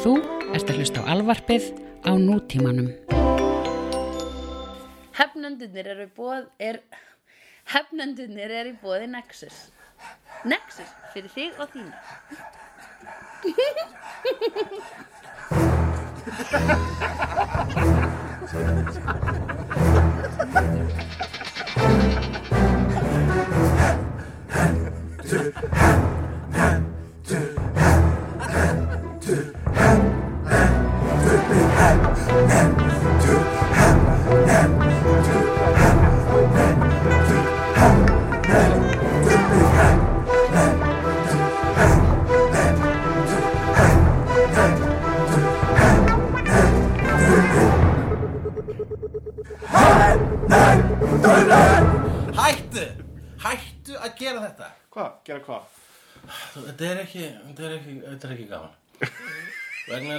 Þú 0.00 0.14
ert 0.56 0.70
að 0.72 0.78
hlusta 0.80 1.02
á 1.04 1.12
alvarpið 1.12 1.64
á 2.08 2.16
nútímanum. 2.16 2.88
Hefnendunir 5.18 5.90
eru 5.92 6.06
bóð, 6.16 6.46
er, 6.56 6.80
hefnendunir 7.74 8.48
eru 8.62 8.72
í 8.72 8.78
bóði 8.80 9.10
Nexus. 9.12 9.68
Nexus 10.48 10.88
fyrir 11.12 11.28
þig 11.36 11.52
og 11.60 11.68
þína. 11.76 11.92
Hættu! 25.60 25.99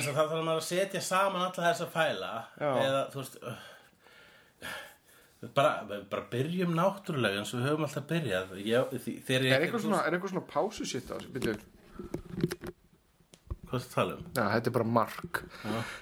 Þess 0.02 0.12
að 0.12 0.18
það 0.18 0.32
þarf 0.32 0.46
maður 0.48 0.62
að 0.62 0.68
setja 0.68 1.02
saman 1.06 1.44
alla 1.46 1.66
þessa 1.68 1.88
fæla 1.94 2.32
Já. 2.58 2.70
Eða, 2.82 3.02
þú 3.14 3.22
veist 3.22 3.36
uh, 3.46 3.68
bara, 5.58 5.72
bara 6.10 6.24
byrjum 6.32 6.74
náttúrulega 6.78 7.42
eins 7.42 7.54
og 7.54 7.62
við 7.62 7.68
höfum 7.70 7.86
alltaf 7.88 8.08
byrjað 8.10 8.56
ég, 8.66 8.96
því, 9.06 9.14
ég 9.22 9.46
Er 9.52 9.66
eitthvað 9.66 9.86
svona, 9.86 10.02
er 10.06 10.18
eitthvað 10.18 10.34
svona 10.34 10.48
pásu 10.50 10.88
sitt 10.90 11.10
á 11.10 11.16
þessu? 11.18 11.32
Byrju, 11.38 11.56
Hvað 13.72 13.78
er 13.78 13.84
það 13.86 13.88
að 13.88 13.94
tala 13.96 14.16
um? 14.18 14.24
já, 14.36 14.42
þetta 14.52 14.68
er 14.68 14.74
bara 14.76 14.88
mark. 14.98 15.38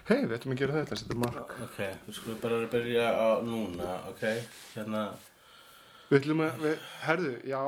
Hei, 0.09 0.15
við 0.23 0.31
ættum 0.39 0.53
að 0.55 0.61
gera 0.63 0.77
þetta, 0.79 0.95
þetta 1.03 1.13
er 1.13 1.19
mark. 1.21 1.51
Ok, 1.67 1.75
við 2.07 2.15
skulum 2.17 2.39
bara 2.41 2.61
byrja 2.71 3.09
á 3.13 3.27
núna, 3.45 3.89
ok 4.09 4.23
Hérna, 4.73 5.03
Við 6.09 6.17
ætlum 6.23 6.41
að, 6.47 6.63
við, 6.63 6.87
herðu, 7.03 7.33
já, 7.51 7.61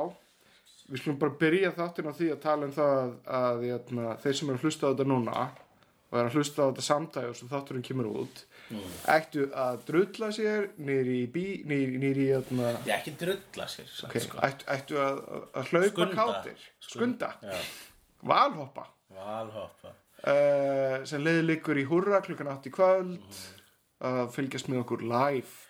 við 0.88 1.04
skulum 1.04 1.20
bara 1.22 1.36
byrja 1.44 1.70
þáttin 1.76 2.10
á 2.10 2.12
því 2.18 2.30
að 2.34 2.40
tala 2.42 2.66
um 2.66 2.74
það 2.74 2.94
að, 2.96 3.12
að 3.42 3.62
jæna, 3.68 4.16
þeir 4.24 4.38
sem 4.40 4.50
eru 4.50 4.58
að 4.58 4.66
hlusta 4.66 4.82
á 4.82 4.90
þetta 4.90 5.06
núna 5.12 5.36
og 6.12 6.18
eru 6.20 6.28
að 6.28 6.34
hlusta 6.36 6.60
á 6.60 6.68
þetta 6.68 6.84
samtæðu 6.84 7.36
sem 7.38 7.48
þátturinn 7.48 7.84
kemur 7.86 8.08
út, 8.10 8.42
ættu 9.08 9.46
að 9.56 9.78
drulla 9.88 10.28
sér 10.36 10.66
nýri 10.84 11.14
í 11.22 11.30
bí, 11.32 11.44
nýri, 11.68 11.96
í, 11.96 12.26
jæna, 12.28 12.68
ég 12.84 12.92
ekki 12.98 13.14
drulla 13.22 13.68
sér 13.72 13.88
samt, 13.88 14.10
ok, 14.10 14.18
sko. 14.26 14.42
ættu, 14.44 14.68
ættu 14.76 15.00
að, 15.00 15.22
að 15.56 15.72
hlaupa 15.72 15.88
Skunda. 15.94 16.18
kátir, 16.20 16.66
skunda, 16.84 17.32
Já, 17.40 17.56
valhoppa, 18.28 18.86
valhoppa. 19.16 19.94
Uh, 20.22 21.00
sem 21.08 21.24
leiði 21.24 21.46
liggur 21.48 21.80
í 21.80 21.86
hurra 21.88 22.20
klukkan 22.22 22.52
átt 22.52 22.68
í 22.68 22.74
kvöld, 22.76 23.40
að 24.04 24.28
fylgjast 24.36 24.68
með 24.68 24.84
okkur 24.84 25.06
live. 25.08 25.61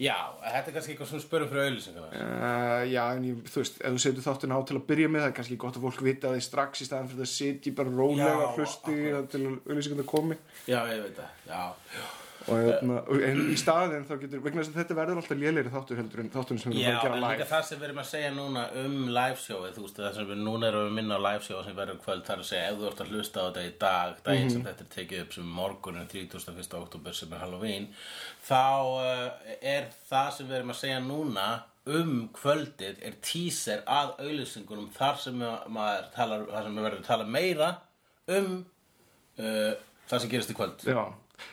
Já, 0.00 0.16
þetta 0.40 0.70
er 0.70 0.74
kannski 0.76 0.94
eitthvað 0.94 1.10
sem 1.10 1.18
við 1.18 1.24
spörum 1.26 1.50
fyrir 1.50 1.66
auðlýsinguna 1.66 2.08
Uh, 2.12 2.80
já, 2.90 3.02
en 3.12 3.26
ég, 3.28 3.42
þú 3.52 3.60
veist, 3.60 3.76
ef 3.82 3.92
þú 3.92 4.00
setur 4.02 4.24
þáttin 4.24 4.54
á 4.56 4.58
til 4.66 4.78
að 4.78 4.86
byrja 4.88 5.10
með 5.12 5.22
það 5.22 5.28
er 5.28 5.36
kannski 5.36 5.58
gott 5.62 5.76
að 5.78 5.84
fólk 5.86 6.02
vita 6.06 6.32
því 6.32 6.42
strax 6.48 6.82
í 6.82 6.88
staðan 6.88 7.12
fyrir 7.12 7.26
að 7.26 7.32
sitja 7.34 7.76
bara 7.78 7.94
rólega 8.00 8.48
akkurat. 8.48 9.30
til 9.30 9.44
að 9.44 9.54
auðlýsingar 9.68 10.08
komi. 10.08 10.40
Já, 10.66 10.80
ég 10.90 11.04
veit 11.04 11.20
það, 11.20 11.38
já, 11.46 11.62
já 11.98 12.21
og, 12.48 12.58
hérna, 12.66 12.96
og 13.08 13.22
en 13.26 13.40
í 13.52 13.56
staðin 13.60 14.04
þá 14.08 14.12
getur 14.22 14.40
vegna 14.44 14.62
þess 14.62 14.72
að 14.72 14.78
þetta 14.80 14.96
verður 14.98 15.20
alltaf 15.22 15.38
lélegri 15.42 15.72
þáttur 15.74 15.98
heldur 16.00 16.20
en 16.22 16.30
þátturinn 16.34 16.62
sem 16.62 16.72
við 16.72 16.80
Já, 16.82 16.88
erum 16.88 16.98
að 16.98 17.02
en 17.02 17.02
gera 17.02 17.20
líka 17.22 17.38
live 17.38 17.48
það 17.52 17.64
sem 17.68 17.78
við 17.82 17.86
erum 17.88 18.00
að 18.02 18.08
segja 18.12 18.30
núna 18.36 18.64
um 18.82 18.96
liveshowið, 19.16 19.74
þú 19.76 19.84
veist, 19.86 20.00
það 20.02 20.16
sem 20.18 20.28
við 20.32 20.40
núna 20.46 20.68
erum 20.72 20.86
að 20.88 20.96
minna 20.98 21.18
á 21.18 21.24
liveshowið 21.28 21.64
sem 21.70 21.76
verður 21.80 21.96
um 21.98 22.02
kvöld, 22.06 22.24
það 22.26 22.34
er 22.36 22.42
að 22.44 22.48
segja 22.52 22.68
ef 22.72 22.78
þú 22.82 22.88
ert 22.92 23.02
að 23.06 23.12
hlusta 23.12 23.40
á 23.42 23.44
þetta 23.48 23.66
í 23.66 23.72
dag, 23.84 24.14
daginn 24.26 24.46
Mhm. 24.48 24.54
sem 24.56 24.64
þetta 24.70 24.86
er 24.86 24.92
tekið 24.96 25.22
upp 25.26 25.32
sem 25.38 25.52
morgunin 25.60 26.08
31. 26.12 26.78
oktober 26.82 27.12
sem 27.20 27.32
er 27.32 27.38
Halloween, 27.44 27.88
þá 28.48 28.62
uh, 28.96 29.30
er 29.62 29.86
það 30.10 30.32
sem 30.38 30.46
við 30.50 30.56
erum 30.60 30.74
að 30.74 30.80
segja 30.82 31.00
núna 31.06 31.46
um 31.86 32.28
kvöldið 32.36 33.00
er 33.02 33.14
teaser 33.26 33.80
að 33.90 34.12
auðlýsingunum 34.22 34.90
þar 34.94 35.16
sem 35.18 35.34
ma- 35.38 35.64
maður 35.66 36.04
talar, 36.14 36.44
þar 36.46 36.62
sem 36.68 36.76
við 36.78 36.84
verðum 36.86 37.00
að 37.02 37.08
tala 37.08 37.24
meira 37.26 37.70
um 38.28 38.52
uh, 39.38 39.72
það 40.10 40.20
sem 40.22 40.30
gerist 40.30 40.52
í 40.52 40.56
kvöld. 40.58 40.84
Já, 40.86 41.02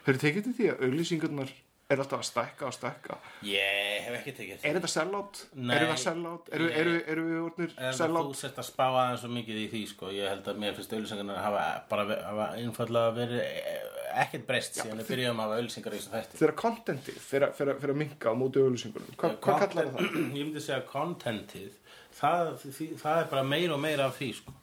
þau 0.04 0.14
eru 0.14 0.22
tekið 0.26 0.48
til 0.50 0.56
því 0.60 0.70
að 0.74 0.86
auðlýsingarnar 0.88 1.52
er 1.90 2.02
alltaf 2.04 2.20
að 2.22 2.28
stækka 2.28 2.68
og 2.68 2.74
stækka 2.76 3.16
Ég 3.50 4.04
hef 4.06 4.18
ekki 4.20 4.34
tekið 4.38 4.66
Er 4.70 4.76
þetta 4.78 4.92
sellout? 4.94 5.40
Nei. 5.58 5.72
Er 5.74 5.86
þetta 5.88 6.02
sellout? 6.04 6.52
Eru, 6.54 6.68
eru, 6.82 6.92
eru 7.14 7.24
við 7.26 7.40
orðnir 7.48 7.72
En 7.80 7.88
þú 7.96 7.98
sellout? 7.98 8.36
sért 8.38 8.60
að 8.62 8.68
spá 8.68 8.84
aðeins 8.90 9.24
svo 9.24 9.32
mikið 9.34 9.62
í 9.64 9.66
því 9.72 9.82
sko. 9.94 10.12
ég 10.14 10.30
held 10.30 10.52
að 10.52 10.60
mér 10.62 10.78
finnst 10.78 10.94
auðlýsingarnar 10.94 11.42
hafa 11.48 11.64
bara 11.90 12.06
hafa 12.28 12.48
einfallega 12.62 13.16
verið 13.18 13.42
eh, 13.48 13.90
ekkert 14.22 14.46
breyst 14.52 14.78
síðan 14.78 15.02
við 15.02 15.12
byrjum 15.16 15.42
að 15.42 15.48
hafa 15.48 15.58
auðlýsingar 15.64 15.98
í 15.98 16.02
þessum 16.04 16.16
þætti 16.20 16.42
Þegar 16.44 16.56
contentið 16.62 17.20
fyrir, 17.26 17.76
að 17.90 18.00
minka 18.04 18.30
á 18.30 18.34
móti 18.38 18.62
auðlýsingunum 18.62 19.18
Hva, 19.18 19.34
Hvað 19.42 19.66
kallar 19.66 19.92
það? 19.98 20.16
Ég 20.38 20.46
myndi 20.46 20.62
segja 20.62 20.84
contentið 20.94 21.74
það, 22.20 22.54
því, 22.70 22.88
það 23.02 23.24
er 23.24 23.30
bara 23.34 23.46
meira 23.48 23.76
og 23.76 23.82
meira 23.84 24.10
af 24.10 24.18
því 24.20 24.30
sko. 24.44 24.54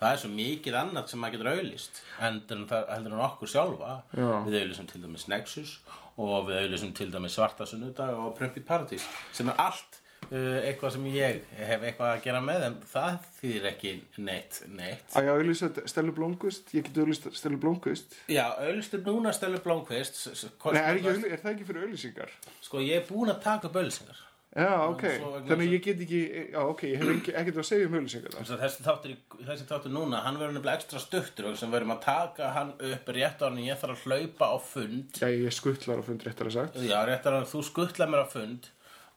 Það 0.00 0.12
er 0.12 0.22
svo 0.22 0.30
mikið 0.36 0.78
annað 0.82 1.10
sem 1.12 1.22
maður 1.22 1.36
getur 1.38 1.52
auðlýst 1.54 2.00
heldur 2.20 2.58
en, 2.62 2.66
heldur 2.94 3.14
en 3.16 3.26
okkur 3.28 3.52
sjálfa 3.52 3.92
Já. 4.12 4.30
við 4.46 4.58
auðlýsum 4.62 4.90
til 4.92 5.02
dæmis 5.06 5.28
Nexus 5.32 5.76
og 6.16 6.48
við 6.48 6.58
auðlýsum 6.64 6.96
til 6.98 7.12
dæmis 7.14 7.36
Svarta 7.38 7.68
sunnudag 7.68 8.16
og 8.20 8.34
Prumpið 8.38 8.66
Paradís 8.68 9.06
sem 9.36 9.48
er 9.52 9.58
allt 9.62 9.98
uh, 10.28 10.58
eitthvað 10.66 10.94
sem 10.98 11.08
ég 11.14 11.40
hef 11.60 11.82
eitthvað 11.88 12.12
að 12.14 12.22
gera 12.26 12.42
með 12.44 12.66
en 12.68 12.76
það 12.92 13.18
þýðir 13.40 13.68
ekki 13.72 13.94
neitt 14.28 14.60
neitt 14.76 15.16
Að 15.16 15.28
ég 15.30 15.40
auðlýsa 15.40 15.72
Stellu 15.88 16.12
Blómkvist? 16.16 16.72
Ég 16.76 16.88
get 16.90 17.00
auðlýst 17.02 17.28
Stellu 17.40 17.60
Blómkvist 17.64 18.16
Já, 18.32 18.44
auðlistu 18.60 19.00
núna 19.06 19.32
Stelur 19.36 19.64
Blómkvist 19.64 20.22
Nei, 20.28 20.80
er, 20.82 21.00
auðlý- 21.04 21.32
er 21.32 21.40
það 21.44 21.52
ekki 21.54 21.68
fyrir 21.72 21.88
auðlýsingar? 21.88 22.36
Sko, 22.68 22.84
ég 22.84 23.00
er 23.00 23.08
búin 23.08 23.32
að 23.32 23.44
taka 23.48 23.70
upp 23.72 23.80
auðlisingar 23.80 24.24
Já, 24.56 24.70
ok, 24.88 25.02
þannig 25.50 25.72
ég 25.74 25.82
get 25.84 25.98
ekki, 26.00 26.20
já, 26.54 26.60
ok, 26.64 26.82
ég 26.88 27.02
hef 27.02 27.10
ekki, 27.12 27.32
ekkert 27.42 27.58
að 27.60 27.66
segja 27.68 27.88
um 27.90 27.96
auðlýsingar 27.98 28.36
þar. 28.38 28.60
Þessi 28.62 28.84
þáttur, 28.86 29.10
í- 29.12 29.44
þessi 29.50 29.66
þáttur 29.68 29.92
núna, 29.92 30.20
hann 30.24 30.38
verður 30.40 30.54
nefnilega 30.56 30.78
ekstra 30.80 31.02
stuttur 31.02 31.50
og 31.50 31.58
sem 31.60 31.74
verðum 31.74 31.92
að 31.92 32.00
taka 32.06 32.48
hann 32.54 32.70
upp 32.92 33.10
rétt 33.12 33.44
á 33.44 33.46
hann 33.50 33.58
ég 33.60 33.76
þarf 33.82 33.98
að 33.98 34.06
hlaupa 34.06 34.48
á 34.48 34.56
fund 34.70 35.20
Já, 35.20 35.28
ég 35.28 35.52
skuttlar 35.52 36.00
á 36.00 36.04
fund 36.08 36.24
réttar 36.24 36.48
að 36.48 36.56
sagt. 36.56 36.80
Já, 36.88 36.96
rétt 37.04 37.28
á 37.28 37.36
hann, 37.36 37.44
þú 37.52 37.60
skuttla 37.68 38.08
mér 38.08 38.24
á 38.24 38.28
fund 38.32 38.70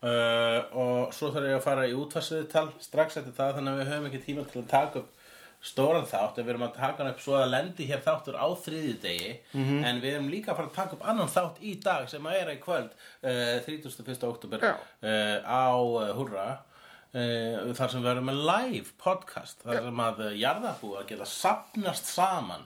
uh, 0.04 0.60
og 0.76 1.16
svo 1.16 1.32
þarf 1.32 1.48
ég 1.54 1.58
að 1.60 1.66
fara 1.70 1.88
í 1.88 1.96
útfarsviðtal 1.96 2.68
strax 2.84 3.20
eftir 3.22 3.36
það 3.40 3.56
þannig 3.60 3.72
að 3.74 3.80
við 3.84 3.92
höfum 3.94 4.10
ekki 4.12 4.22
tíma 4.28 4.46
til 4.52 4.62
að 4.66 4.70
taka 4.76 5.04
upp 5.06 5.19
stóran 5.62 6.06
þátt 6.08 6.38
en 6.40 6.46
við 6.46 6.54
erum 6.54 6.64
að 6.70 6.76
taka 6.78 7.04
hann 7.04 7.12
upp 7.12 7.20
svo 7.20 7.34
að 7.36 7.50
lendi 7.52 7.88
hér 7.90 8.00
þáttur 8.06 8.38
á 8.40 8.48
þriðjudegi 8.64 9.32
Mhm. 9.54 9.84
en 9.84 10.02
við 10.02 10.14
erum 10.16 10.30
líka 10.32 10.52
að 10.54 10.56
fara 10.62 10.68
að 10.70 10.76
taka 10.76 10.96
upp 10.96 11.06
annan 11.12 11.28
þátt 11.28 11.60
í 11.62 11.74
dag 11.84 12.08
sem 12.10 12.24
að 12.24 12.38
er 12.42 12.52
í 12.56 12.60
kvöld 12.64 12.92
uh, 13.24 13.60
31. 13.66 14.24
oktober 14.30 14.60
Já. 14.64 14.74
uh, 15.04 15.38
á 15.44 15.68
uh, 15.76 16.14
Hurra 16.16 16.48
uh, 17.14 17.74
þar 17.76 17.92
sem 17.92 18.04
við 18.04 18.12
erum 18.14 18.30
með 18.32 18.42
live 18.48 18.92
podcast 19.02 19.64
þar 19.66 19.84
sem 19.90 20.04
að 20.06 20.20
uh, 20.26 20.34
jarðabúar 20.40 21.08
geta 21.10 21.26
sapnast 21.28 22.06
saman 22.16 22.64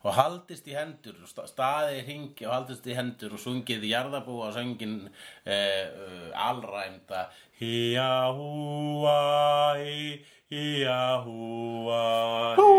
og 0.00 0.14
haldist 0.16 0.68
í 0.70 0.74
hendur 0.76 1.18
staðið 1.28 1.98
í 1.98 2.04
hringi 2.06 2.46
og 2.48 2.54
haldist 2.54 2.86
í 2.88 2.96
hendur 2.96 3.34
og 3.36 3.42
sungið 3.42 3.84
jarðabúa 3.90 4.48
og 4.48 4.54
söngin 4.56 4.96
uh, 5.06 6.44
alræmda. 6.48 7.26
Hía 7.60 8.32
húa 8.32 9.76
hí 9.76 10.24
hía 10.48 11.20
húa 11.26 12.56
hí 12.56 12.72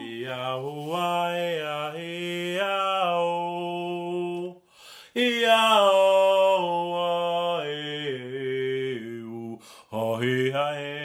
hía 0.00 0.42
húa 0.58 1.08
hía 1.36 1.78
hía 1.94 2.74
hú. 3.22 4.62
Hía 5.14 5.62
húa 5.86 7.62
hí 7.64 7.86
hía 10.20 10.66
hía 10.74 10.95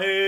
Hey. 0.00 0.23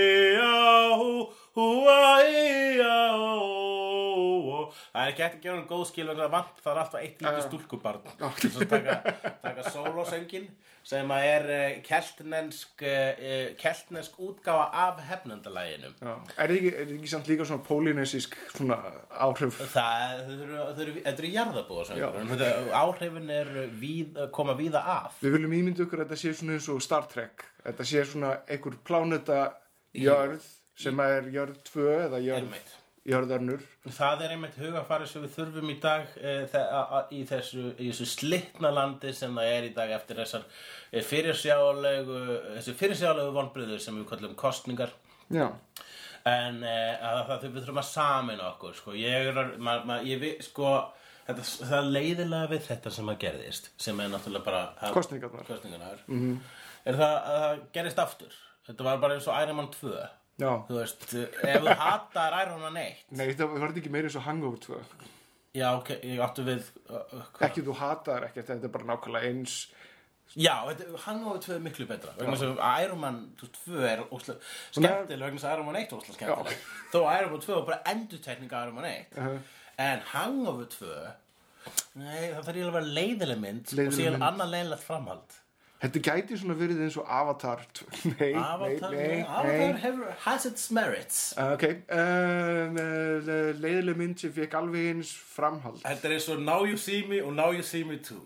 Það 4.97 5.03
er 5.03 5.11
ekki 5.11 5.23
ætti 5.27 5.37
að 5.37 5.43
gefa 5.43 5.55
hann 5.55 5.67
góð 5.69 5.81
skil 5.91 6.07
það 6.09 6.31
vant 6.33 6.61
það 6.63 6.71
er 6.71 6.79
alltaf 6.81 7.03
eitt 7.03 7.19
lítið 7.21 7.43
stúlkubarn 7.45 8.07
þess 8.17 8.55
að 8.57 8.71
taka, 8.71 8.95
taka 9.43 9.73
sólósöngin 9.75 10.47
sem 10.87 11.11
að 11.13 11.25
er 11.27 11.45
uh, 11.51 11.65
keltnesk 11.85 12.81
uh, 12.87 13.43
keltnesk 13.59 14.17
útgáfa 14.23 14.65
af 14.87 15.03
hefnendalæginu 15.05 15.91
Já. 15.91 16.13
Er 16.15 16.49
það 16.49 16.55
ekki, 16.55 16.71
er 16.73 16.95
ekki 16.95 17.11
samt 17.11 17.29
líka 17.29 17.47
svona 17.51 17.65
pólinesisk 17.67 18.37
svona 18.55 18.79
áhrif? 19.27 19.61
það, 19.75 20.23
þau 20.25 20.81
eru, 20.87 20.95
þetta 21.05 21.27
þetta, 22.31 22.51
áhrifin 22.81 23.33
er 23.37 23.53
víð, 23.77 24.21
koma 24.33 24.57
víða 24.57 24.81
af 24.97 25.21
Við 25.21 25.37
viljum 25.37 25.57
ímynda 25.59 25.85
okkur 25.85 26.01
að 26.01 26.07
þetta 26.07 26.21
sé 26.23 26.33
svona 26.39 26.57
eins 26.57 26.71
og 26.73 26.81
Star 26.81 27.05
Trek. 27.11 27.45
Þetta 27.67 27.89
sé 27.91 28.07
svona 28.07 28.33
einhver 28.47 28.81
pláneta 28.87 29.41
jörð 29.93 30.49
sem 30.77 30.99
er 31.03 31.31
jörð 31.33 31.61
2 31.71 31.87
eða 32.07 32.19
jörð, 32.21 32.43
Einmitt. 32.45 32.76
Jörðarnur. 33.07 33.61
Það 33.95 34.23
er 34.25 34.33
einmitt 34.35 34.57
hugafari 34.59 35.07
sem 35.07 35.23
við 35.23 35.35
þurfum 35.37 35.69
í 35.71 35.77
dag 35.83 36.09
e, 36.19 36.33
í 37.15 37.21
þessu, 37.29 37.69
í 37.79 37.87
þessu 37.91 38.07
slitna 38.11 38.71
landi 38.75 39.13
sem 39.15 39.35
það 39.37 39.51
er 39.53 39.67
í 39.69 39.73
dag 39.77 39.93
eftir 39.95 40.19
þessar 40.19 40.43
fyrirsjálegu, 41.07 42.19
þessi 42.57 42.75
fyrirsjálegu 42.77 43.33
vonbriður 43.35 43.81
sem 43.83 43.97
við 44.01 44.09
kallum 44.11 44.35
kostningar 44.39 44.91
Já. 45.33 45.47
en 46.27 46.61
e, 46.67 46.75
að 46.99 47.23
það 47.31 47.47
við 47.47 47.57
þurfum 47.61 47.81
að 47.83 47.89
samina 47.93 48.49
okkur 48.53 48.77
sko. 48.81 48.95
ég 48.99 49.31
er 49.31 49.53
ma, 49.57 49.79
ma, 49.87 49.99
ég 50.07 50.21
við, 50.23 50.37
sko 50.49 50.73
þetta, 51.27 51.47
það 51.63 51.77
er 51.79 51.89
leiðilega 51.95 52.51
við 52.53 52.67
þetta 52.67 52.95
sem 52.97 53.11
að 53.13 53.19
gerðist 53.23 53.71
sem 53.87 54.03
er 54.03 54.11
náttúrulega 54.13 54.47
bara 54.49 54.63
að- 54.81 54.95
Kosningarnar. 54.99 55.47
kosningarnar 55.47 56.05
er 56.87 56.99
það 57.01 57.17
að 57.17 57.41
það 57.47 57.65
gerist 57.79 58.03
aftur 58.03 58.37
þetta 58.67 58.83
var 58.91 59.01
bara 59.03 59.15
eins 59.17 59.27
og 59.31 59.41
Iron 59.43 59.59
Man 59.61 59.71
2 59.71 59.95
Já. 60.37 60.51
þú 60.67 60.75
veist, 60.77 61.05
ef 61.17 61.63
þú 61.65 61.75
hatar 61.81 62.35
Iron 62.43 62.61
Man 62.61 62.77
1 62.83 63.15
Nei, 63.17 63.25
það 63.33 63.53
var 63.55 63.67
þetta 63.71 63.81
ekki 63.81 63.93
meira 63.95 64.09
eins 64.09 64.17
og 64.19 64.25
Hangover 64.27 64.59
2. 64.67 64.81
Já, 65.57 65.67
ok, 65.79 65.89
ég 66.05 66.19
áttu 66.21 66.43
við 66.45 66.67
uh, 66.91 66.99
uh? 67.17 67.27
Ekki 67.47 67.63
þú 67.65 67.73
hatar 67.79 68.27
ekkert, 68.27 68.51
þetta 68.51 68.69
er 68.69 68.73
bara 68.75 68.89
nákvæmlega 68.91 69.31
eins. 69.31 69.55
Já, 70.37 70.53
og 70.67 71.39
tvö 71.41 71.55
er 71.55 71.61
miklu 71.63 71.85
betra 71.87 72.11
Iron 72.83 72.99
Man 72.99 73.19
2 73.39 73.77
er 73.87 74.01
ósla, 74.11 74.35
skemmtileg 74.75 75.23
vegna 75.23 75.39
þess 75.39 75.47
að 75.47 75.53
Iron 75.55 75.69
Man 75.69 75.77
1 75.79 75.87
er 75.87 75.97
ósla 76.01 76.15
skemmtileg 76.17 76.65
þó 76.93 76.97
Iron 77.15 77.31
Man 77.31 77.43
2 77.45 77.53
var 77.55 77.65
bara 77.69 77.79
endurtekning 77.93 78.51
af 78.51 78.65
Iron 78.67 78.75
Man 78.75 78.89
1 78.91 79.15
Uh-huh. 79.17 79.39
en 79.87 80.03
Hangover 80.11 80.67
2 80.75 80.91
nei, 82.01 82.27
það 82.35 82.43
þarf 82.43 82.59
ég 82.59 82.67
að 82.67 82.75
vera 82.77 82.93
leiðileg 82.99 83.39
mynd 83.41 83.71
Leiðinleg 83.71 83.93
og 83.93 83.97
síðan 84.01 84.27
annað 84.27 84.51
leiðilegt 84.53 84.85
framhald 84.85 85.39
Þetta 85.77 85.99
gæti 86.07 86.37
svona 86.41 86.55
verið 86.57 86.79
eins 86.87 86.95
og 86.97 87.05
Avatar 87.13 87.59
2. 87.77 87.85
Nei, 88.15 88.31
Avatar, 88.33 88.93
nei, 88.95 88.97
nei, 88.97 89.19
Avatar 89.21 89.51
nei. 89.61 89.81
hefur, 89.83 90.07
has 90.23 90.45
its 90.49 90.71
merits 90.73 91.19
Uh, 91.37 91.51
ok, 91.53 91.65
uh, 91.93 92.73
leiðileg 93.61 93.99
mynd 93.99 94.17
sem 94.23 94.33
fekk 94.33 94.55
alveg 94.57 94.87
eins 94.95 95.11
framhald. 95.35 95.83
Þetta 95.85 96.09
er 96.09 96.15
eins 96.17 96.29
og 96.33 96.41
Now 96.41 96.65
You 96.65 96.77
See 96.81 97.03
Me 97.09 97.19
og 97.21 97.35
Now 97.37 97.53
You 97.53 97.61
See 97.65 97.83
Me 97.85 97.99
Too 98.01 98.23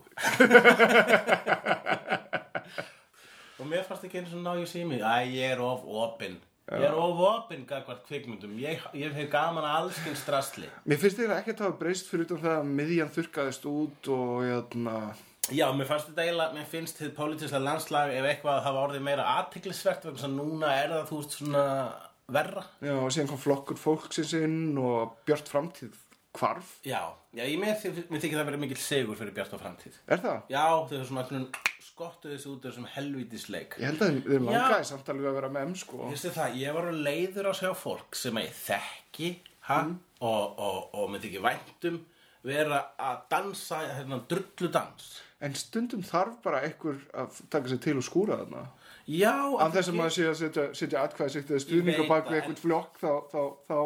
Og 3.60 3.68
mér 3.68 3.84
fannst 3.86 4.06
ekki 4.08 4.22
eins 4.22 4.32
og 4.32 4.40
Now 4.42 4.56
You 4.56 4.66
See 4.66 4.86
Me 4.88 5.02
Æ, 5.04 5.28
ég 5.34 5.52
er 5.52 5.60
of 5.62 5.84
opinn 5.84 6.38
Ég 6.72 6.86
er 6.88 6.94
of 6.96 7.20
opinn 7.26 7.66
gagvart 7.68 8.00
kvikmyndum 8.08 8.54
Ég, 8.62 8.80
ég 8.96 9.12
hef 9.12 9.28
gaman 9.32 9.66
að 9.66 9.76
allskinn 9.82 10.16
strasli 10.16 10.68
Mér 10.88 11.00
finnst 11.02 11.20
þetta 11.20 11.36
ekkert 11.42 11.60
að 11.60 11.68
hafa 11.68 11.80
breyst 11.82 12.08
fyrir 12.08 12.30
það 12.32 12.48
að 12.54 12.72
miðjan 12.80 13.12
þurrkaðist 13.12 13.68
út 13.68 14.10
og 14.14 14.32
jæna, 14.46 14.96
Já, 15.50 15.66
mér 15.74 15.88
fannst 15.88 16.06
þetta 16.12 16.22
eiginlega, 16.22 16.54
mér 16.54 16.68
finnst 16.70 17.00
þið 17.00 17.14
pólitísla 17.16 17.58
landslag 17.64 18.12
ef 18.14 18.28
eitthvað 18.30 18.60
hafa 18.62 18.84
orðið 18.86 19.02
meira 19.08 19.24
aðtiklisvert 19.40 20.04
vegna 20.06 20.28
að 20.28 20.36
núna 20.36 20.68
er 20.78 20.92
það, 20.92 21.08
þú 21.08 21.18
veist, 21.18 21.34
svona 21.40 21.64
verra 22.32 22.62
já, 22.78 22.92
og 22.94 23.10
síðan 23.10 23.30
kom 23.32 23.40
flokkur 23.42 23.80
fólksins 23.80 24.36
inn 24.38 24.78
og 24.78 25.16
björt 25.26 25.50
framtíð 25.50 25.98
hvarf. 26.38 26.76
Já, 26.86 27.00
já, 27.34 27.42
ég 27.42 27.58
með, 27.60 27.82
mér 28.08 28.22
þykir 28.22 28.38
það 28.38 28.46
verið 28.48 28.62
mikill 28.62 28.80
sigur 28.80 29.18
fyrir 29.18 29.34
Bjart 29.36 29.52
á 29.52 29.58
framtíð 29.60 29.98
Er 30.06 30.22
það? 30.22 30.38
Já, 30.54 30.62
þau 30.88 30.94
eru 30.96 31.08
svona 31.10 31.24
svona 31.28 31.64
skottuð 31.84 32.32
þessu 32.32 32.52
út 32.54 32.62
af 32.62 32.70
þessum 32.70 32.86
helvítisleik 32.94 33.76
Ég 33.82 33.90
held 33.90 34.04
að 34.06 34.14
þeim 34.14 34.46
Já. 34.46 34.46
langaði 34.46 34.86
samt 34.88 35.10
alveg 35.12 35.28
að 35.28 35.36
vera 35.40 35.50
með 35.52 35.66
em 35.66 35.74
sko. 35.82 36.08
Það, 36.22 36.56
ég 36.62 36.78
var 36.78 36.88
leiður 37.10 37.50
að 37.50 37.58
sjá 37.60 37.74
fólk 37.82 38.16
sem 38.16 38.40
að 38.40 38.46
ég 38.46 38.56
þekki 38.62 39.28
ha, 39.68 39.80
og, 40.22 40.56
og, 40.56 40.78
og 40.96 41.12
með 41.12 41.26
þykir 41.26 41.44
væntum 41.50 42.00
vera 42.42 42.80
að 42.98 43.20
dansa 43.30 43.82
hérna, 43.92 44.22
drullu 44.30 44.72
dans 44.72 45.10
En 45.42 45.54
stundum 45.58 46.02
þarf 46.06 46.36
bara 46.44 46.60
einhver 46.62 47.00
að 47.18 47.40
taka 47.50 47.68
sig 47.72 47.80
til 47.82 47.96
og 47.98 48.06
skúra 48.06 48.36
þarna. 48.44 48.66
Já, 49.10 49.34
Af 49.58 49.72
þess 49.74 49.90
að 49.90 49.96
maður 49.98 50.14
sé 50.14 50.26
að 50.30 50.36
setja, 50.38 50.66
setja 50.78 51.00
atkvæði 51.02 51.34
sitt 51.34 51.48
eða 51.50 51.64
stuðning 51.64 51.96
veit 51.98 52.04
á 52.06 52.12
bak 52.12 52.28
það, 52.28 52.30
við 52.36 52.42
einhvern 52.42 52.60
flokk 52.62 53.00
þá, 53.02 53.12
þá, 53.32 53.40
þá, 53.72 53.78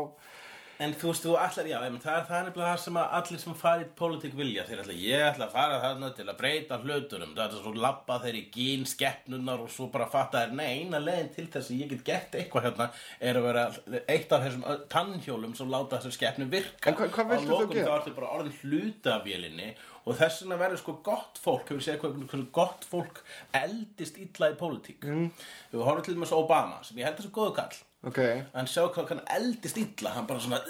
En 0.76 0.92
þú 0.92 1.08
veist, 1.08 1.22
þú 1.24 1.34
allar, 1.40 1.68
já, 1.70 1.76
einmitt, 1.86 2.02
það 2.04 2.16
er 2.18 2.24
það 2.28 2.36
er 2.36 2.42
nefnilega 2.50 2.72
það 2.74 2.80
sem 2.82 2.96
að 3.00 3.12
allir 3.16 3.40
sem 3.40 3.54
fara 3.56 3.80
í 3.80 3.86
pólitík 3.96 4.34
vilja. 4.36 4.64
Þeir 4.68 4.82
ætla, 4.82 4.96
ég 5.00 5.22
ætla 5.30 5.46
að 5.46 5.54
fara 5.54 5.78
þarna 5.80 6.10
til 6.18 6.26
að 6.28 6.36
breyta 6.42 6.78
hlutunum. 6.82 7.30
Það 7.38 7.46
er 7.46 7.62
svo 7.62 7.72
labba 7.80 8.18
þeir 8.26 8.36
í 8.36 8.42
gín 8.52 8.84
skeppnunar 8.90 9.62
og 9.64 9.70
svo 9.72 9.86
bara 9.94 10.10
fatta 10.12 10.42
þær, 10.44 10.52
nei, 10.60 10.66
eina 10.82 11.00
leiðin 11.00 11.32
til 11.32 11.46
þess 11.54 11.72
að 11.72 11.80
ég 11.80 11.94
get 11.94 12.04
gert 12.10 12.36
eitthvað 12.42 12.68
hérna 12.68 12.90
er 13.30 13.40
að 13.40 13.48
vera 13.48 13.64
eitt 14.04 14.36
af 14.36 14.44
þessum 14.44 14.84
tannhjólum 14.92 15.56
sem 15.56 15.72
láta 15.72 15.96
þessum 15.96 16.16
skeppnum 16.18 16.52
virka. 16.52 16.90
En 16.92 17.00
hvað- 17.00 17.14
hvað 17.16 17.32
viltu 17.32 17.56
Á 17.56 17.60
þá 17.64 17.88
þá 17.88 17.96
ertu 17.96 18.14
bara 18.20 18.34
orðin 18.36 18.58
hluta 18.60 19.16
af 19.16 19.24
vélinni 19.24 19.70
og 20.06 20.18
þess 20.20 20.42
vegna 20.44 20.56
verður 20.60 20.78
sko 20.82 20.92
gott 21.06 21.34
fólk 21.42 21.66
hefur 21.72 21.84
séð 21.84 21.98
hvað, 22.02 22.12
hvað 22.30 22.42
gott 22.54 22.82
fólk 22.86 23.16
eldist 23.58 24.16
illa 24.22 24.46
í 24.52 24.54
pólitík 24.60 25.00
mm. 25.06 25.26
við 25.72 25.80
horfum 25.86 26.04
til 26.06 26.14
dæmis 26.16 26.34
á 26.34 26.38
Obama 26.38 26.76
sem 26.86 26.98
ég 27.00 27.06
held 27.08 27.18
þessu 27.20 27.34
góðu 27.34 27.52
kall 27.58 27.76
ok. 28.06 28.20
hann 28.54 28.70
sjá 28.70 28.82
hvað 28.86 29.10
hann 29.14 29.24
eldist 29.38 29.76
illa 29.82 30.10
hann 30.14 30.28
bara 30.30 30.44
svona 30.44 30.60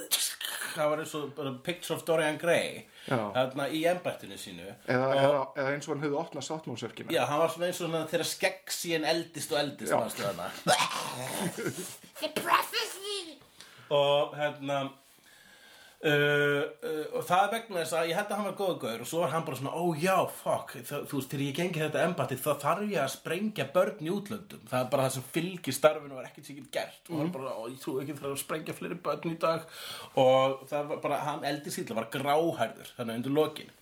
það 0.76 0.86
var 0.92 0.98
eins 1.02 1.14
og 1.16 1.22
bara 1.36 1.50
picture 1.64 1.94
of 1.96 2.02
Dorian 2.08 2.38
Gray 2.40 2.68
Já. 3.06 3.18
þarna 3.36 3.64
í 3.70 3.72
embættinu 3.86 4.36
sínu 4.40 4.66
Eða, 4.66 5.06
og, 5.06 5.12
eða, 5.20 5.42
eða 5.62 5.70
eins 5.76 5.86
og 5.86 5.92
hann 5.94 6.02
hefði 6.02 6.18
opnað 6.20 6.46
sáttmálsverkina. 6.48 7.08
já, 7.14 7.22
hann 7.30 7.40
var 7.42 7.50
svona 7.54 7.66
eins 7.68 7.78
og 7.78 7.84
svona 7.86 8.08
þegar 8.10 8.28
skegg 8.32 8.64
síðan 8.74 9.08
eldist 9.12 9.50
og 9.54 9.58
eldist 9.62 9.92
manstu 9.94 10.22
þarna 10.26 10.46
og 14.00 14.22
hérna 14.36 14.76
Uh, 16.06 16.61
uh, 16.87 17.06
og 17.19 17.25
það 17.26 17.41
er 17.43 17.49
vegna 17.56 17.81
þess 17.81 17.94
að 17.99 18.08
ég 18.12 18.19
held 18.20 18.29
að 18.31 18.38
hann 18.38 18.47
var 18.47 18.56
góða 18.61 18.75
gaur 18.85 19.00
og 19.03 19.08
svo 19.11 19.23
var 19.25 19.32
hann 19.32 19.47
bara 19.47 19.56
svona, 19.58 19.73
ó 19.75 19.85
já, 19.99 20.14
fuck 20.38 20.75
það, 20.76 21.06
þú 21.11 21.19
veist, 21.19 21.31
þegar 21.32 21.43
ég 21.47 21.56
gengi 21.56 21.81
þetta 21.82 22.05
embatti 22.06 22.37
þá 22.38 22.50
þarf 22.62 22.85
ég 22.93 23.00
að 23.03 23.08
sprengja 23.17 23.67
börn 23.75 24.05
í 24.06 24.12
útlöndum. 24.14 24.61
Það 24.70 24.85
er 24.85 24.93
bara 24.93 25.06
það 25.08 25.17
sem 25.17 25.25
fylgir 25.35 25.75
starfinu 25.75 26.20
er 26.20 26.29
ekkert 26.29 26.50
get 26.61 26.69
gert. 26.76 27.00
Og 27.11 27.23
hann 27.25 27.32
bara, 27.35 27.56
ó, 27.58 27.62
ég 27.73 27.81
trú 27.82 27.97
ekki 28.03 28.14
það 28.20 28.29
að 28.31 28.38
sprengja 28.44 28.76
fleiri 28.79 29.00
börn 29.08 29.32
í 29.32 29.41
dag. 29.47 29.67
Og 30.23 30.62
það 30.70 30.93
var 30.93 31.03
bara, 31.08 31.19
hann 31.26 31.49
eldi 31.50 31.75
sýtla, 31.75 31.99
var 31.99 32.08
gráhærður 32.14 32.94
þannig 33.00 33.20
undir 33.23 33.37
lokin. 33.41 33.75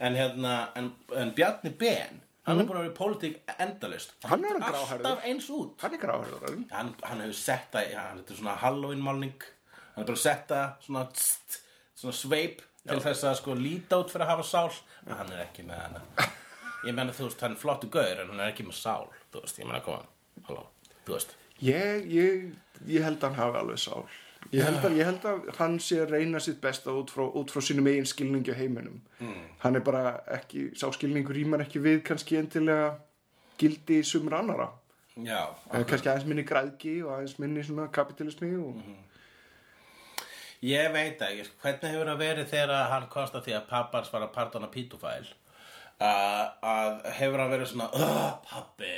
En 0.00 0.18
hérna, 0.18 0.56
en, 0.80 0.90
en 1.22 1.32
Bjarni 1.38 1.70
Ben 1.78 2.18
hann 2.48 2.58
er 2.58 2.66
búin 2.66 2.80
að 2.80 2.86
vera 2.88 2.90
í 2.90 2.96
pólitík 2.96 3.54
endalist 3.60 4.14
Hann 4.26 4.42
er 4.48 4.56
gráhærður. 4.58 5.04
alltaf 5.04 5.26
eins 5.28 5.46
út. 5.54 5.74
Hann 5.84 5.94
er 5.94 6.00
gráhörður. 6.02 6.60
hann, 6.72 6.94
hann 7.04 7.20
hefur 7.22 7.36
sett 7.36 7.68
það, 7.70 7.90
já, 7.92 8.00
þetta 8.16 8.32
er 8.34 8.38
svona 8.40 8.58
hann 9.94 10.04
er 10.04 10.10
bara 10.12 10.22
sett 10.24 10.46
það 10.50 10.86
svona, 10.86 11.04
tst, 11.16 11.60
svona 12.00 12.16
sveip 12.16 12.62
til 12.86 13.00
þess 13.04 13.26
að 13.28 13.36
sko 13.40 13.56
líta 13.58 13.98
út 14.00 14.12
fyrir 14.12 14.26
að 14.26 14.32
hafa 14.34 14.46
sál. 14.48 14.70
En 15.06 15.16
hann 15.18 15.34
er 15.34 15.44
ekki 15.44 15.66
með 15.68 15.82
hana. 15.84 16.30
Ég 16.86 16.96
menna 16.96 17.12
þú 17.12 17.28
veist, 17.28 17.42
hann 17.44 17.56
er 17.56 17.60
flottu 17.60 17.90
gaur 17.92 18.22
en 18.22 18.32
hann 18.32 18.40
er 18.40 18.54
ekki 18.54 18.64
með 18.66 18.78
sál 18.80 19.10
þú 19.32 19.44
veist, 19.44 19.60
ég 19.60 19.68
menna 19.68 19.82
koma 19.84 20.02
halló, 20.48 20.64
þú 21.04 21.16
veist. 21.16 21.36
Ég, 21.60 22.06
ég, 22.08 22.50
ég 22.88 23.04
held 23.04 23.20
að 23.20 23.28
hann 23.28 23.40
hafi 23.42 23.60
alveg 23.60 23.80
sál. 23.82 24.04
Ég 24.50 24.64
held, 24.64 24.80
að, 24.80 24.94
ég 24.96 25.04
held 25.04 25.26
að 25.28 25.50
hann 25.58 25.74
sé 25.84 25.98
að 26.00 26.14
reyna 26.16 26.40
sitt 26.40 26.62
besta 26.62 26.94
út 26.96 27.10
frá, 27.12 27.26
út 27.36 27.52
frá 27.52 27.60
sínum 27.62 27.86
eigin 27.90 28.08
skilningi 28.08 28.54
á 28.54 28.56
heiminum. 28.56 28.96
Hann 29.60 29.76
er 29.76 29.84
bara 29.84 30.14
ekki, 30.32 30.70
sá 30.80 30.88
skilningur 30.96 31.36
rýmar 31.36 31.66
ekki 31.66 31.82
við 31.84 32.00
kannski 32.08 32.38
endilega 32.40 32.94
gildi 33.60 34.00
sumur 34.08 34.38
annara. 34.40 34.70
já, 35.20 35.44
Eða 35.68 35.84
kannski 35.90 36.08
aðeins 36.08 36.26
minni 36.30 36.46
græðgi 36.48 36.96
og 37.04 37.12
aðeins 37.18 37.36
minni 37.42 37.88
kapitalismi 37.92 38.54
og... 38.56 38.80
ég 40.66 40.92
veit 40.92 41.22
ekki 41.24 41.46
hvernig 41.62 41.94
hefur 41.94 42.12
það 42.12 42.22
verið 42.24 42.52
þegar 42.52 42.90
hann 42.92 43.08
komst 43.12 43.36
að 43.38 43.46
því 43.48 43.56
að 43.56 43.68
pappans 43.70 44.12
var 44.12 44.26
að 44.26 44.34
partona 44.34 44.70
pítufæl 44.72 45.24
uh, 45.24 46.44
að 46.60 47.10
hefur 47.20 47.42
hann 47.44 47.52
verið 47.54 47.72
svona 47.72 47.90
uh, 47.96 48.30
pappi 48.46 48.94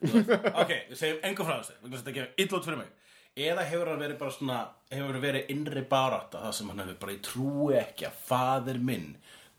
ok, 0.60 0.70
segjum 0.96 1.18
engu 1.28 1.44
frá 1.44 1.58
þessu. 1.60 1.74
Þetta 1.84 2.12
gefur 2.16 2.30
illa 2.40 2.56
út 2.56 2.68
fyrir 2.68 2.78
mig. 2.80 2.92
Eða 3.40 3.64
hefur 3.68 3.90
hann 3.92 4.00
verið 4.00 4.20
bara 4.20 4.34
svona 4.34 4.60
hefur 4.90 5.10
hann 5.12 5.24
verið 5.24 5.50
innri 5.54 5.82
barátta 5.90 6.44
það 6.46 6.54
sem 6.56 6.70
hann 6.72 6.82
hefur 6.84 7.00
bara 7.02 7.16
ég 7.16 7.26
trúi 7.26 7.74
ekki 7.80 8.08
að 8.08 8.22
faðir 8.30 8.80
minn 8.88 9.10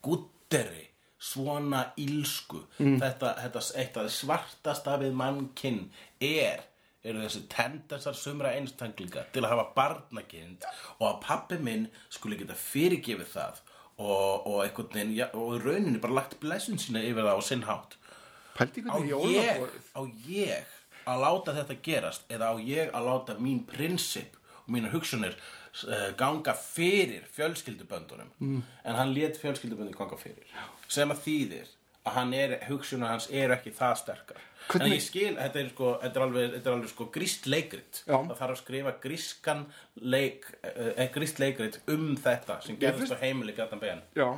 gutteri 0.04 0.88
svona 1.22 1.84
ílsku 2.02 2.64
þetta, 2.80 3.36
þetta 3.38 3.64
eitt 3.78 3.98
af 4.02 4.10
svartasta 4.14 4.98
við 5.02 5.14
mannkinn 5.18 5.84
er 6.18 6.64
eru 7.04 7.22
þessi 7.24 7.46
tendensar 7.50 8.18
sumra 8.18 8.54
einstaklinga 8.58 9.26
til 9.34 9.44
að 9.44 9.54
hafa 9.56 9.68
barnakind 9.78 10.66
og 11.00 11.08
að 11.08 11.22
pappi 11.26 11.58
minn 11.62 11.88
skuli 12.14 12.38
geta 12.40 12.58
fyrirgefið 12.58 13.32
það 13.32 13.62
og, 14.02 14.46
og 14.48 14.60
einhvern 14.66 14.94
veginn, 14.94 15.16
já, 15.18 15.26
og 15.38 15.56
í 15.58 15.64
rauninni 15.64 16.02
bara 16.02 16.20
lagt 16.20 16.38
blessun 16.42 16.80
sína 16.82 17.02
yfir 17.06 17.26
það 17.26 17.42
á 17.42 17.44
sinn 17.46 17.66
hátt. 17.68 17.98
Á 18.62 18.98
ég, 19.02 19.66
á 19.98 20.02
ég 20.28 20.78
að 21.10 21.24
láta 21.24 21.56
þetta 21.58 21.80
gerast 21.86 22.30
eða 22.30 22.54
á 22.54 22.56
ég 22.62 22.94
að 22.94 23.10
láta 23.10 23.38
mín 23.42 23.64
prinsip 23.70 24.38
og 24.62 24.70
mínar 24.76 24.94
hugsunir 24.94 25.34
uh, 25.34 26.12
ganga 26.18 26.54
fyrir 26.54 27.26
fjölskylduböndunum? 27.34 28.30
Mm. 28.40 28.62
en 28.86 29.00
hann 29.00 29.14
lét 29.16 29.42
fjölskylduböndun 29.42 29.98
ganga 29.98 30.20
fyrir. 30.22 30.46
Sem 30.88 31.10
að 31.10 31.26
þýðir 31.26 31.74
að 32.06 32.38
er, 32.38 32.56
hugsunar 32.70 33.16
hans 33.16 33.30
eru 33.30 33.58
ekki 33.58 33.74
það 33.78 33.98
sterkar 34.04 34.46
Hvernig- 34.70 34.92
en 34.92 34.96
ég 34.98 35.02
skil, 35.04 35.36
þetta 35.36 35.60
er 35.60 35.70
sko 35.74 35.92
þetta 36.04 36.20
er 36.20 36.26
alveg, 36.28 36.54
þetta 36.56 36.70
er 36.70 36.76
alveg 36.78 36.90
sko 36.94 37.06
gríst 37.12 37.48
leikrit. 37.50 38.04
Já. 38.08 38.18
það 38.18 38.38
þarf 38.40 38.56
að 38.56 38.62
skrifa 38.62 38.94
grískan 39.02 39.66
leik 40.02 40.46
uh, 40.64 41.06
gríst 41.16 41.40
leikrit 41.40 41.80
um 41.88 42.16
þetta 42.16 42.62
sem 42.66 42.78
gerðist 42.82 43.16
á 43.16 43.24
heimili 43.24 43.54
gatan 43.58 43.80
ben. 43.80 44.02
Já, 44.16 44.30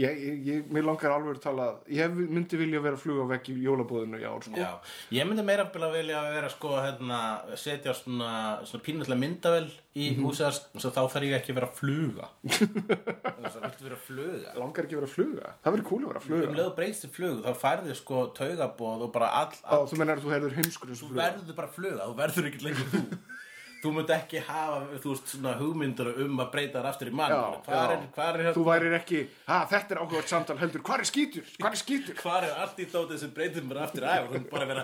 ég, 0.00 0.20
ég, 0.46 0.66
mér 0.74 0.86
langar 0.88 1.14
alveg 1.14 1.38
að 1.38 1.44
tala 1.44 1.68
Ég 1.92 2.16
myndi 2.18 2.58
vilja 2.58 2.82
vera 2.84 2.98
að 2.98 3.04
fluga 3.04 3.26
vekk 3.34 3.50
í 3.52 3.56
jólabóðinu 3.64 4.20
í 4.20 4.26
ár 4.26 4.44
sko. 4.44 4.56
Já, 4.58 4.70
ég 5.14 5.28
myndi 5.28 5.44
meira 5.46 5.66
að 5.68 5.96
vilja 5.98 6.22
vera 6.34 6.50
sko 6.52 6.74
hérna, 6.80 7.20
setja 7.60 7.94
svona, 7.98 8.30
svona 8.66 8.86
pínullega 8.86 9.20
myndavel 9.20 9.66
í 9.94 10.08
mm 10.10 10.24
húsið 10.24 10.48
hans 10.48 10.86
og 10.88 10.94
þá 10.94 11.02
þarf 11.12 11.26
ég 11.28 11.36
ekki 11.36 11.52
að 11.52 11.58
vera 11.60 11.68
að 11.68 11.76
fluga 11.78 12.28
að 12.42 13.58
viltu 13.64 13.84
vera 13.84 13.98
að 13.98 14.06
fluga 14.08 14.54
Langar 14.58 14.88
ekki 14.88 14.96
að 14.96 15.00
vera 15.00 15.10
að 15.10 15.14
fluga 15.14 15.52
Það 15.62 15.76
verður 15.76 15.86
cool 15.90 16.00
að 16.00 16.08
vera 16.08 16.22
að 16.22 16.26
fluga 16.26 16.48
um 16.48 16.58
leið 16.58 16.70
og 16.70 16.74
breyst 16.80 17.04
til 17.04 17.12
flug 17.14 17.44
þá 17.44 17.60
færði 17.60 17.96
sko 18.00 18.24
taugabóð 18.38 19.06
og 19.06 19.14
bara 19.14 19.30
all, 19.42 19.54
Á, 19.62 19.74
all 19.76 19.86
Þú 19.92 20.00
mennar 20.00 20.18
að 20.18 20.26
þú 20.26 20.34
herður 20.34 20.58
heimskur 20.58 20.94
þú 20.98 21.10
verður 21.14 21.58
bara 21.60 21.70
að 21.70 21.78
fluga, 21.78 22.08
þú 22.08 22.18
verður 22.24 22.50
ekki 22.50 22.66
lengur 22.66 22.90
þú 22.96 23.04
þú 23.84 23.90
munt 23.98 24.10
ekki 24.14 24.40
hafa 24.46 24.98
þú 25.02 25.10
veist 25.12 25.26
svona 25.34 25.52
hugmyndur 25.58 26.08
um 26.24 26.38
að 26.40 26.48
breyta 26.54 26.78
þar 26.80 26.88
aftur 26.90 27.10
í 27.10 27.14
mann 27.18 27.32
Já, 27.34 27.40
hvað 27.66 27.76
já. 27.76 27.94
er, 27.94 28.00
hvað 28.16 28.28
er, 28.40 28.48
Þú 28.56 28.62
værir 28.68 28.92
ekki, 28.98 29.20
að 29.56 29.64
þetta 29.74 29.90
er 29.94 30.00
áhugavert 30.00 30.32
samtal 30.32 30.58
heldur 30.62 30.84
Hvað 30.88 30.98
er 31.04 31.08
skítur? 31.10 31.44
Hvað 31.60 31.72
er 31.76 31.80
skítur? 31.82 32.16
hvað 32.22 32.40
er 32.48 32.52
allt 32.64 32.78
í 32.80 32.86
dótið 32.94 33.18
sem 33.24 33.34
breytir 33.36 33.62
bara 33.68 33.84
aftur 33.84 34.02
og 34.08 34.32
hún 34.32 34.44
bara 34.50 34.66
vera 34.72 34.82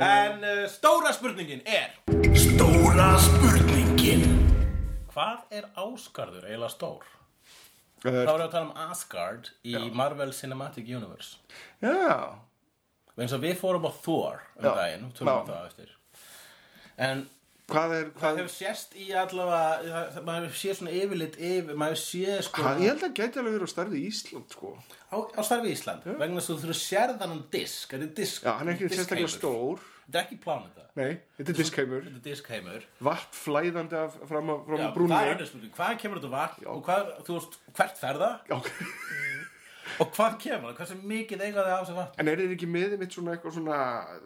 En 0.00 0.44
uh, 0.46 0.64
stóra 0.70 1.10
spurningin 1.12 1.62
er 1.66 1.88
Stóra 2.38 3.10
spurningin 3.20 4.22
Hvað 5.10 5.38
er 5.58 5.64
Ásgarður 5.74 6.46
eiginlega 6.46 6.70
stór? 6.70 7.02
Þá 8.00 8.08
erum 8.10 8.38
við 8.40 8.44
að 8.46 8.52
tala 8.54 8.66
um 8.66 8.76
Asgard 8.88 9.50
í 9.68 9.74
Marvel 9.92 10.30
Cinematic 10.32 10.88
Universe. 10.88 11.36
Já, 11.84 12.38
við 13.20 13.58
fórum 13.60 13.84
á 13.84 13.92
Thor 14.00 14.40
um 14.56 14.64
Já. 14.64 14.72
daginn 14.78 15.10
tölum 15.12 15.32
Já. 15.34 15.40
um 15.42 15.50
það 15.50 15.66
eftir. 15.68 15.92
En 17.00 17.26
hvað 17.70 17.94
er 17.94 18.06
það 18.08 18.20
hvað, 18.22 18.38
hefur 18.40 18.52
sést 18.54 18.96
í 18.98 19.06
allavega 19.16 19.60
það, 19.84 20.08
það, 20.14 20.24
maður 20.26 20.46
hefur 20.46 20.60
séð 20.60 20.76
svona 20.78 20.94
yfirlit 21.00 21.36
yfir, 21.50 21.78
maður 21.82 22.00
séð 22.02 22.40
sko 22.46 22.64
hvað, 22.64 22.80
Ég 22.82 22.90
held 22.90 23.04
að 23.06 23.14
gæti 23.20 23.40
alveg 23.42 23.56
verið 23.56 23.70
á 23.70 23.74
starfi 23.74 24.00
í 24.00 24.08
Ísland 24.08 24.56
sko. 24.56 24.72
á, 25.10 25.16
á 25.20 25.40
starfi 25.46 25.74
Ísland 25.74 26.08
vegna 26.10 26.40
þess 26.40 26.50
að 26.50 26.50
þú 26.50 26.58
þurfur 26.64 26.80
sérðan 26.80 27.36
disk 27.54 27.94
þetta 27.94 28.08
er 28.08 28.14
disk 28.20 28.46
Já, 28.46 28.52
hann 28.58 28.70
er 28.70 28.76
ekki 28.76 28.90
sérstaklega 28.90 29.32
stór 29.36 29.84
þetta 30.10 30.18
er 30.18 30.26
ekki 30.26 30.38
pláneta 30.42 30.86
Nei, 30.98 31.12
þetta 31.38 31.52
er 31.54 31.58
diskheimur 31.60 32.02
þetta 32.08 32.18
er 32.18 32.24
diskheimur 32.26 32.86
Vatn 33.06 33.36
flæðandi 33.40 33.98
af, 34.00 34.16
fram 34.26 34.50
á, 34.50 34.54
fram 34.66 34.80
Já, 34.82 34.88
brúnni. 34.96 35.14
það 35.14 35.28
er 35.28 35.34
önnur 35.36 35.50
spurning, 35.52 35.74
hvað 35.78 35.92
kemur 36.02 36.18
þetta 36.20 36.32
vatn 36.34 36.66
og 36.74 36.80
hvað, 36.88 37.12
þú 37.28 37.36
veist, 37.38 37.58
hvert 37.78 38.00
fer 38.02 38.18
það? 38.24 38.34
Já, 38.50 38.56
og 40.00 40.12
hvað 40.16 40.36
kemur 40.42 40.70
það, 40.70 40.76
hversu 40.80 40.96
mikið 41.10 41.42
eiga 41.44 41.64
það 41.64 41.70
á 41.70 41.80
þessu 41.80 41.96
vatn 41.98 42.20
En 42.22 42.30
er 42.30 42.40
þið 42.40 42.54
ekki 42.56 42.68
með 42.70 42.94
mitt 43.00 43.16
svona 43.16 43.34
eitthvað 43.34 43.56
svona 43.56 43.78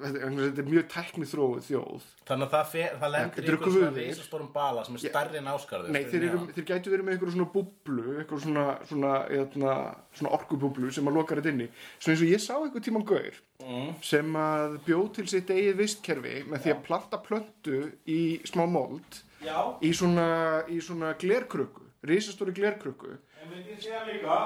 Þetta 0.05 0.33
þetta 0.35 0.63
er 0.63 0.69
mjög 0.71 0.87
tækni 0.95 1.29
þróið 1.31 1.65
þjóð. 1.69 2.07
Þannig 2.29 2.47
að 2.47 2.55
það, 2.55 2.69
fer, 2.75 2.95
það 3.01 3.13
lendir 3.15 3.35
Þetta 3.35 3.51
eru 3.51 3.59
einhver 3.59 3.75
svona 3.75 3.91
guðir. 3.91 4.09
risastórum 4.11 4.51
bala 4.55 4.85
sem 4.87 4.99
er 4.99 5.05
stærri 5.05 5.41
en 5.41 5.51
áskarður 5.55 5.95
Nei, 5.95 6.01
þeir, 6.11 6.27
eru, 6.31 6.41
þeir 6.57 6.69
gætu 6.71 6.95
verið 6.95 7.09
með 7.09 7.17
eitthvað 7.17 7.35
svona 7.35 7.51
búblu 7.55 8.17
eitthvað 8.23 8.45
svona, 8.47 8.67
svona, 8.91 9.13
svona, 9.55 9.77
svona 10.21 10.35
orkubúblu 10.39 10.93
sem 10.95 11.11
að 11.11 11.19
loka 11.19 11.39
þetta 11.39 11.55
inni. 11.55 11.69
Svona 11.99 12.17
eins 12.17 12.25
og 12.25 12.33
ég 12.33 12.45
sá 12.45 12.55
eitthvað 12.57 12.87
tíman 12.89 13.07
gaur 13.09 13.41
mm. 13.65 13.93
sem 14.05 14.41
að 14.41 14.79
bjóð 14.89 15.07
til 15.19 15.29
sitt 15.35 15.55
eigið 15.55 15.81
vistkerfi 15.83 16.37
með 16.49 16.65
því 16.67 16.75
að 16.75 16.85
planta 16.89 17.23
plöntu 17.25 17.81
í 18.11 18.21
smá 18.49 18.65
mold 18.71 19.23
já, 19.45 19.59
í 19.85 19.93
svona, 19.95 21.15
glerkrukku 21.21 21.84
risastóri 22.09 22.55
glerkrukku. 22.57 23.17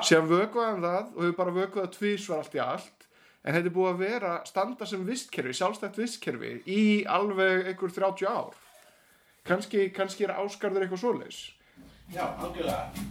Síðan 0.05 0.31
vökvaði 0.31 0.71
hann 0.71 0.87
það 0.87 1.03
og 1.15 1.21
hefur 1.25 1.37
bara 1.39 1.57
vökvað 1.59 1.85
það 1.85 1.93
tvísvar 1.99 2.43
allt 2.43 2.57
í 2.57 2.63
allt 2.65 3.07
en 3.45 3.55
þetta 3.55 3.71
er 3.71 3.75
búið 3.77 3.91
að 3.93 4.01
vera 4.03 4.33
standa 4.49 4.89
sem 4.89 5.05
vistkerfi, 5.07 5.55
sjálfstætt 5.57 6.01
vistkerfi 6.01 6.57
í 6.69 6.83
alveg 7.09 7.71
einhver 7.71 7.95
30 7.95 8.27
ár. 8.29 8.57
Kannski, 9.49 9.87
kannski 9.95 10.27
er 10.27 10.35
áskarður 10.37 10.85
eitthvað 10.85 11.05
svoleiðis. 11.05 11.39
Já, 12.13 12.25
algjörlega. 12.27 13.07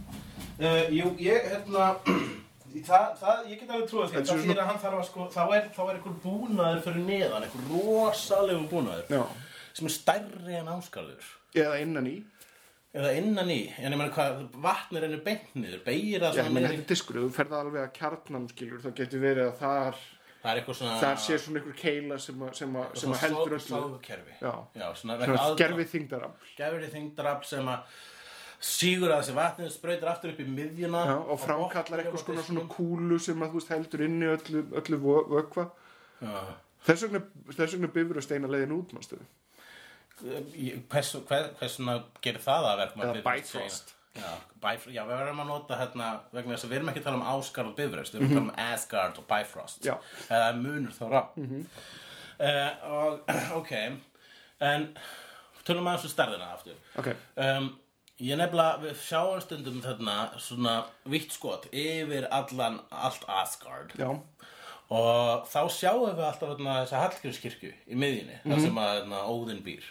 Uh, 0.58 0.84
jú, 0.94 1.14
ég, 1.22 1.48
hérna 1.52 1.94
Það, 2.68 3.04
það, 3.16 3.38
ég 3.48 3.60
get 3.62 3.70
alveg 3.72 3.86
trúið 3.88 4.10
því, 4.12 4.20
það 4.28 4.40
þýr 4.44 4.58
að 4.60 4.66
hann 4.68 4.80
þarf 4.82 4.98
að 4.98 5.06
sko, 5.08 5.26
þá 5.32 5.42
er, 5.56 5.68
þá 5.72 5.78
er 5.84 5.92
einhver 5.94 6.16
búnaður 6.22 6.82
fyrir 6.84 7.04
neðan, 7.06 7.46
einhver 7.46 7.70
rosalegu 7.72 8.66
búnaður 8.68 9.14
Já. 9.14 9.22
sem 9.78 9.88
er 9.88 9.94
stærri 9.94 10.58
en 10.58 10.68
áskarður 10.74 11.30
eða 11.56 11.78
innan 11.80 12.10
í 12.10 12.14
eða 12.96 13.10
innan 13.18 13.50
í, 13.52 13.58
en 13.78 13.92
ég 13.92 13.98
meina 14.00 14.12
hvað 14.14 14.38
vatn 14.64 14.96
er 14.96 15.04
henni 15.08 15.18
beint 15.24 15.50
niður, 15.58 15.82
beigir 15.84 16.22
það 16.24 16.38
svona 16.38 16.48
niður 16.54 16.68
þetta 16.68 16.78
í, 16.78 16.84
er 16.84 16.88
diskur, 16.92 17.18
ef 17.20 17.26
þú 17.26 17.34
ferð 17.36 17.56
alveg 17.58 17.82
að 17.84 17.90
kjarnan 17.98 18.46
skilur, 18.52 18.80
þá 18.84 18.88
getur 19.02 19.22
verið 19.24 19.48
að 19.50 19.58
þar 19.60 19.98
það 20.38 20.50
er 20.52 20.60
eitthvað 20.62 20.78
svona 20.78 20.98
þar 21.02 21.18
sé 21.24 21.38
svona 21.42 21.60
einhver 21.60 21.76
keila 21.82 22.18
sem, 22.24 22.42
að, 22.46 22.52
sem, 22.62 22.76
að, 22.80 22.92
sem 23.02 23.12
að 23.16 23.22
heldur 23.26 23.56
öllu 23.56 23.64
sláðukerfi 23.66 24.36
Já. 24.40 24.52
Já, 24.80 24.86
svona, 25.02 25.18
svona 25.24 25.48
gerfi 25.60 25.88
þingdarafl 25.92 26.52
gerfi 26.62 26.90
þingdarafl 26.94 27.48
sem 27.50 27.68
að 27.74 27.98
sígur 28.68 29.12
að 29.14 29.20
þessi 29.22 29.34
vatnið 29.36 29.68
sprautir 29.74 30.08
aftur 30.10 30.32
upp 30.32 30.40
í 30.42 30.46
miðjuna 30.50 31.02
Já, 31.10 31.16
og 31.34 31.42
framkallar 31.42 32.00
eitthvað 32.02 32.22
svona, 32.24 32.46
svona 32.48 32.64
kúlu 32.72 33.18
sem 33.22 33.44
að 33.44 33.52
þú 33.52 33.60
veist 33.60 33.74
heldur 33.74 34.06
inni 34.08 34.30
öllu, 34.32 34.62
öllu 34.80 34.98
vö- 35.04 35.26
vökva. 35.34 35.66
Þess 36.88 37.04
vegna, 37.06 37.20
vegna 37.54 37.90
bifur 37.94 38.18
að 38.18 38.26
steina 38.26 38.50
leiðin 38.50 38.74
út 38.78 38.94
mástu. 38.96 39.18
Ég- 40.24 40.82
hvers, 40.90 41.12
hvers, 41.28 41.50
hversuna 41.60 41.98
gerir 42.24 42.42
það 42.42 42.68
að 42.72 42.78
verkum 42.82 43.02
Eða 43.06 43.22
Bifrost. 43.28 43.94
Já, 44.18 44.30
Bifrost, 44.64 44.94
já, 44.96 45.02
við 45.06 45.14
verðum 45.20 45.42
að 45.44 45.50
nota 45.52 45.76
hérna 45.78 46.08
vegna 46.32 46.54
þess 46.56 46.64
að 46.66 46.72
við 46.72 46.76
erum 46.80 46.88
ekki 46.92 47.02
að 47.02 47.08
tala 47.08 47.20
um 47.20 47.26
Asgard 47.38 47.68
og 47.70 47.76
Bifröst 47.78 48.14
við 48.14 48.20
erum 48.20 48.30
að 48.30 48.38
tala 48.38 48.46
um 48.48 48.72
Asgard 48.72 49.18
og 49.22 49.28
Bifrost. 49.30 49.84
Eða 50.28 50.48
munur 50.58 50.94
þá 50.96 51.04
rá 51.12 51.22
mm 51.36 51.66
og, 52.38 53.20
ok 53.58 53.72
en 54.62 54.84
tölum 55.66 55.86
aðeins 55.90 56.04
um 56.06 56.12
stærðina 56.12 56.52
aftur. 56.54 56.76
Ok, 56.98 57.08
um, 57.36 57.68
ég 58.22 58.38
nefnilega 58.38 58.78
við 58.82 58.96
sjáum 59.02 59.40
stundum 59.42 59.80
þarna 59.84 60.14
svona 60.42 60.76
vitt 61.10 61.34
skot 61.34 61.66
yfir 61.72 62.28
allan 62.34 62.80
allt 62.90 63.26
Asgard. 63.28 63.92
Já, 63.98 64.08
og 64.88 65.44
þá 65.50 65.58
sjáum 65.74 66.06
við 66.14 66.24
alltaf 66.24 66.54
þarna, 66.54 66.76
þessa 66.84 67.02
Hallgrímskirkju 67.04 67.72
í 67.92 67.98
miðjunni 68.00 68.38
þar 68.46 68.62
sem 68.64 68.78
að 68.80 68.92
þarna, 69.00 69.22
Óðinn 69.28 69.62
býr 69.66 69.90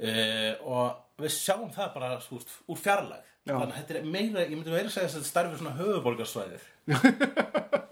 uh, 0.00 0.52
og 0.64 1.24
við 1.24 1.36
sjáum 1.36 1.70
það 1.74 1.92
bara 1.96 2.14
úr, 2.36 2.48
úr 2.66 2.80
fjarlæg 2.80 3.26
Já. 3.44 3.54
þannig 3.54 3.70
að 3.70 3.78
þetta 3.78 3.98
er 4.00 4.10
meira, 4.16 4.46
ég 4.46 4.56
myndi 4.56 4.72
meira 4.72 4.88
að 4.88 4.94
segja 4.96 5.10
að 5.10 5.16
þetta 5.18 5.32
starfi 5.32 5.60
svona 5.60 5.78
höfuborgarsvæðið 5.80 6.68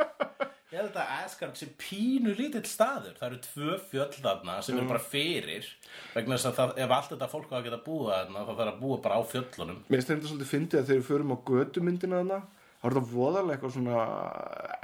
ég 0.78 0.84
held 0.84 0.98
að 1.00 1.12
Asgard 1.24 1.58
sé 1.58 1.68
pínu 1.80 2.34
lítill 2.38 2.64
staður. 2.68 3.16
Það 3.18 3.28
eru 3.28 3.40
tvö 3.46 3.78
fjöll 3.90 4.20
þarna 4.20 4.58
sem 4.64 4.78
eru 4.78 4.90
bara 4.90 5.02
fyrir 5.02 5.66
vegna 6.14 6.36
þess 6.36 6.50
að 6.50 6.58
það, 6.58 6.72
ef 6.84 6.94
allt 6.98 7.12
þetta 7.14 7.30
fólk 7.32 7.52
á 7.52 7.56
að 7.58 7.66
geta 7.66 7.80
búa 7.86 8.20
þarna 8.20 8.44
þá 8.44 8.52
þarf 8.52 8.72
að 8.72 8.80
búa 8.82 9.00
bara 9.04 9.18
á 9.18 9.22
fjöllunum. 9.32 9.82
Mér 9.88 10.00
finnst 10.00 10.12
þetta 10.12 10.30
svolítið 10.32 10.52
fyndið 10.52 10.80
að 10.80 10.88
þegar 10.90 11.00
við 11.00 11.08
förum 11.08 11.34
á 11.34 11.38
götumyndina 11.50 12.22
þarna 12.22 12.40
þá 12.78 12.88
er 12.88 12.96
þetta 12.98 13.14
voðalega 13.14 13.56
eitthvað 13.56 13.76
svona 13.78 14.02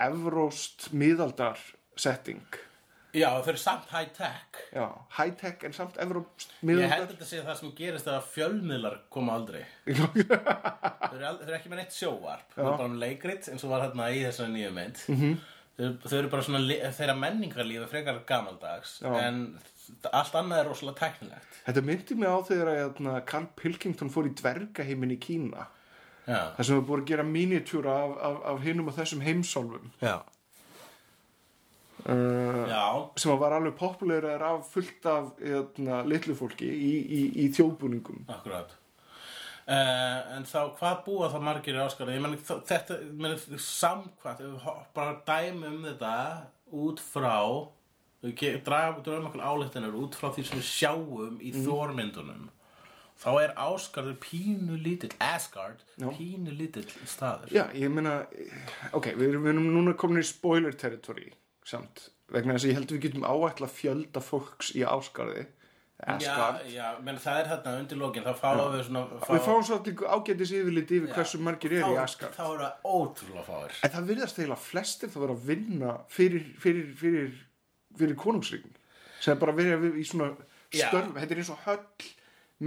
evróst 0.08 0.88
miðaldar 1.04 1.64
setting 2.06 2.60
já, 3.14 3.28
þau 3.44 3.50
eru 3.52 3.60
samt 3.62 3.90
high-tech. 3.94 4.60
Já, 4.74 4.84
high-tech 5.18 5.64
en 5.68 5.76
samt 5.76 5.98
evróst 6.02 6.48
Ég 6.66 6.84
held 6.90 7.06
að 7.06 7.12
þetta 7.14 7.28
sé 7.28 7.42
það 7.46 7.58
sem 7.60 7.72
gerist 7.78 8.10
að 8.10 8.28
fjölmiðlar 8.34 9.00
koma 9.14 9.38
aldrei. 9.38 9.62
Þau 9.94 11.18
eru, 11.18 11.32
eru 11.44 11.54
ekki 11.54 11.70
með 11.70 11.82
neitt 11.82 11.94
sjóvarp 11.94 12.54
Þau 12.56 12.62
eru 12.64 12.72
bara 12.80 12.90
með 12.90 13.02
leikrit 13.04 13.50
eins 13.52 13.64
og 13.66 13.74
var 13.74 13.84
hérna 13.84 14.08
í 14.10 14.24
þessari 14.24 14.54
nýju 14.54 14.72
mynd. 14.74 15.02
-hmm. 15.04 15.36
þau, 15.76 16.08
þau 16.08 16.16
eru 16.18 16.32
bara 16.32 16.46
svona 16.48 16.80
þeirra 16.98 17.16
menningarlífi 17.20 17.90
frekar 17.92 18.20
gamaldags 18.26 18.98
Já. 19.04 19.12
En 19.20 19.44
allt 20.10 20.36
annað 20.38 20.62
er 20.62 20.68
rosalega 20.70 21.00
tæknilegt. 21.02 21.56
Þetta 21.66 21.82
myndi 21.84 22.16
mig 22.18 22.30
á 22.32 22.38
þegar 22.48 22.70
að 22.70 22.78
hérna, 22.80 23.14
Carl 23.28 23.48
Pilkington 23.58 24.12
fór 24.12 24.28
í 24.28 24.34
dvergaheimin 24.38 25.14
í 25.14 25.20
Kína. 25.20 25.66
Já, 26.24 26.54
þar 26.56 26.66
sem 26.66 26.78
við 26.78 26.86
búið 26.88 27.02
að 27.02 27.10
gera 27.10 27.26
miniatúra 27.28 27.94
af, 28.00 28.14
af, 28.28 28.38
af 28.52 28.62
hinum 28.64 28.88
og 28.88 28.96
þessum 28.96 29.24
heimsálfum. 29.24 29.90
Já, 30.00 30.14
uh, 32.08 33.10
sem 33.16 33.34
var 33.40 33.56
alveg 33.56 33.76
populærar 33.78 34.42
af 34.48 34.64
fullt 34.70 35.06
af 35.10 35.34
hérna, 35.40 36.02
litlu 36.08 36.36
fólki 36.38 36.68
í, 36.68 36.94
í, 37.02 37.20
í 37.44 37.50
þjóðbúningum. 37.56 38.24
Akkurat. 38.32 38.74
Uh, 39.64 40.36
en 40.36 40.44
þá 40.44 40.58
hvað 40.76 40.98
búa 41.06 41.30
þá 41.32 41.38
margir 41.40 41.78
í 41.78 41.80
áskarði 41.80 42.18
ég 42.18 42.24
meni 42.26 42.36
þ- 42.36 42.64
þetta 42.68 42.98
meni, 43.16 43.60
samkvæmt 43.64 44.66
bara 44.96 45.14
dæmi 45.24 45.70
um 45.70 45.86
þetta 45.86 46.16
út 46.74 47.00
frá 47.00 47.38
dröfum 48.24 49.30
okkur 49.30 49.40
álíktanir 49.40 49.96
út 49.96 50.16
frá 50.16 50.28
því 50.34 50.44
sem 50.48 50.60
við 50.60 50.68
sjáum 50.68 51.40
í 51.40 51.54
mm. 51.54 51.64
þórmyndunum 51.64 52.44
þá 53.20 53.30
er 53.40 53.54
áskarður 53.56 54.16
pínu 54.20 54.76
lítill 54.80 55.12
Asgard, 55.22 55.80
Já. 55.96 56.08
pínu 56.12 56.52
lítill 56.58 56.86
staður. 57.08 57.52
Já, 57.54 57.64
ég 57.76 57.92
meina 57.92 58.18
ok, 58.92 59.12
við 59.14 59.28
erum, 59.30 59.46
við 59.46 59.52
erum 59.54 59.68
núna 59.78 59.96
komin 59.96 60.20
í 60.20 60.26
spoiler 60.28 60.76
territory 60.76 61.30
samt 61.64 62.08
vegna 62.32 62.56
þess 62.56 62.66
að 62.66 62.70
ég 62.70 62.78
held 62.78 62.88
að 62.88 62.96
við 62.96 63.04
getum 63.08 63.28
áætla 63.28 63.68
fjölda 63.72 64.24
fólks 64.24 64.72
í 64.76 64.84
áskarði 64.86 65.44
Já, 65.94 66.16
Asgard 66.18 66.64
já, 66.68 66.86
menn 67.06 67.18
það 67.22 67.36
er 67.38 67.48
þarna 67.52 67.72
undir 67.78 67.98
lokin, 68.00 68.24
þá 68.26 68.40
fáum 68.40 68.72
við 68.72 68.80
svona 68.88 69.02
við 69.30 69.44
fáum 69.44 69.62
svolítið 69.64 70.00
ágætis 70.10 70.52
yfirlit 70.58 70.90
yfir 70.96 71.12
hversu 71.14 71.38
margir 71.40 71.74
eru 71.78 71.92
í 71.94 72.00
Asgard. 72.02 72.34
Þá 72.34 72.42
er 72.48 72.62
það 72.64 72.88
ótrúlega 72.90 73.44
fáir. 73.46 73.76
En 73.78 73.92
það 73.94 74.08
virðast 74.10 74.40
eiginlega 74.40 74.64
flestir 74.64 75.12
það 75.14 75.24
vera 75.24 75.36
að 75.36 75.46
vinna 75.52 75.94
fyrir, 76.16 76.48
fyrir, 76.64 76.90
fyrir, 76.98 77.38
fyrir 78.00 78.18
konungsríkin 78.20 78.74
sem 79.20 79.36
er 79.36 79.40
bara 79.46 79.54
verið 79.56 79.96
í 80.02 80.04
svona 80.10 80.32
Já. 80.74 80.88
störf 80.88 81.14
þetta 81.14 81.36
er 81.36 81.42
eins 81.44 81.52
og 81.54 81.64
höll 81.68 82.10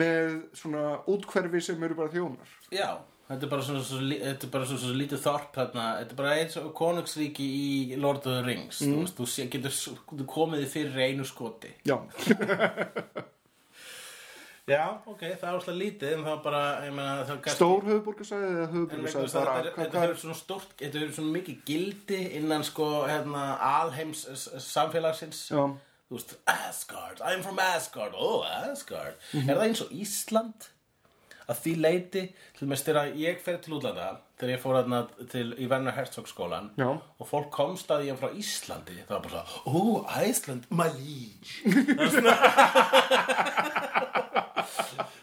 með 0.02 0.40
svona 0.58 0.86
útkverfi 1.12 1.64
sem 1.68 1.84
eru 1.84 2.00
bara 2.00 2.14
þjónar. 2.16 2.56
Já, 2.74 2.90
þetta 3.28 3.44
er 3.44 3.50
bara 3.52 3.64
svona, 3.68 3.84
svona, 3.84 4.08
lí- 4.12 4.22
þetta 4.24 4.48
er 4.48 4.52
bara 4.54 4.66
svona, 4.70 4.82
svona 4.86 5.00
lítið 5.02 5.24
þorp 5.26 5.50
þarna, 5.58 5.86
þetta 6.02 6.14
er 6.16 6.20
bara 6.22 6.36
eins 6.42 6.58
og 6.62 6.70
konungsríki 6.78 7.48
í 7.62 7.98
Lord 8.00 8.24
of 8.24 8.38
the 8.38 8.44
Rings 8.48 8.80
þú 8.84 9.02
veist, 9.02 9.18
þú 9.20 9.50
getur 9.56 9.74
þú 10.22 10.28
komið 10.32 10.64
þið 10.64 10.76
fyrir 10.78 11.02
einu 11.10 11.26
skoti. 11.28 11.74
Já, 11.88 11.98
Já, 14.68 14.82
ok, 15.08 15.22
það 15.40 15.46
er 15.48 15.58
óslega 15.62 15.80
lítið 15.80 16.10
en 16.18 16.24
það 16.26 16.40
bara, 16.44 16.62
ég 16.84 16.92
meina 16.92 17.12
það 17.24 17.38
kannski- 17.46 17.56
stór 17.56 17.86
höfuborgarsæði 17.88 18.48
eða 18.50 18.66
höfuborgarsæði 18.74 19.30
bara 19.38 19.54
þetta 19.78 20.02
er- 20.04 20.18
svona 20.24 20.36
stórt, 20.36 20.74
þetta 20.82 21.00
hefur 21.00 21.14
svona 21.16 21.36
mikið 21.38 21.62
gildi 21.70 22.18
innan 22.42 22.66
sko, 22.68 22.88
hérna, 23.08 23.44
alheims 23.64 24.26
samfélagsins. 24.66 25.40
Já, 25.56 25.62
þú 26.10 26.18
veist, 26.18 26.34
Asgard, 26.52 27.22
I'm 27.24 27.44
from 27.48 27.60
Asgard 27.64 28.12
oh, 28.20 28.44
Asgard, 28.44 29.16
er 29.40 29.54
það 29.56 29.64
eins 29.70 29.86
og 29.88 29.96
Ísland 29.96 30.68
að 31.48 31.60
því 31.64 31.74
leiti 31.80 32.24
til 32.58 32.68
styrir 32.80 33.02
að 33.02 33.20
ég 33.22 33.44
fer 33.44 33.60
til 33.64 33.78
útlanda 33.78 34.08
þegar 34.38 34.54
ég 34.54 34.64
fór 34.64 34.78
þarna 34.80 35.00
til 35.32 35.46
í 35.56 35.68
Werner 35.72 35.96
Herzog 35.96 36.28
skólan 36.30 36.72
Já. 36.80 36.90
og 36.98 37.30
fólk 37.30 37.50
komst 37.56 37.92
að 37.94 38.08
ég 38.10 38.20
frá 38.20 38.34
Íslandi 38.36 38.98
það 39.08 39.14
var 39.16 39.24
bara 39.30 39.44
svo, 39.52 39.62
oh, 39.72 40.18
Iceland, 40.24 40.68
my 40.70 40.90
liege 40.98 41.52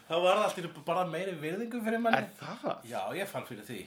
Það 0.04 0.20
var 0.20 0.40
alltaf 0.44 0.80
bara 0.86 1.04
meiri 1.10 1.32
virðingu 1.40 1.80
fyrir 1.82 2.00
manni 2.00 2.20
er 2.20 2.26
það? 2.38 2.74
Já, 2.86 3.00
ég 3.18 3.28
fann 3.28 3.46
fyrir 3.48 3.64
því 3.66 3.82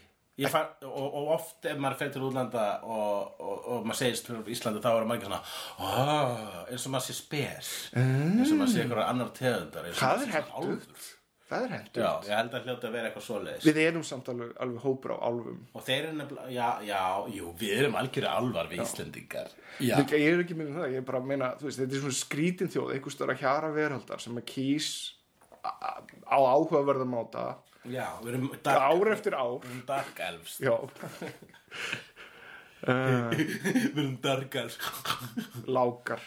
fann, 0.52 0.74
og, 0.86 1.06
og 1.18 1.30
oft 1.34 1.66
ef 1.66 1.78
maður 1.82 2.00
fer 2.02 2.10
til 2.14 2.26
útlanda 2.28 2.66
og, 2.86 3.38
og, 3.42 3.62
og 3.74 3.86
maður 3.88 4.02
segist 4.04 4.30
fyrir 4.30 4.52
Íslandi 4.54 4.82
þá 4.84 4.90
er 4.92 5.08
maður 5.10 5.18
ekki 5.18 5.30
svona 5.30 5.42
oh, 5.82 6.58
eins 6.68 6.86
og 6.86 6.94
maður 6.94 7.08
sé 7.08 7.18
spes 7.18 7.72
eins 7.98 8.52
og 8.52 8.60
maður 8.60 8.74
sé 8.74 8.84
eitthvað 8.84 9.06
annar 9.08 9.32
tegundar 9.38 9.88
það 9.98 10.28
er 10.28 10.36
hentugt 10.36 10.60
álfur. 10.62 11.08
Það 11.48 11.64
er 11.66 11.72
Já, 11.72 11.78
hentugt 11.78 12.28
ég 12.28 12.38
held 12.38 12.56
að 12.58 12.66
hljóta 12.68 12.88
að 12.88 12.96
vera 12.98 13.10
eitthvað 13.10 13.26
svoleiðis. 13.28 13.68
Við 13.68 13.80
erum 13.84 14.04
samt 14.08 14.32
alveg, 14.34 14.50
alveg 14.66 14.84
hópur 14.84 15.14
á 15.16 15.18
álfum. 15.28 15.60
Og 15.74 15.86
þeir 15.88 16.00
eru 16.00 16.18
nefnilega, 16.18 16.50
já, 16.54 16.68
já, 16.88 17.02
jú, 17.38 17.52
við 17.62 17.76
erum 17.82 18.00
algjöru 18.02 18.30
alvar 18.32 18.72
við 18.72 18.84
Íslendingar. 18.84 19.54
Já, 19.80 19.94
ég 20.02 20.28
er 20.32 20.44
ekki 20.44 20.58
með 20.60 20.74
það, 20.76 20.90
ég 20.96 21.02
er 21.02 21.08
bara 21.08 21.22
að 21.22 21.30
meina 21.32 21.52
þú 21.60 21.70
veist, 21.70 21.80
þetta 21.84 21.98
er 21.98 22.04
svona 22.04 22.20
skrítin 22.20 22.74
þjóð, 22.74 22.92
einhver 22.98 23.16
störa 23.16 23.38
hjara 23.40 23.72
veraldar 23.76 24.24
sem 24.24 24.42
að 24.42 24.48
kýs 24.52 24.90
á 25.64 26.04
á 26.28 26.38
áhugaverðan 26.38 27.12
máta. 27.12 27.48
Já, 27.88 28.08
við 28.24 28.34
erum 28.34 28.52
dark, 28.66 28.84
ár 28.84 29.14
eftir 29.16 29.38
ár. 29.38 29.58
við 29.64 29.72
erum 29.72 29.86
dark 29.88 30.22
elves. 30.28 30.60
Já. 30.64 30.76
Uh, 32.88 33.32
Við 33.34 33.96
erum 33.98 34.18
dark 34.22 34.56
elves. 34.60 34.78
Lákar 35.66 36.22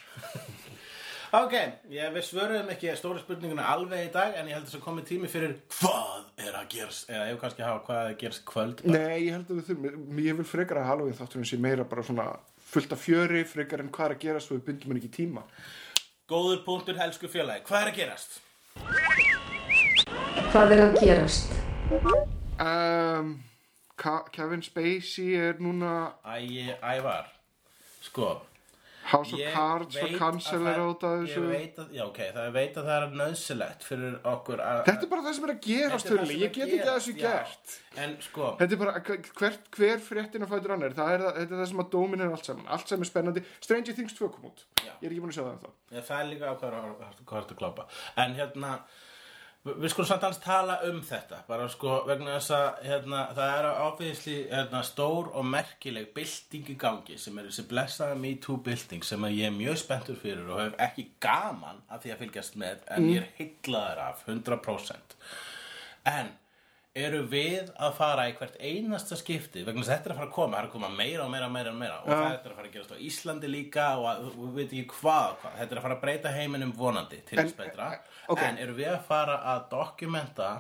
Ok, 1.31 1.53
ég, 1.95 2.09
við 2.11 2.25
svöruðum 2.27 2.71
ekki 2.73 2.91
stóra 2.99 3.21
spurninguna 3.23 3.63
alveg 3.71 4.09
í 4.09 4.11
dag 4.11 4.35
en 4.35 4.49
ég 4.51 4.57
held 4.57 4.67
að 4.67 4.81
komið 4.83 5.05
tími 5.13 5.29
fyrir 5.31 5.53
hvað 5.77 6.25
er 6.43 6.57
að 6.59 6.65
gerast 6.73 7.13
eða 7.13 7.29
ef 7.31 7.39
kannski 7.39 7.63
hafa 7.63 7.85
hvað 7.87 8.01
er 8.01 8.09
að 8.11 8.17
gerast 8.25 8.43
í 8.43 8.47
kvöld 8.49 8.83
bara. 8.83 8.95
nei, 8.97 9.21
ég 9.29 9.37
held 9.37 9.53
að 9.53 9.61
við 9.61 9.69
þurfum 9.69 10.19
ég 10.25 10.41
vil 10.41 10.47
frekar 10.51 10.81
að 10.81 10.89
Halloween 10.89 11.19
þátturinn 11.21 11.47
sé 11.53 11.61
meira 11.63 11.87
bara 11.93 12.07
svona 12.09 12.27
fullt 12.73 12.97
af 12.97 13.05
fjöri, 13.05 13.45
frekar 13.47 13.85
en 13.85 13.93
hvað 13.95 14.09
er 14.09 14.17
að 14.17 14.25
gera 14.27 14.43
svo 14.43 14.59
við 14.59 14.67
bindum 14.73 14.91
hann 14.91 15.01
ekki 15.05 15.13
tíma 15.21 15.47
Góður 16.35 16.65
punktur, 16.67 16.99
helsku 16.99 17.31
félagi, 17.31 17.63
hvað 17.71 17.87
er 17.87 17.93
að 17.93 18.03
gerast? 18.03 18.37
Hvað 20.51 20.75
er 20.75 20.85
að 20.89 20.99
gerast? 20.99 21.59
um, 22.67 23.33
Kevin 24.35 24.67
Spacey 24.67 25.39
er 25.39 25.63
núna 25.63 25.95
Æ, 26.27 26.75
ævar, 26.83 27.31
sko 28.03 28.35
House 29.11 29.33
of 29.35 29.41
Cards 29.55 29.97
var 30.01 30.13
kanselir 30.21 30.71
að 30.71 30.81
á 30.81 30.87
þetta 30.91 31.09
það- 31.11 31.23
þessu 31.25 31.43
að, 31.83 31.89
já 31.97 32.03
ok, 32.07 32.19
það 32.37 32.45
er 32.47 32.53
veit 32.57 32.77
að 32.81 32.89
það 32.91 32.97
er 33.03 33.15
nöðsilegt 33.21 33.87
fyrir 33.89 34.19
okkur 34.33 34.63
að 34.65 34.81
Þetta 34.87 35.03
er 35.07 35.11
bara 35.15 35.25
það 35.27 35.35
sem 35.39 35.45
er 35.49 35.53
að 35.55 35.61
gerast, 35.67 36.07
er 36.07 36.17
Hulli. 36.21 36.27
sem 36.31 36.41
Ég 36.45 36.53
get 36.55 36.69
ekki 36.69 36.81
að 36.87 36.99
þessu 37.01 37.15
já. 37.17 37.23
gert. 37.25 37.75
En 38.05 38.17
sko, 38.23 38.51
Þetta 38.61 38.73
er 38.73 38.81
bara, 38.85 38.95
hvert, 39.41 39.71
hver 39.77 39.99
fréttin 40.07 40.47
að 40.47 40.53
fætur 40.55 40.75
annar, 40.77 40.95
það 40.95 41.13
er, 41.15 41.21
það, 41.27 41.35
þetta 41.41 41.55
er 41.57 41.63
það 41.65 41.69
sem 41.73 41.83
að 41.85 41.91
dómin 41.97 42.21
er 42.27 42.31
allt 42.37 42.45
saman. 42.51 42.67
Allt 42.69 42.89
sem 42.89 43.01
er 43.01 43.11
spennandi. 43.11 43.45
Stranger 43.61 43.93
Things 43.99 44.13
2 44.15 44.29
kom 44.37 44.45
út. 44.53 44.65
Já. 44.85 44.93
Ég 45.03 45.07
er 45.09 45.11
ekki 45.11 45.21
búin 45.25 45.35
að 45.35 45.39
sjá 45.41 45.45
það 45.45 45.55
ennþá. 45.57 45.71
Já, 45.91 46.01
það 46.01 46.21
er 46.21 46.31
líka 46.31 46.47
á 46.47 46.55
hvað 46.61 46.73
hvað 47.27 47.41
ertu 47.43 47.55
að 47.55 47.61
klápa 47.65 47.87
En 48.17 48.35
hérna 48.39 48.73
Við 49.61 49.91
skulum 49.93 50.09
samt 50.09 50.23
alls 50.25 50.39
tala 50.41 50.79
um 50.89 51.03
þetta 51.05 51.43
bara 51.45 51.67
sko 51.69 51.99
vegna 52.09 52.39
þess 52.39 52.53
að 52.57 52.79
hérna, 52.87 53.19
það 53.37 53.51
er 53.59 53.67
áfyðisli 53.85 54.37
hérna, 54.49 54.81
stór 54.89 55.29
og 55.37 55.45
merkileg 55.45 56.07
bylting 56.17 56.71
í 56.73 56.77
gangi 56.81 57.19
sem 57.21 57.37
er 57.37 57.51
þessi 57.51 57.67
blessaða 57.69 58.17
Me 58.23 58.31
Too 58.41 58.57
bylting 58.65 59.05
sem 59.05 59.27
ég 59.29 59.51
er 59.51 59.53
mjög 59.53 59.77
spenntur 59.83 60.17
fyrir 60.23 60.49
og 60.49 60.63
hef 60.63 60.81
ekki 60.87 61.05
gaman 61.21 61.83
af 61.93 62.01
því 62.01 62.15
að 62.15 62.23
fylgjast 62.25 62.57
með 62.63 62.87
en 62.97 63.11
ég 63.11 63.21
er 63.21 63.29
hyllaður 63.37 64.01
af 64.07 64.25
100% 64.25 65.19
En 66.09 66.33
eru 66.99 67.21
við 67.31 67.69
að 67.79 67.93
fara 67.95 68.25
í 68.27 68.33
hvert 68.35 68.57
einasta 68.59 69.15
skipti 69.19 69.63
vegna 69.63 69.85
þess 69.85 69.93
að 69.93 69.97
þetta 69.97 70.09
er 70.09 70.15
að 70.15 70.19
fara 70.21 70.29
að 70.29 70.35
koma, 70.35 70.57
það 70.57 70.63
er 70.63 70.67
að 70.69 70.73
koma 70.73 70.89
meira 70.97 71.23
og 71.23 71.31
meira 71.31 71.47
og 71.47 71.53
meira 71.55 71.71
og 71.71 71.79
meira 71.79 71.99
og 72.01 72.09
það 72.11 72.25
er 72.25 72.33
að 72.41 72.57
fara 72.57 72.67
að 72.67 72.75
gerast 72.75 72.95
á 72.95 73.05
Íslandi 73.07 73.51
líka 73.51 73.85
og 74.01 74.09
að, 74.11 74.25
við 74.41 74.57
veit 74.57 74.65
ekki 74.67 74.97
hvað, 74.97 75.37
hvað 75.43 75.55
þetta 75.61 75.77
er 75.77 75.81
að 75.81 75.87
fara 75.87 75.97
að 75.99 76.03
breyta 76.03 76.35
heiminum 76.35 76.75
vonandi 76.81 77.21
til 77.29 77.39
þess 77.39 77.57
betra 77.61 77.93
ok. 78.27 78.43
en 78.49 78.59
eru 78.65 78.75
við 78.81 78.91
að 78.91 79.07
fara 79.07 79.39
að 79.53 79.63
dokumenta 79.71 80.51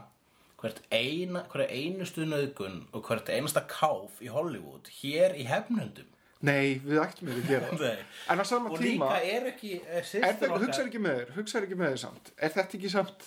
hvert 0.60 0.80
eina, 0.92 1.42
einustu 1.66 2.28
nöðgun 2.28 2.80
og 2.94 3.04
hvert 3.08 3.32
einasta 3.32 3.64
káf 3.66 4.22
í 4.22 4.30
Hollywood 4.30 4.92
hér 5.00 5.34
í 5.34 5.48
hefnundum 5.50 6.10
Nei, 6.46 6.78
við 6.80 7.00
ættum 7.02 7.28
ekki 7.28 7.42
að 7.42 7.50
gera 7.50 7.66
það. 7.82 7.98
En 8.32 8.40
á 8.40 8.44
sama 8.48 8.70
og 8.72 8.80
tíma, 8.80 9.10
líka 9.12 9.34
er 9.36 9.48
ekki 9.50 9.72
er 9.82 9.98
er 10.00 10.38
það, 10.40 10.54
hugsaður 10.62 10.86
ekki 10.86 11.02
með 11.04 11.18
þér, 11.18 11.32
hugsaður 11.36 11.66
ekki 11.66 11.78
með 11.80 11.90
þér 11.92 12.00
samt. 12.00 12.30
Er 12.36 12.54
þetta 12.54 12.78
ekki 12.78 12.92
samt, 12.94 13.26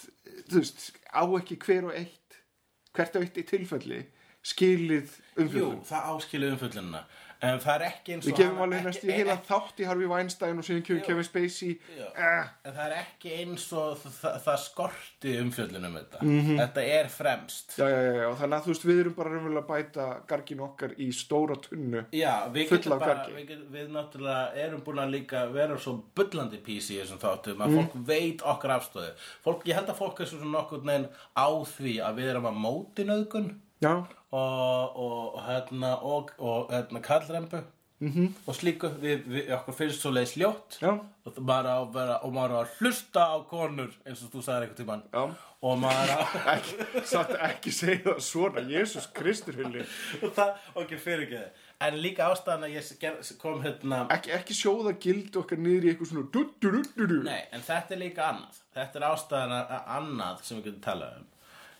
þú 0.49 0.61
veist, 0.63 0.85
á 1.13 1.23
ekki 1.37 1.57
hver 1.67 1.89
og 1.89 1.99
eitt, 1.99 2.15
hvert 2.93 3.15
eitt 3.19 3.37
í 3.37 3.43
tilfelli, 3.49 4.01
skilið 4.43 5.09
Jú, 5.09 5.43
umfjöldum? 5.45 5.83
það 5.89 6.09
áskilur 6.13 6.55
umfyllunina 6.57 7.03
en 7.43 7.59
það 7.59 7.73
er 7.75 7.83
ekki 7.89 8.13
eins 8.15 8.25
og 8.25 8.31
Við 8.31 8.37
gefum 8.39 8.61
alveg 8.63 8.83
næstu 8.87 9.07
í 9.09 9.15
heila 9.17 9.35
þátt 9.47 9.81
í 9.83 9.87
Harvey 9.89 10.07
Weinstein 10.07 10.57
og 10.61 10.65
síðan 10.67 10.83
kemur 10.87 11.01
Kevin 11.07 11.27
Spacey. 11.27 11.73
Eh, 11.99 12.45
En 12.63 12.73
það 12.77 12.85
er 12.85 12.95
ekki 13.01 13.33
eins 13.41 13.65
og 13.75 13.97
það, 14.03 14.37
það 14.45 14.59
skorti 14.63 15.33
umfjöllunum 15.43 15.97
þetta. 15.99 16.21
Mhm. 16.23 16.57
Þetta 16.61 16.85
er 16.97 17.09
fremst. 17.11 17.75
Já, 17.77 17.87
já, 17.91 17.99
já, 18.07 18.13
já, 18.21 18.29
þannig 18.41 18.57
að 18.57 18.63
þú 18.67 18.73
veist, 18.73 18.85
við 18.89 19.01
erum 19.03 19.15
bara 19.17 19.33
raunverulega 19.33 19.63
að 19.63 19.71
bæta 19.73 20.07
gargin 20.31 20.63
okkar 20.69 20.95
í 20.97 21.09
stóra 21.13 21.59
tunnu. 21.67 22.05
Já, 22.15 22.33
við 22.53 22.69
getum 22.69 22.99
bara, 22.99 23.27
við, 23.27 23.47
getum, 23.51 23.67
við 23.75 23.91
náttúrulega 23.97 24.63
erum 24.67 24.81
búin 24.87 25.03
að 25.03 25.13
líka 25.17 25.43
vera 25.53 25.77
svo 25.77 25.97
bullandi 26.15 26.61
písi 26.63 26.95
í 26.97 27.01
þessum 27.03 27.19
þáttum 27.19 27.59
að 27.59 27.67
Mhm. 27.67 27.77
fólk 27.83 28.05
veit 28.07 28.41
okkar 28.41 28.77
afstöðu. 28.79 29.11
Fólk, 29.43 29.63
ég 29.65 29.75
held 29.75 29.87
að 29.89 29.97
fólk 29.99 30.19
er 30.21 30.25
svo 30.25 30.39
nokkuð 30.45 30.83
neginn 30.87 31.09
á 31.35 31.47
því 31.65 31.93
að 31.99 32.15
við 32.15 32.29
erum 32.31 32.45
að 32.47 32.57
móti 32.63 33.03
nöðgun 33.05 33.55
Já, 33.83 34.05
og, 34.33 34.99
og 35.05 35.39
hérna, 35.47 35.95
og, 36.01 36.33
og 36.41 36.73
hérna, 36.73 37.01
kallrembu 37.05 37.63
-hmm. 38.03 38.29
og 38.47 38.55
slíku, 38.55 38.91
við, 39.01 39.25
við 39.29 39.49
okkur 39.57 39.77
finnst 39.77 40.03
svo 40.03 40.11
leiðis 40.13 40.35
ljótt 40.41 40.77
Já. 40.81 40.91
og, 40.99 41.39
á 41.49 41.73
að 41.73 41.89
vera, 41.95 42.19
og 42.25 42.35
maður 42.35 42.59
að 42.61 42.77
hlusta 42.79 43.25
á 43.31 43.37
konur 43.49 43.91
eins 44.05 44.23
og 44.25 44.31
þú 44.33 44.43
sagðir 44.45 44.67
einhvern 44.67 44.79
tímann 44.79 45.03
Já. 45.13 45.23
og 45.61 45.81
maður 45.81 46.13
á 46.15 46.19
ekki, 46.55 46.87
satt 47.09 47.35
ekki 47.49 47.75
segja 47.75 48.03
það 48.09 48.23
svona, 48.29 48.65
Jésús 48.69 49.09
Kristur 49.15 49.59
hulli. 49.59 49.85
og 50.21 50.33
það, 50.37 50.55
ok, 50.75 50.95
fyrir 50.97 51.27
ekki 51.27 51.43
en 51.83 51.99
líka 51.99 52.29
ástæðan 52.31 52.67
að 52.67 52.77
ég 52.77 53.37
kom 53.41 53.61
hérna 53.63 54.05
Ekki, 54.13 54.31
ekki 54.37 54.55
sjóða 54.55 54.95
gild 55.03 55.35
okkar 55.35 55.59
niður 55.59 55.87
í 55.87 55.93
eitthvað 55.93 56.11
svona 56.13 56.29
du, 56.31 56.45
du, 56.63 56.83
du, 56.95 57.19
nei, 57.25 57.43
en 57.51 57.65
þetta 57.65 57.95
er 57.95 58.03
líka 58.05 58.29
annað 58.31 58.63
þetta 58.77 58.99
er 58.99 59.07
ástæðan 59.11 59.57
að 59.59 59.77
að 59.77 59.93
annað 59.99 60.43
sem 60.47 60.59
við 60.59 60.69
getum 60.69 60.85
talað 60.87 61.21
um 61.21 61.29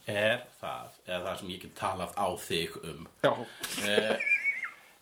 er 0.09 0.41
það, 0.59 0.95
eða 1.07 1.19
það 1.25 1.35
sem 1.39 1.51
ég 1.53 1.61
get 1.63 1.75
talað 1.79 2.15
á 2.19 2.27
þig 2.43 2.77
um. 2.83 3.07
Eh, 3.87 4.15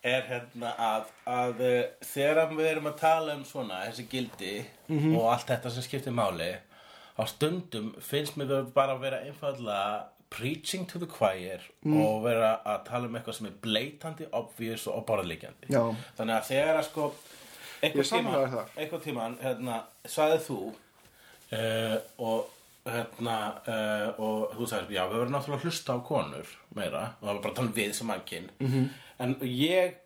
er 0.02 0.26
hérna 0.26 0.72
að, 0.82 1.10
að 1.30 1.62
eh, 1.66 1.82
þegar 2.06 2.54
við 2.54 2.70
erum 2.70 2.90
að 2.90 3.00
tala 3.02 3.36
um 3.38 3.44
svona 3.46 3.84
þessi 3.86 4.06
gildi 4.10 4.54
og 5.16 5.28
allt 5.32 5.50
þetta 5.52 5.70
sem 5.70 5.86
skiptir 5.86 6.14
máli 6.14 6.52
á 7.18 7.22
stundum 7.28 7.92
finnst 8.00 8.38
mér 8.40 8.66
bara 8.74 8.96
að 8.96 9.04
vera 9.04 9.20
einfallega 9.26 10.08
preaching 10.32 10.86
to 10.88 10.98
the 10.98 11.06
choir 11.06 11.60
og 11.84 12.22
vera 12.24 12.54
að 12.64 12.86
tala 12.88 13.08
um 13.08 13.18
eitthvað 13.18 13.36
sem 13.36 13.50
er 13.50 13.58
blatantly 13.62 14.26
obvious 14.32 14.86
og 14.88 15.04
borðlíkjandi 15.10 15.68
þannig 16.16 16.34
að 16.38 16.48
þegar 16.48 16.78
að 16.80 16.88
sko 16.88 17.12
þar. 18.54 18.72
einhvern 18.78 19.02
tímann 19.04 19.38
hérna, 19.42 19.82
sagði 20.08 20.38
þú 20.46 20.58
uh, 20.70 21.96
og 22.18 22.50
hérna 22.88 23.36
uh, 23.62 24.08
og 24.18 24.56
þú 24.56 24.66
sagðist, 24.66 24.94
já, 24.96 25.04
við 25.06 25.20
verðum 25.20 25.36
náttúrulega 25.36 25.60
að 25.60 25.66
hlusta 25.68 25.94
á 25.94 25.98
konur 26.06 26.52
meira 26.74 27.02
og 27.20 27.26
það 27.26 27.32
var 27.32 27.42
bara 27.44 27.56
tala 27.58 27.70
um 27.70 27.76
við 27.76 27.92
sem 27.94 28.06
mannkinn 28.10 28.50
-hmm. 28.58 28.88
En 29.18 29.36
ég 29.42 29.98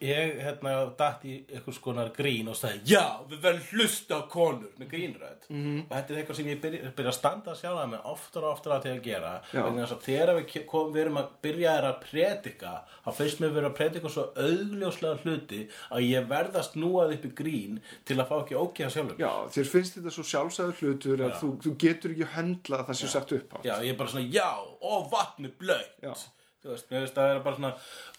ég 0.00 0.40
hérna 0.44 0.72
datt 0.98 1.22
í 1.24 1.38
einhvers 1.48 1.78
konar 1.80 2.10
grín 2.12 2.48
og 2.52 2.56
sagði 2.58 2.92
já, 2.92 3.04
við 3.30 3.38
verðum 3.40 3.68
hlusta 3.72 4.18
á 4.20 4.28
konur 4.28 4.72
með 4.78 4.88
grínrödd 4.92 5.46
Mhm. 5.48 5.62
-hmm. 5.62 5.80
og 5.88 5.96
þetta 5.96 6.10
er 6.12 6.18
eitthvað 6.22 6.36
sem 6.36 6.46
ég 6.46 6.60
byrja, 6.60 6.90
byrja 6.96 7.10
að 7.12 7.16
standa 7.18 7.50
að 7.52 7.88
með 7.92 8.04
oftar 8.12 8.44
og 8.44 8.52
oftar 8.52 8.72
að 8.76 8.82
til 8.82 8.92
að 8.92 9.02
gera 9.02 9.30
að 9.52 10.02
þegar 10.02 10.34
við, 10.36 10.46
ke- 10.52 10.64
kom, 10.66 10.92
við 10.92 11.00
erum 11.00 11.16
að 11.16 11.28
byrja 11.42 11.70
að 11.92 12.00
predika 12.10 12.72
þá 13.06 13.10
finnst 13.14 13.40
mér 13.40 13.52
vera 13.54 13.68
að 13.70 13.74
predika 13.76 14.08
svo 14.08 14.24
augljóslega 14.36 15.18
hluti 15.24 15.68
að 15.90 16.00
ég 16.10 16.28
verð 16.28 16.54
að 16.56 16.68
snúað 16.72 17.12
upp 17.14 17.24
í 17.24 17.32
grín 17.34 17.80
til 18.04 18.16
að 18.20 18.28
fá 18.28 18.36
ekki 18.44 18.54
ógeða 18.54 18.90
sjálfur 18.90 19.18
Já, 19.18 19.32
þér 19.48 19.64
finnst 19.72 19.94
þetta 19.96 20.10
svo 20.10 20.22
sjálfsæður 20.24 20.76
hlutur 20.82 21.18
að 21.24 21.32
þú, 21.40 21.56
þú 21.62 21.76
getur 21.78 22.10
ekki 22.10 22.28
höndla 22.36 22.84
það 22.86 22.94
sem 22.94 23.08
sagt 23.08 23.32
upp 23.32 23.54
á. 23.54 23.58
Já, 23.64 23.74
ég 23.82 23.90
er 23.90 23.96
bara 23.96 24.08
svona, 24.10 24.28
já, 24.32 24.50
og 24.82 25.10
vatni 25.10 25.48
blöyt. 25.48 26.28
Þú 26.62 26.70
veist, 26.70 26.90
mér 26.90 27.02
veist 27.02 27.16
að 27.18 27.28
það 27.28 27.36
er 27.36 27.40
bara 27.42 27.58
svona 27.58 27.72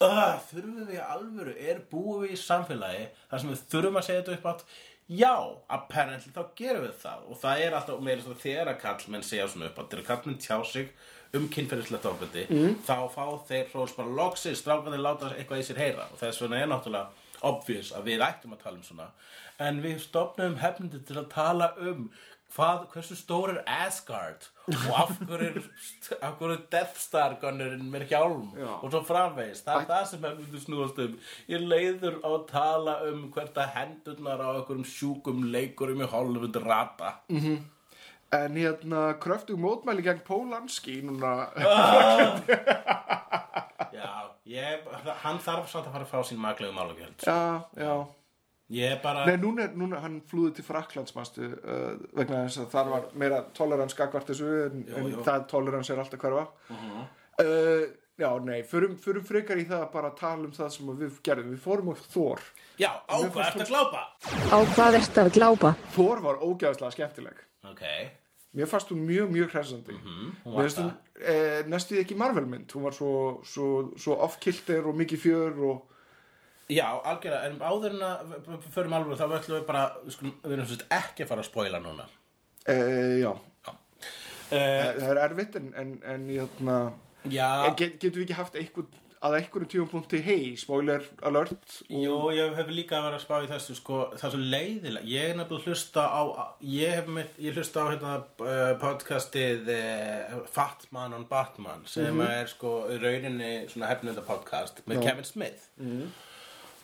uh, 0.04 0.40
Þurfum 0.50 0.80
við 0.82 0.96
í 0.98 1.04
alvöru, 1.04 1.54
er 1.72 1.78
búum 1.92 2.26
við 2.26 2.34
í 2.36 2.40
samfélagi 2.42 3.06
þar 3.30 3.44
sem 3.44 3.54
við 3.54 3.62
þurfum 3.72 4.00
að 4.02 4.08
segja 4.10 4.24
þetta 4.24 4.36
upp 4.38 4.50
átt? 4.52 4.66
Já, 5.14 5.36
apparently 5.76 6.32
þá 6.32 6.44
gerum 6.58 6.86
við 6.86 6.94
það. 7.02 7.26
Og 7.28 7.40
það 7.40 7.64
er 7.64 7.76
alltaf 7.78 8.04
meira 8.04 8.24
svona 8.24 8.44
þegar 8.44 8.72
að 8.72 8.80
kallmenn 8.84 9.26
segja 9.28 9.50
svona 9.52 9.68
upp 9.70 9.82
átt 9.82 9.92
þegar 9.94 10.08
kallmenn 10.10 10.40
tjá 10.44 10.58
sig 10.68 10.94
um 11.34 11.48
kynferðislegt 11.50 12.06
ofbeldi 12.06 12.44
mm. 12.46 12.76
þá 12.86 12.98
fá 13.10 13.24
þeir 13.48 13.72
hrós 13.72 13.96
bara 13.98 14.16
loksins 14.20 14.62
strákanir 14.62 15.02
láta 15.02 15.32
eitthvað 15.34 15.64
í 15.64 15.68
sér 15.68 15.82
heyra. 15.82 16.08
Og 16.14 16.22
þess 16.22 16.44
vegna 16.44 16.62
er 16.62 16.70
náttúrulega 16.72 17.24
obvious 17.44 17.92
að 17.96 18.12
við 18.12 18.24
ættum 18.28 18.56
að 18.56 18.64
tala 18.64 18.80
um 18.80 18.86
svona. 18.88 19.08
En 19.64 19.82
við 19.84 20.00
stopnum 20.04 20.60
hefnindi 20.62 21.02
til 21.08 21.20
að 21.20 21.32
tala 21.34 21.74
um 21.82 22.08
hvað, 22.54 22.86
hversu 22.94 23.16
stór 23.18 23.54
er 23.54 23.60
Asgard? 23.84 24.48
Og 24.70 24.90
af 24.96 25.12
hverju 25.28 25.50
er, 25.50 25.68
af 26.22 26.38
hverju 26.40 26.56
er 26.56 26.64
Death 26.72 27.00
Star 27.02 27.36
gunnurinn 27.42 27.90
með 27.92 28.08
hjálm? 28.14 28.50
Já. 28.56 28.72
og 28.78 28.94
svo 28.94 29.02
framvegis. 29.08 29.64
Það 29.66 29.82
er 29.82 29.90
það 29.92 30.08
sem 30.12 30.28
hefnindi 30.30 30.64
snúast 30.64 31.04
um. 31.04 31.20
Ég 31.52 31.68
leiður 31.68 32.20
á 32.24 32.30
að 32.32 32.46
tala 32.54 32.98
um 33.10 33.28
hvert 33.34 33.60
að 33.60 33.72
hendurnar 33.78 34.44
á 34.46 34.50
einhverjum 34.54 34.88
sjúkum 34.88 35.46
leikurum 35.54 36.04
í 36.06 36.10
Hollywood 36.14 36.62
rata. 36.64 37.16
En 38.34 38.56
hérna, 38.58 39.02
kröftug 39.22 39.60
mótmæli 39.62 40.02
gegn 40.06 40.24
Pólanski 40.26 40.96
núna, 41.06 41.34
já, 43.94 44.10
ég, 44.50 44.88
hann 45.22 45.38
þarf 45.44 45.70
samt 45.70 45.86
að 45.86 45.94
fara 45.94 46.08
fá 46.10 46.24
sín 46.26 46.42
maglegu 46.42 46.74
málugjöld 46.74 47.22
já, 47.28 47.62
já. 47.78 47.94
Ég 48.72 49.02
bara 49.04 49.26
Nei, 49.28 49.36
núna, 49.38 49.64
er- 49.68 49.76
núna 49.78 50.00
hann 50.02 50.22
flúði 50.30 50.56
til 50.56 50.64
Fraklandsmastu 50.68 51.50
uh, 51.50 51.98
vegna 52.16 52.46
þess 52.48 52.62
að 52.64 52.70
þar 52.72 52.90
var 52.94 53.10
meira 53.20 53.42
tolerans 53.54 53.94
gagvart 53.98 54.28
þessu 54.32 54.48
en, 54.70 54.86
Jú, 54.88 54.96
en 54.98 55.12
jú. 55.12 55.24
það 55.28 55.48
tolerans 55.52 55.90
er 55.90 56.00
alltaf 56.00 56.20
hverfa. 56.24 56.48
uh, 57.44 57.84
já, 58.18 58.30
nei, 58.46 58.62
förum, 58.64 58.96
förum 59.02 59.26
frekar 59.26 59.58
í 59.62 59.66
það 59.70 59.84
að 59.88 59.94
bara 59.94 60.12
tala 60.18 60.48
um 60.48 60.52
það 60.56 60.70
sem 60.78 60.92
við 61.00 61.20
gerðum. 61.26 61.52
Við 61.56 61.64
fórum 61.66 61.90
á 61.92 61.96
Þór. 62.14 62.44
já, 62.80 62.90
á 63.10 63.16
hvað 63.20 63.46
ertu 63.48 63.64
að 63.66 63.72
glápa? 63.74 64.04
Á 64.54 64.58
hvað 64.76 65.00
ertu 65.00 65.24
að 65.24 65.32
glápa? 65.38 65.74
Þór 65.96 66.22
var 66.28 66.44
ógæðslega 66.46 66.92
skemmtileg. 66.98 67.48
ok, 67.70 67.84
Mér 68.54 68.68
fannst 68.70 68.92
hún 68.94 69.00
mjög, 69.08 69.32
mjög 69.34 69.50
finnst 70.62 70.78
hún 70.78 70.92
það 70.92 71.26
eh, 71.26 71.64
næstuð 71.66 72.02
ekki 72.04 72.16
Marvel-mynd. 72.22 72.70
Hún 72.76 72.84
var 72.86 72.94
svo, 72.94 73.42
svo, 73.50 73.70
svo 73.98 74.14
off-kilter 74.22 74.86
og 74.86 74.94
mikið 75.00 75.20
fjör 75.26 75.58
og... 75.72 75.90
Já, 76.72 76.86
algjörlega, 77.04 77.50
en 77.50 77.58
áður 77.60 77.96
en 77.98 78.06
að 78.08 78.36
förum 78.72 78.94
alveg 78.96 79.20
þá 79.20 79.26
ætlum 79.28 79.58
við 79.58 79.66
bara, 79.68 79.88
við, 80.04 80.14
skulum, 80.16 80.36
við 80.44 80.56
erum 80.56 80.70
svolítið 80.70 80.94
ekki 81.00 81.26
að 81.26 81.34
fara 81.34 81.44
að 81.44 81.50
spoila 81.50 81.82
núna. 81.84 82.06
Eh, 82.72 83.18
já, 83.20 83.34
Uh, 84.54 84.90
það 85.00 85.08
er 85.10 85.20
erfitt 85.24 85.56
en, 85.58 85.70
en, 85.80 85.94
en 86.06 86.28
já, 86.30 86.44
En 87.66 87.78
get, 87.80 87.96
getum 87.98 88.20
við 88.20 88.26
ekki 88.28 88.36
haft 88.38 88.58
einhvern, 88.60 88.90
að 89.24 89.38
einhverjum 89.40 89.70
tímapunkti, 89.72 90.20
hei, 90.22 90.52
spoiler 90.60 91.06
alert 91.26 91.78
jú, 91.88 92.18
ég 92.36 92.52
hef 92.58 92.70
líka 92.76 93.00
vera 93.06 93.18
að 93.18 93.24
spá 93.24 93.38
í 93.40 93.48
þessu, 93.50 93.78
sko, 93.80 94.02
það 94.20 94.28
er 94.28 94.34
svo 94.36 94.42
leiðilega. 94.52 95.10
Ég 95.10 95.32
er 95.32 95.40
nefnilega 95.40 95.64
að 95.64 95.70
hlusta 95.72 96.04
á, 96.06 96.22
ég 96.68 96.94
hef 97.00 97.10
mitt, 97.16 97.40
ég 97.42 97.58
hlusta 97.58 97.86
á 97.88 97.92
hérna 97.94 98.18
uh, 98.20 98.74
podcastið 98.84 99.72
uh, 99.74 100.36
Fatman 100.54 101.16
on 101.18 101.26
Batman, 101.32 101.88
sem 101.90 102.22
er 102.28 102.52
sko 102.52 102.76
rauninni 102.92 103.54
svona 103.72 103.90
hefnunda 103.94 104.26
podcast 104.28 104.84
með 104.86 105.08
Kevin 105.08 105.30
Smith. 105.32 105.72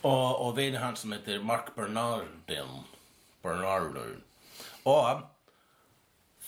Og, 0.00 0.28
og 0.40 0.54
vini 0.56 0.80
hans 0.80 1.02
sem 1.04 1.12
heitir 1.12 1.42
Mark 1.44 1.74
Bernardin, 1.76 2.84
Bernardin. 3.44 4.22
Og 4.88 5.20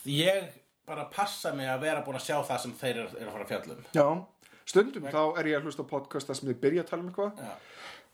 ég 0.09 0.49
bara 0.89 1.09
passa 1.11 1.53
mig 1.55 1.69
að 1.71 1.85
vera 1.87 2.05
búin 2.05 2.19
að 2.19 2.27
sjá 2.27 2.39
það 2.47 2.63
sem 2.65 2.73
þeir 2.81 3.03
eru 3.03 3.19
er 3.19 3.29
að 3.29 3.35
fara 3.35 3.45
að 3.45 3.53
fjallum 3.53 3.85
Já, 3.95 4.07
stundum 4.73 5.11
þá 5.11 5.21
er 5.41 5.51
ég 5.53 5.59
að 5.59 5.69
hlusta 5.69 5.87
á 5.87 5.93
podcasta 5.93 6.37
sem 6.39 6.49
þið 6.51 6.59
byrja 6.65 6.85
að 6.85 6.91
tala 6.91 7.05
um 7.05 7.13
eitthvað 7.13 7.45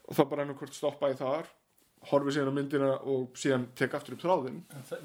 og 0.09 0.19
þá 0.19 0.23
bara 0.29 0.45
ennum 0.45 0.59
hvort 0.61 0.77
stoppa 0.77 1.11
ég 1.13 1.21
þar 1.21 1.49
horfi 2.09 2.35
síðan 2.37 2.53
á 2.53 2.59
myndina 2.59 2.91
og 3.11 3.41
síðan 3.41 3.67
tek 3.79 3.97
aftur 3.99 4.19
upp 4.19 4.27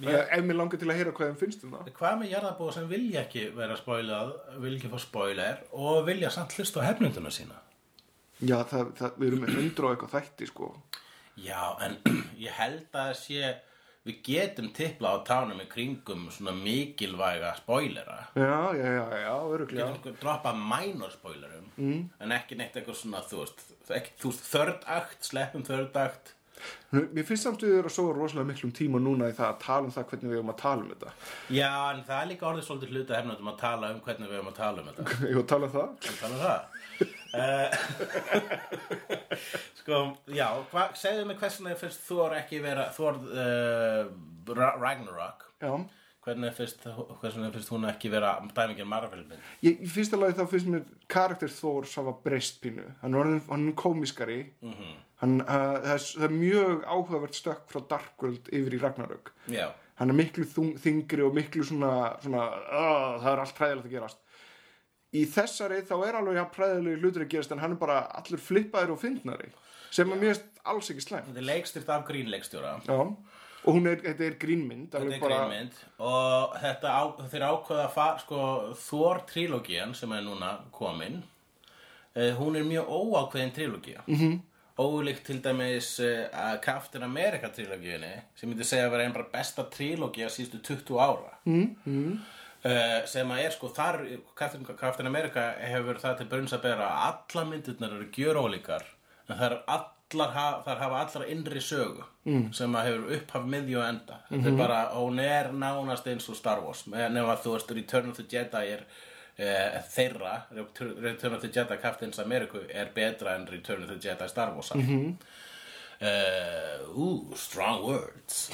yeah. 0.04 0.28
ef 0.28 0.44
mér 0.46 0.60
langar 0.60 0.82
til 0.82 0.92
að 0.92 1.00
heyra 1.00 1.16
hvað 1.16 1.32
þeim 1.32 1.40
finnst 1.40 1.64
um 1.66 1.74
það 1.74 1.94
Hvað 1.98 2.20
með 2.20 2.34
jarðabúa 2.36 2.76
sem 2.76 2.90
vilja 2.92 3.24
ekki 3.24 3.48
vera 3.56 3.78
spoilað, 3.80 4.34
vilja 4.60 4.82
ekki 4.82 4.92
fá 4.92 5.00
spoiler 5.08 5.64
og 5.72 6.04
vilja 6.10 6.34
samt 6.36 6.54
hlusta 6.60 6.84
á 6.84 6.88
hefnunduna 6.92 7.34
sína? 7.34 7.63
Já, 8.44 8.58
það, 8.68 8.92
það, 9.00 9.16
við 9.20 9.30
erum 9.30 9.46
með 9.46 9.56
hundra 9.60 9.88
og 9.88 9.96
eitthvað 9.96 10.16
þætti 10.18 10.50
sko 10.50 10.74
Já, 11.42 11.78
en 11.82 11.98
ég 12.46 12.54
held 12.58 12.98
að 12.98 13.14
sé, 13.18 13.54
við 14.06 14.20
getum 14.28 14.70
tipla 14.76 15.16
á 15.18 15.26
tánum 15.26 15.64
í 15.64 15.68
kringum 15.70 16.28
svona 16.34 16.54
mikilvæga 16.58 17.56
spoilera. 17.62 18.20
Já, 18.38 18.76
já, 18.78 18.86
já, 18.86 19.04
já, 19.24 19.34
Við 19.34 19.58
öruglega 19.58 19.90
getum 19.96 20.22
droppað 20.22 20.62
minor 20.62 21.16
spoilerum, 21.16 21.74
mm. 21.78 22.06
en 22.22 22.38
ekki 22.38 22.60
neitt 22.60 22.78
eitthvað 22.78 23.02
svona, 23.02 23.26
þú 23.26 23.42
veist, 23.42 23.66
ekki, 23.90 24.16
þú 24.22 24.34
veist, 24.34 24.48
þörd 24.52 24.88
akt, 25.00 25.20
sleppum 25.32 25.68
þörd 25.68 26.02
akt. 26.04 26.34
Mér 26.94 27.26
finnst 27.28 27.44
samt 27.44 27.64
við 27.66 27.74
erum 27.80 27.90
að 27.90 27.96
sofa 27.96 28.14
rosalega 28.16 28.48
miklum 28.48 28.72
tíma 28.78 29.00
núna 29.02 29.28
í 29.28 29.34
það 29.36 29.48
að 29.50 29.58
tala 29.66 29.90
um 29.90 29.94
það 29.96 30.06
hvernig 30.12 30.30
við 30.30 30.38
erum 30.38 30.52
að 30.54 30.60
tala 30.62 30.84
um 30.86 30.92
þetta 30.94 31.10
Já, 31.52 31.72
en 31.90 32.04
það 32.08 32.20
er 32.20 32.30
líka 32.30 32.48
orðið 32.48 32.68
svolítið 32.68 32.94
hluta 32.94 33.18
hefnundum 33.18 33.50
að 33.52 33.58
tala 33.60 33.90
um 33.92 34.00
hvernig 34.06 34.30
við 34.30 34.38
erum 34.38 34.52
að 34.54 34.60
tala 34.62 34.84
um 34.84 34.92
þetta. 34.92 35.18
Að 35.42 35.50
tala 35.50 35.68
um 35.68 35.74
það 35.74 36.08
tala 36.22 36.38
um 36.38 36.44
það? 36.46 36.73
Eh, 37.34 37.72
sko, 39.82 40.00
já, 40.34 40.48
hva, 40.72 40.88
segðu 40.98 41.26
mig 41.30 41.40
hvernig 41.42 41.80
finnst 41.82 42.04
Thor 42.08 42.36
ekki 42.38 42.60
vera 42.64 42.88
Thor 42.94 43.18
uh, 43.18 44.06
Ra- 44.54 44.76
Ragnarok? 44.82 45.48
Já. 45.64 45.74
Hvernig 46.24 46.54
finnst, 46.56 46.86
hvernig 47.20 47.50
finnst 47.58 47.72
hún 47.74 47.84
ekki 47.90 48.08
vera 48.14 48.36
dæmingin 48.56 48.88
Marvel 48.88 49.26
mynd 49.28 49.42
Ég, 49.66 49.82
í 49.84 49.90
fyrsta 49.92 50.16
lagi 50.22 50.38
þá 50.38 50.46
finnst 50.54 50.70
mér 50.72 50.86
karakter 51.12 51.52
Þórs 51.52 51.98
hafa 52.00 52.14
breyst 52.24 52.62
pínu. 52.64 52.86
Hann 53.02 53.18
er, 53.20 53.34
komiskari 53.82 54.38
Mhm. 54.64 54.94
hann, 55.24 55.40
uh, 55.42 55.82
það, 55.84 55.90
er, 55.98 56.06
það 56.22 56.28
er 56.30 56.38
mjög 56.38 56.86
áhugavert 56.86 57.36
stökk 57.42 57.66
frá 57.74 57.82
Dark 57.92 58.24
World 58.24 58.48
yfir 58.56 58.78
í 58.78 58.82
Ragnarök. 58.86 59.34
Já, 59.52 59.68
hann 60.00 60.10
er 60.14 60.18
miklu 60.22 60.46
þingri 60.80 61.26
og 61.28 61.36
miklu 61.36 61.64
svona, 61.68 61.92
svona 62.24 62.46
uh, 62.62 63.20
það 63.24 63.30
er 63.34 63.44
allt 63.44 63.60
hræðilegt 63.62 63.90
að 63.90 63.98
gerast 63.98 64.24
í 65.14 65.26
þessari 65.26 65.82
þá 65.90 65.96
er 66.08 66.16
alveg 66.20 66.36
ja, 66.40 66.48
hræðilegi 66.56 67.02
hlutur 67.02 67.26
að 67.26 67.30
gerast 67.36 67.52
en 67.52 67.60
hann 67.60 67.76
er 67.76 67.82
bara 67.82 68.00
allur 68.20 68.42
flippaður 68.42 68.96
og 68.96 69.00
fyndnari 69.04 69.52
sem 69.92 70.12
er 70.12 70.22
mjög 70.24 70.42
alls 70.66 70.90
ekki 70.90 71.06
slæm 71.06 71.28
þetta 71.30 71.40
er 71.44 71.50
leikstyrt 71.52 71.90
af 71.90 72.08
grínleikstjóra 72.08 72.80
og 73.64 73.76
hún 73.78 73.88
er, 73.88 74.00
þetta 74.04 74.26
er 74.26 74.40
grínmynd 74.40 74.90
Þetta 74.92 75.16
er 75.16 75.20
bara- 75.20 75.36
grínmynd 75.44 75.74
og 76.00 76.56
þetta 76.64 76.88
á, 77.00 77.02
þeir 77.32 77.46
ákveða 77.52 77.84
að 77.86 77.94
fara 77.94 78.20
sko, 78.20 78.40
Thor 78.88 79.22
trilógían 79.30 79.94
sem 79.96 80.12
er 80.12 80.26
núna 80.26 80.58
komin 80.72 81.22
uh, 82.16 82.34
hún 82.40 82.56
er 82.56 82.64
mjög 82.68 82.90
óákveðin 82.90 83.54
trilógía. 83.56 84.02
Mm 84.08 84.16
-hmm. 84.16 84.40
ólíkt 84.78 85.24
til 85.26 85.44
dæmis 85.44 86.00
uh, 86.00 86.60
Captain 86.62 87.04
America 87.04 87.48
trilógíunni 87.50 88.22
sem 88.36 88.50
myndi 88.50 88.64
segja 88.64 88.88
að 88.88 88.92
vera 88.92 89.04
einn 89.04 89.14
bara 89.14 89.30
besta 89.34 89.64
trilógía 89.70 90.30
síðustu 90.30 90.60
20 90.62 91.00
ára. 91.00 91.38
Mm 91.46 91.76
-hmm. 91.86 92.18
Uh, 92.66 93.00
sem 93.10 93.32
að 93.32 93.46
er 93.46 93.56
sko 93.56 93.70
þar 93.76 94.00
Captain, 94.40 94.66
Captain 94.80 95.10
America 95.10 95.48
hefur 95.60 96.00
það 96.02 96.20
til 96.20 96.30
brunns 96.32 96.56
að 96.56 96.66
bera 96.68 96.90
að 96.90 97.08
alla 97.10 97.46
myndirnar 97.50 97.98
eru 97.98 98.10
gjörólíkar 98.16 98.88
en 99.32 99.40
allar 99.40 100.34
ha- 100.36 100.60
þær 100.66 100.84
hafa 100.84 101.00
allar 101.06 101.30
innri 101.32 101.62
sögu 101.64 102.04
mm. 102.26 102.52
sem 102.56 102.76
að 102.76 102.90
hefur 102.90 103.16
upphaf 103.18 103.48
miðju 103.54 103.80
og 103.80 103.88
enda 103.88 104.20
þetta 104.30 104.52
er 104.52 104.60
bara, 104.60 104.82
hún 104.98 105.24
er 105.24 105.52
nánast 105.56 106.08
eins 106.12 106.30
og 106.30 106.40
Star 106.40 106.64
Wars 106.64 106.86
nema 106.88 107.38
þú 107.44 107.58
veist 107.58 107.74
Return 107.76 108.12
of 108.12 108.20
the 108.20 108.28
Jedi 108.30 108.66
er 108.76 108.84
uh, 108.84 109.80
þeirra 109.96 110.36
Return 110.54 111.38
of 111.38 111.42
the 111.46 111.52
Jedi 111.52 111.80
Captains 111.82 112.20
America 112.24 112.64
er 112.70 112.92
betra 112.96 113.38
en 113.38 113.48
Return 113.52 113.88
of 113.88 113.94
the 113.94 114.00
Jedi 114.00 114.30
Star 114.30 114.54
Wars 114.56 114.74
mm 114.76 114.82
-hmm. 114.82 115.16
uh, 116.02 117.00
Ooh, 117.00 117.36
strong 117.36 117.84
words 117.84 118.50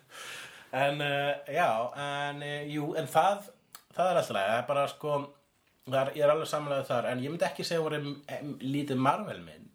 en 0.72 1.00
uh, 1.00 1.32
já 1.50 1.68
en 1.96 2.42
uh, 2.42 2.62
jú, 2.70 2.94
en 2.96 3.06
það 3.10 3.48
það 3.96 4.10
er 4.10 4.16
alltaf 4.20 4.36
það 4.36 4.58
er 4.58 4.66
bara 4.68 4.84
sko 4.88 5.14
það 5.90 6.00
er, 6.04 6.12
ég 6.14 6.22
er 6.24 6.30
alveg 6.30 6.46
samlega 6.46 6.84
þar. 6.86 7.08
En 7.10 7.18
ég 7.24 7.30
myndi 7.32 7.44
ekki 7.48 7.64
segja 7.66 7.80
að 7.80 7.88
voru 7.88 8.56
lítið 8.62 8.96
Marvel 9.02 9.40
mynd 9.42 9.66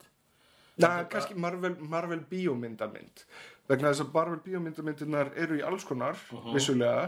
Na, 0.77 1.05
kannski 1.08 1.36
Marvel, 1.39 1.75
Marvel 1.79 2.19
bíómyndamynd. 2.29 3.21
Vegna 3.69 3.91
þess 3.93 4.01
að 4.03 4.10
Marvel 4.13 4.39
bíómyndamyndirnar 4.43 5.29
eru 5.39 5.55
í 5.55 5.63
alls 5.63 5.86
konar 5.88 6.17
Mhm. 6.31 6.53
vissulega. 6.53 7.05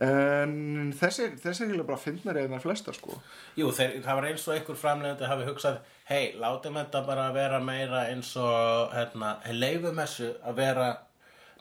En 0.00 0.92
þessi, 0.96 1.26
þessi 1.36 1.62
er 1.62 1.68
eiginlega 1.68 1.86
bara 1.86 2.00
fyndnari 2.00 2.42
en 2.46 2.54
það 2.56 2.62
flesta 2.64 2.92
sko. 2.96 3.18
Jú, 3.60 3.68
þeir, 3.76 3.98
það 4.02 4.14
var 4.18 4.26
eins 4.30 4.46
og 4.48 4.54
einhver 4.56 4.78
framlegandi 4.80 5.28
hafi 5.28 5.44
hugsað 5.50 5.78
hei, 6.08 6.32
látum 6.40 6.78
þetta 6.80 7.02
bara 7.06 7.26
vera 7.32 7.60
meira 7.60 8.06
eins 8.08 8.30
og 8.40 8.94
hérna, 8.96 9.34
leifum 9.52 10.00
þessu 10.00 10.30
að 10.42 10.54
vera 10.56 10.86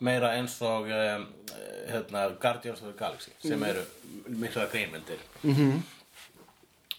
meira 0.02 0.32
eins 0.38 0.56
og 0.66 0.88
um, 0.90 1.26
hérna, 1.88 2.24
Guardians 2.42 2.82
of 2.82 2.88
the 2.92 2.98
Galaxy 2.98 3.32
sem 3.42 3.64
eru 3.64 3.84
mikla 4.28 4.66
grínmyndir 4.72 5.20
-hmm. 5.44 5.82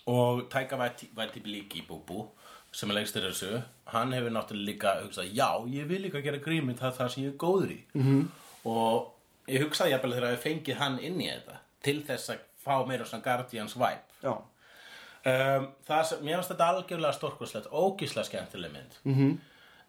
og 0.06 0.48
Taika 0.50 0.76
Waiti- 0.76 1.10
Waititi 1.16 1.82
Búbú 1.88 2.26
sem 2.72 2.90
er 2.90 2.94
lengstur 2.94 3.22
þessu 3.22 3.62
hann 3.86 4.12
hefur 4.12 4.30
náttúrulega 4.30 4.66
líka 4.66 4.94
hugsað 5.02 5.32
já, 5.34 5.48
ég 5.68 5.88
vil 5.88 6.02
líka 6.02 6.22
gera 6.22 6.36
grínmynd 6.38 6.78
það 6.78 6.96
það 6.98 7.08
sem 7.08 7.24
ég 7.24 7.28
er 7.32 7.36
góður 7.36 7.70
í 7.70 7.80
-hmm. 7.94 8.24
og 8.64 9.12
ég 9.48 9.62
hugsaði 9.62 9.90
jafnvel 9.90 10.12
þegar 10.14 10.32
ég 10.32 10.42
fengið 10.42 10.76
hann 10.76 10.98
inn 10.98 11.20
í 11.20 11.28
þetta 11.30 11.56
til 11.82 12.02
þess 12.02 12.30
að 12.30 12.38
fá 12.64 12.86
meira 12.86 13.04
svona 13.04 13.22
Guardians 13.24 13.74
vibe. 13.74 14.02
Já, 14.22 14.32
um, 14.32 15.68
það 15.88 16.04
sem, 16.04 16.18
mér 16.24 16.34
finnst 16.36 16.50
þetta 16.50 16.68
algjörlega 16.68 17.12
stórkurslegt 17.12 17.66
ógíslega 17.72 18.24
skemmtileg 18.24 18.72
mynd 18.72 19.38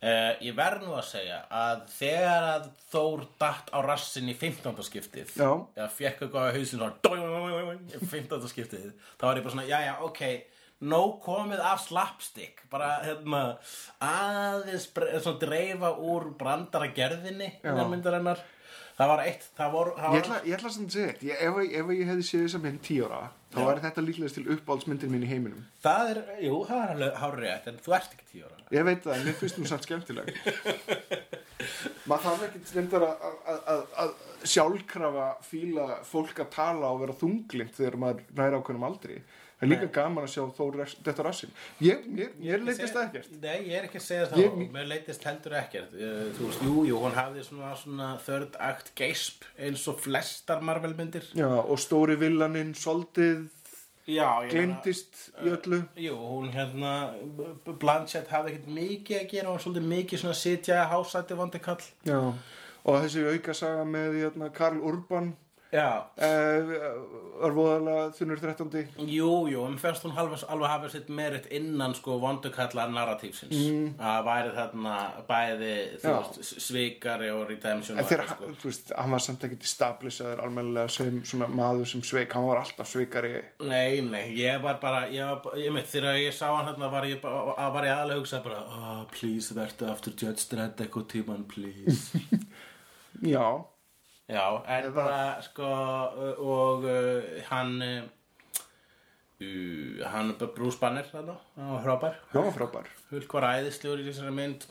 -hmm. 0.04 0.46
ég 0.48 0.56
verð 0.56 0.88
nú 0.88 0.96
að 0.98 1.06
segja 1.10 1.44
að 1.50 1.84
þegar 1.98 2.48
að 2.54 2.72
Þór 2.94 3.26
datt 3.39 3.70
á 3.74 3.80
rassin 3.82 4.30
í 4.30 4.36
15. 4.38 4.84
skiptið 4.86 5.32
Já. 5.34 5.50
eða 5.76 5.89
fekk 5.89 6.26
eitthvað 6.28 6.54
á 6.54 6.89
dóing, 7.02 7.88
í 7.89 8.06
15. 8.06 8.50
skiptið 8.52 8.92
þá 9.18 9.24
var 9.26 9.38
ég 9.38 9.44
bara 9.44 9.56
svona, 9.56 9.70
já 9.70 9.80
já, 9.82 9.96
ok 10.02 10.22
nóg 10.84 11.20
komið 11.24 11.62
af 11.63 11.84
slapstick 11.88 12.63
bara 12.72 12.98
hérna 13.04 13.44
aðeins 14.04 14.89
svona 14.92 15.39
dreifa 15.42 15.94
úr 15.96 16.34
brandara 16.39 16.89
gerðinni 16.96 17.50
innan 17.63 17.92
myndarinnar 17.92 18.42
það 18.98 19.12
var 19.13 19.24
eitt, 19.26 19.46
það 19.58 19.72
voru 19.78 19.96
það 19.98 20.04
ég 20.04 20.12
var, 20.13 20.24
ætla, 20.24 20.42
ég 20.50 20.58
ætla 20.58 20.72
að 20.72 20.92
segja 20.96 21.13
eitt 21.13 21.24
ég, 21.30 21.39
ef, 21.48 21.62
ef 21.82 21.94
ég 21.96 22.12
hefði 22.12 22.28
séð 22.28 22.46
þessa 22.48 22.63
mynd 22.66 22.84
10 22.89 23.08
ára 23.08 23.22
þá 23.54 23.60
væri 23.68 23.84
þetta 23.86 24.04
líklegast 24.08 24.39
til 24.39 24.46
uppáhaldsmyndir 24.56 25.12
mín 25.13 25.26
í 25.26 25.30
heiminum. 25.30 25.63
Það 25.86 26.12
er, 26.13 26.22
jú, 26.48 26.60
það 26.70 26.84
er 26.84 26.94
alveg 26.96 27.20
hár 27.24 27.39
rétt 27.44 27.70
en 27.72 27.80
þú 27.86 27.96
ert 28.00 28.18
ekki 28.18 28.30
tíu 28.32 28.48
ára. 28.50 28.66
Ég 28.74 28.88
veit 28.89 29.06
það, 29.06 29.24
mér 29.28 29.39
finnst 29.39 29.60
hún 29.62 29.70
samt 29.70 29.88
skemmtileg. 29.88 30.34
Maður 32.10 32.26
þarf 32.26 32.42
ekki 32.50 32.63
stundar 32.68 33.06
að, 33.08 34.18
sjálfkrafa 34.44 35.30
fíla 35.48 36.02
fólk 36.08 36.44
að 36.44 36.52
tala 36.58 36.92
og 36.92 37.00
vera 37.06 37.16
þunglind 37.16 37.72
þegar 37.78 37.96
maður 38.02 38.26
næra 38.36 38.60
ákveðnum 38.60 38.88
aldri. 38.89 39.22
Það 39.63 39.70
er 39.70 39.78
líka 39.78 39.88
gaman 39.96 40.26
að 40.26 40.32
sjá 40.34 40.42
þó 40.58 40.63
þetta 41.06 41.24
rassin. 41.24 41.52
Ég, 41.80 42.02
mér, 42.12 42.34
mér 42.36 42.63
leitist 42.68 42.98
það 42.98 43.06
ekkert. 43.06 43.36
Nei, 43.39 43.70
ég 43.70 43.78
er 43.78 43.86
ekki 43.88 44.00
að 44.02 44.04
segja 44.04 44.26
það. 44.28 44.42
Ég- 44.42 44.74
mér 44.74 44.89
leitist 44.89 45.24
heldur 45.30 45.56
ekkert. 45.56 45.94
Þú 45.94 46.50
veist, 46.50 46.66
jú, 46.68 46.84
jú, 46.89 46.98
hún 47.00 47.16
hafði 47.16 47.46
svona, 47.48 47.70
svona 47.80 48.10
third 48.26 48.58
act 48.60 48.92
geisp 49.00 49.48
eins 49.56 49.86
og 49.88 50.02
flestar 50.04 50.60
Marvel-myndir. 50.68 51.30
Já, 51.39 51.48
og 51.48 51.80
stóri 51.80 52.20
villaninn 52.20 52.74
soldið 52.76 53.43
Gleymdist 54.06 55.30
í 55.39 55.52
öllu. 55.54 55.80
Jú, 55.96 56.18
hún 56.18 56.50
hérna 56.52 57.13
Blanchett 57.80 58.28
hafði 58.34 58.56
ekkert 58.56 58.74
mikið 58.76 59.20
að 59.22 59.30
gera 59.32 59.54
og 59.54 59.62
svolítið 59.63 59.88
mikið 59.94 60.24
svona 60.24 60.39
sitja 60.39 60.82
hásætti 60.92 61.38
vondi 61.39 61.62
kall. 61.63 61.80
Já, 62.08 62.20
og 62.84 63.00
þessi 63.06 63.24
aukasaga 63.32 63.86
með 63.88 64.20
hérna, 64.20 64.52
Karl 64.56 64.82
Urban 64.84 65.32
Já, 65.74 66.06
eh, 66.22 66.74
voðalega 67.42 68.12
þunnur 68.14 68.42
13. 68.44 69.08
jú, 69.10 69.30
jú, 69.50 69.64
en 69.66 69.78
fyrst 69.82 70.06
hún 70.06 70.14
alveg, 70.22 70.44
alveg 70.54 70.70
hafði 70.70 70.92
sitt 70.94 71.10
merit 71.10 71.48
innan 71.54 71.96
sko 71.98 72.20
vondukallar 72.22 72.92
narratífsins 72.94 73.56
mm. 73.58 73.88
að 73.98 74.20
væri 74.28 74.52
þarna 74.58 74.98
bæði 75.30 75.72
veist, 76.04 76.40
svikari 76.62 77.32
og 77.34 77.48
redemption 77.50 77.98
En 77.98 78.10
þegar, 78.10 78.36
hann, 78.36 78.54
þú 78.62 78.70
veist, 78.70 78.94
hann 79.00 79.18
var 79.18 79.26
samt 79.26 79.48
ekkert 79.48 79.66
establishaður 79.66 80.44
almennilega 80.46 80.94
sem 80.94 81.20
svona 81.26 81.50
maður 81.50 81.90
sem 81.96 82.06
sveik, 82.06 82.38
hann 82.38 82.48
var 82.52 82.62
alltaf 82.62 82.94
sveikari 82.94 83.34
Nei, 83.66 84.04
nei, 84.06 84.28
ég 84.38 84.62
var 84.62 84.78
bara, 84.84 85.08
ég 85.10 85.26
var 85.26 85.58
ég 85.58 85.74
mitt, 85.74 85.90
þegar 85.90 86.22
ég 86.22 86.38
sá 86.38 86.52
hann 86.52 86.70
hérna 86.70 86.92
var 86.94 87.10
ég 87.10 87.24
var 87.24 87.90
ég 87.90 87.98
aðlega 87.98 88.20
að 88.20 88.22
hugsa 88.22 88.44
bara, 88.46 88.62
oh, 88.70 89.04
please, 89.14 89.58
verðu 89.58 89.90
aftur 89.90 90.14
Judge 90.22 90.46
Dredd 90.54 90.86
eitthvað 90.86 91.10
tíman, 91.16 91.48
please. 91.50 92.22
Já, 93.34 93.64
Já, 94.32 94.64
en 94.72 94.86
bara, 94.96 95.42
sko, 95.44 95.68
og 96.40 96.88
uh, 96.88 97.44
hann, 97.50 97.74
uh, 97.84 98.08
hann, 100.08 100.32
Bruce 100.56 100.80
Banner, 100.80 101.04
þarna, 101.12 101.36
hann 101.58 101.74
var 101.74 101.84
frábær. 101.84 102.16
hann 102.32 102.46
var 102.48 102.56
frábær 102.56 102.88
Hulk 103.12 103.34
var 103.36 103.44
æðislegur 103.58 104.00
í 104.00 104.08
þessari 104.08 104.32
mynd 104.38 104.62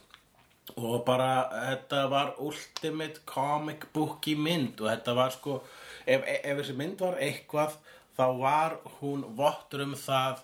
og 0.79 1.03
bara 1.05 1.51
þetta 1.53 2.09
var 2.11 2.35
ultimate 2.41 3.21
comic 3.29 3.85
booky 3.93 4.35
mynd 4.39 4.81
og 4.81 4.89
þetta 4.89 5.15
var 5.19 5.31
sko 5.35 5.63
ef, 6.07 6.23
ef 6.23 6.57
þessi 6.61 6.75
mynd 6.79 7.01
var 7.03 7.19
eitthvað 7.21 7.77
þá 8.17 8.25
var 8.39 8.77
hún 9.01 9.25
vottur 9.37 9.83
um 9.85 9.95
það 9.99 10.37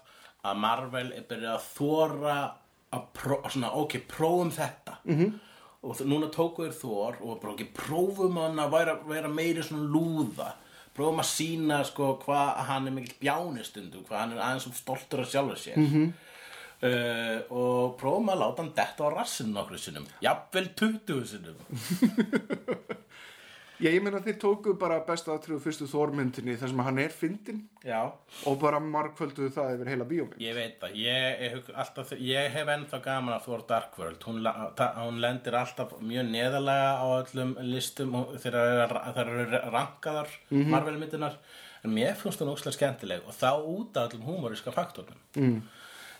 að 0.48 0.60
Marvel 0.64 1.12
er 1.14 1.24
byrjað 1.28 1.54
að 1.54 1.68
þóra 1.76 2.36
að 2.94 3.02
pró, 3.14 3.36
svona, 3.48 3.70
ok, 3.78 3.92
prófum 4.10 4.50
þetta 4.54 4.98
-hmm. 5.04 5.30
Og 5.82 6.00
núna 6.08 6.30
tóku 6.34 6.64
þér 6.66 6.78
þór 6.78 7.20
og 7.22 7.42
bara 7.42 7.52
ok, 7.54 7.66
prófum 7.76 8.40
hann 8.40 8.58
að 8.58 8.72
vera, 8.74 8.96
vera 9.06 9.30
meiri 9.30 9.62
svona 9.62 9.90
lúða. 9.92 10.52
Prófum 10.96 11.22
að 11.22 11.30
sína 11.30 11.82
sko 11.86 12.16
hvað 12.24 12.64
hann 12.68 12.88
er 12.90 12.96
mikill 12.96 13.20
bjánistundum 13.20 14.06
hvað 14.08 14.22
hann 14.24 14.34
er 14.34 14.42
aðeins 14.46 14.80
stoltur 14.80 15.22
af 15.22 15.30
sjálfur 15.30 15.62
sér. 15.66 15.78
-hmm. 15.78 16.10
Uh, 16.78 17.42
og 17.50 17.96
prófum 17.98 18.28
að 18.30 18.38
láta 18.38 18.62
hann 18.62 18.74
detta 18.74 19.02
á 19.02 19.10
rassinu 19.10 19.50
nokkru 19.50 19.78
sinnum. 19.78 20.06
Jafnvel 20.22 20.68
20 20.76 21.26
sinnum 21.26 21.56
Já, 23.78 23.92
ég 23.94 24.02
meina 24.02 24.18
þeir 24.24 24.38
tóku 24.42 24.72
bara 24.78 24.96
besta 25.06 25.30
aðtriðu 25.30 25.60
fyrstu 25.62 25.86
þórmyndinni 25.86 26.56
þar 26.58 26.72
sem 26.72 26.80
hann 26.82 26.96
er 26.98 27.12
fyndin 27.14 27.60
já, 27.86 28.00
og 28.50 28.56
bara 28.58 28.80
margfölduðu 28.82 29.52
það 29.54 29.74
yfir 29.76 29.90
heila 29.92 30.06
bíómynd. 30.08 30.40
Ég 30.42 30.56
veit 30.56 30.80
það. 30.80 30.96
Ég, 30.98 31.44
ég, 31.44 31.70
alltaf, 31.84 32.10
ég 32.18 32.50
hef 32.56 32.72
ennþá 32.74 33.00
gaman 33.04 33.36
að 33.36 33.46
Thor 33.46 33.62
Dark 33.70 33.94
World. 34.00 34.26
Hún, 34.26 34.42
hún 34.98 35.22
lendir 35.22 35.58
alltaf 35.60 35.94
mjög 36.02 36.26
neðalega 36.32 36.90
á 36.98 37.06
öllum 37.20 37.54
listum 37.70 38.18
þegar 38.42 38.98
það 39.14 39.22
eru 39.36 39.62
rankaðar 39.76 40.36
Marvel 40.50 40.98
myndinar 40.98 41.38
en 41.84 41.94
mér 41.94 42.16
finnst 42.18 42.42
hún 42.42 42.50
óslega 42.50 42.74
skemmtileg 42.74 43.26
og 43.26 43.36
þá 43.38 43.50
út 43.62 43.98
af 43.98 44.10
öllum 44.10 44.26
húmoríska 44.26 44.74
faktornum. 44.74 45.20
Mm. 45.38 45.60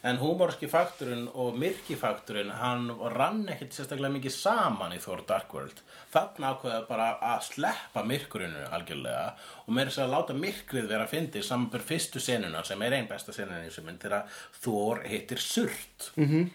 En 0.07 0.19
húmoríski 0.21 0.69
faktorinn 0.71 1.27
og 1.35 1.57
myrki 1.59 1.97
faktorinn 1.99 2.53
hann 2.61 2.87
rann 3.15 3.43
ekkert 3.51 3.75
sérstaklega 3.75 4.15
mikið 4.15 4.35
saman 4.35 4.95
í 4.95 5.01
Thor 5.03 5.25
Dark 5.27 5.53
World. 5.55 5.83
Þarna 6.13 6.53
ákveða 6.55 6.85
bara 6.89 7.09
að 7.33 7.43
sleppa 7.49 8.05
myrkurinu 8.07 8.65
algjörlega 8.71 9.27
og 9.65 9.75
meira 9.75 9.91
þess 9.91 10.05
að 10.05 10.15
láta 10.15 10.39
myrkrið 10.39 10.89
vera 10.93 11.09
að 11.09 11.13
fyndi 11.17 11.43
samanbör 11.45 11.85
fyrstu 11.91 12.23
senuna 12.23 12.65
sem 12.65 12.87
er 12.87 12.99
einn 12.99 13.11
besta 13.11 13.35
senan 13.35 13.65
í 13.65 13.69
þessu 13.69 13.87
mynd 13.87 14.03
þegar 14.07 14.41
Thor 14.63 15.05
hittir 15.09 15.43
surt. 15.43 16.13
Mm 16.17 16.29
-hmm. 16.29 16.49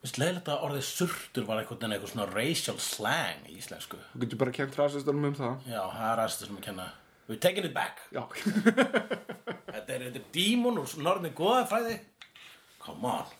Vist 0.00 0.16
leiðilegt 0.16 0.48
að 0.48 0.62
orðið 0.64 0.86
surtur 0.88 1.44
var 1.44 1.58
einhvern 1.60 1.76
veginn 1.76 1.92
eitthvað 1.92 2.12
svona 2.14 2.32
racial 2.32 2.78
slang 2.80 3.48
í 3.50 3.58
íslensku. 3.60 3.98
Þú 4.14 4.20
getur 4.22 4.38
bara 4.38 4.50
kent 4.56 4.78
rasistunum 4.78 5.24
um 5.24 5.34
það. 5.34 5.66
Já, 5.66 5.82
það 5.92 6.12
er 6.12 6.22
aðstu 6.24 6.46
sem 6.46 6.56
að 6.56 6.64
kenna 6.70 6.86
We're 7.30 7.38
taking 7.38 7.62
it 7.62 7.72
back. 7.72 8.00
Þetta 9.70 9.92
er, 9.94 10.08
er 10.08 10.22
dímon 10.34 10.80
úr 10.80 10.94
norðinni 10.98 11.30
goðafræði. 11.38 11.92
Come 12.82 13.06
on. 13.06 13.36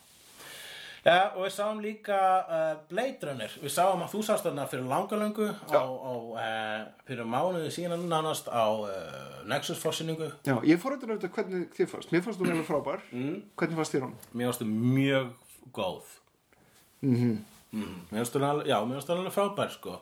Já, 1.01 1.33
og 1.33 1.41
við 1.41 1.51
sáum 1.57 1.81
líka 1.83 2.19
uh, 2.39 2.69
Blade 2.87 3.27
Runner. 3.27 3.57
Við 3.59 3.73
sáum 3.73 4.05
að 4.05 4.13
þú 4.13 4.21
sást 4.29 4.47
þarna 4.47 4.69
fyrir 4.71 4.87
langalöngu 4.87 5.49
á, 5.51 5.75
á, 5.75 6.13
uh, 6.13 6.79
fyrir 7.09 7.27
mánuði 7.27 7.73
síðan 7.75 8.07
nánast 8.07 8.47
á 8.47 8.63
uh, 8.69 9.41
Nexus 9.51 9.81
forsynningu 9.83 10.29
Já, 10.47 10.55
ég 10.63 10.79
fór 10.79 10.95
að 10.95 11.09
þetta 11.17 11.33
hvernig 11.35 11.67
þið 11.75 11.91
fannst. 11.91 12.15
Mér 12.15 12.23
fannst 12.23 12.39
hún 12.39 12.53
alveg 12.53 12.69
frábær. 12.69 13.03
Mm. 13.11 13.37
Hvernig 13.59 13.81
fannst 13.81 13.97
þér 13.97 14.07
hún? 14.07 14.17
Mér 14.31 14.53
varstu 14.53 14.69
mjög 14.71 15.33
góð. 15.75 16.19
Mm 17.03 17.41
Mér 17.73 18.21
varstu 18.21 18.39
alveg, 18.45 18.71
já, 18.71 18.79
mér 18.85 19.01
varstu 19.01 19.17
alveg 19.17 19.35
frábær 19.35 19.75
sko 19.75 19.99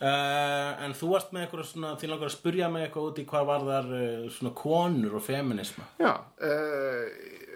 uh, 0.00 0.84
En 0.84 0.94
þú 0.96 1.10
varst 1.14 1.34
með 1.34 1.46
eitthvað 1.46 1.68
svona 1.70 1.92
Þín 2.00 2.14
langar 2.14 2.30
að 2.30 2.36
spyrja 2.36 2.70
mig 2.72 2.86
eitthvað 2.86 3.08
út 3.10 3.20
í 3.22 3.26
hvað 3.30 3.48
var 3.50 3.66
þar 3.68 3.90
uh, 3.98 4.28
svona 4.36 4.54
konur 4.62 5.18
og 5.20 5.24
feminisma 5.26 5.88
Já, 6.00 6.12
uh, 6.50 7.04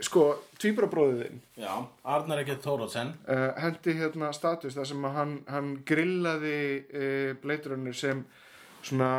sko, 0.04 0.26
tvíbrabróðiðinn 0.62 1.40
Já, 1.61 1.72
Arnar 2.16 2.42
ekki 2.44 2.59
Þórótsen 2.64 3.14
uh, 3.28 3.50
hendi 3.62 3.96
hérna 4.00 4.33
status 4.37 4.76
þar 4.76 4.90
sem 4.92 5.09
hann, 5.18 5.38
hann 5.50 5.72
grillaði 5.88 6.59
Runner 7.44 7.96
sem 7.96 8.24
svona 8.85 9.12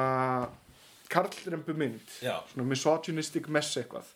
karlrembu 1.11 1.73
mynd 1.77 2.19
Já. 2.23 2.39
svona 2.51 2.67
misogynistic 2.69 3.47
mess 3.51 3.77
eitthvað. 3.79 4.07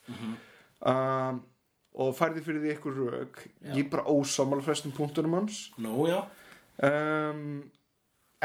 Um, 0.80 1.42
og 2.00 2.14
færði 2.18 2.44
fyrir 2.46 2.64
því 2.64 2.72
eitthvað 2.74 3.00
rög 3.04 3.42
ég 3.76 3.90
bara 3.92 4.08
ósámála 4.08 4.64
flestum 4.66 4.94
punktunum 4.96 5.38
hans. 5.40 5.68
Nú, 5.82 6.06
já. 6.10 6.22
Um, 6.86 7.64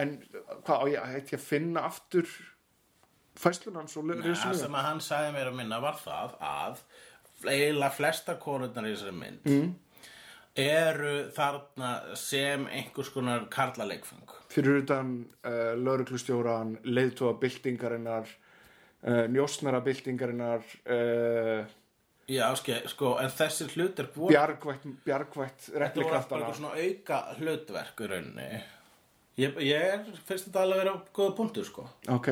en 0.01 0.17
hvað 0.67 0.83
á 0.83 0.85
ég 0.91 1.33
að 1.39 1.45
finna 1.45 1.87
aftur 1.89 2.29
fæslun 3.39 3.79
hans 3.81 3.97
og 3.99 4.07
Það 4.09 4.29
resumera? 4.29 4.59
sem 4.59 4.77
að 4.79 4.87
hann 4.89 5.03
sagði 5.03 5.33
mér 5.35 5.51
að 5.51 5.59
minna 5.61 5.81
var 5.83 5.99
það 6.01 6.37
að 6.41 6.85
eiginlega 7.45 7.95
flesta 7.95 8.37
konurnar 8.41 8.87
í 8.89 8.95
þessari 8.95 9.17
mynd 9.19 9.49
mm. 9.51 9.71
eru 10.65 11.15
þarna 11.35 11.93
sem 12.19 12.67
einhvers 12.71 13.11
konar 13.15 13.47
karlaleikfeng 13.53 14.35
fyrir 14.55 14.83
utan 14.85 15.17
uh, 15.47 15.75
lauruglustjóran 15.79 16.77
leiðtóa 16.87 17.35
byltingarinnar 17.43 18.29
uh, 18.29 19.25
njósnarabildingarinnar 19.35 20.69
uh, 20.85 21.73
Já, 22.25 22.47
sko, 22.57 22.77
sko, 22.89 23.09
en 23.21 23.29
þessir 23.29 23.75
hlutir 23.75 24.07
voru 24.15 24.33
bjargvætt, 24.33 24.87
bjargvætt 25.05 25.67
Þetta 25.67 25.91
voru 25.99 26.15
eitthvað 26.17 26.55
svona 26.57 26.71
auka 26.73 27.19
hlutverk 27.37 28.01
í 28.01 28.09
rauninni 28.09 28.47
Ég, 29.41 29.57
ég 29.67 30.13
finnst 30.29 30.47
þetta 30.49 30.63
alveg 30.63 30.79
að 30.79 30.85
vera 30.85 30.99
góða 31.17 31.37
punktur, 31.39 31.67
sko. 31.67 31.89
Ok, 32.15 32.29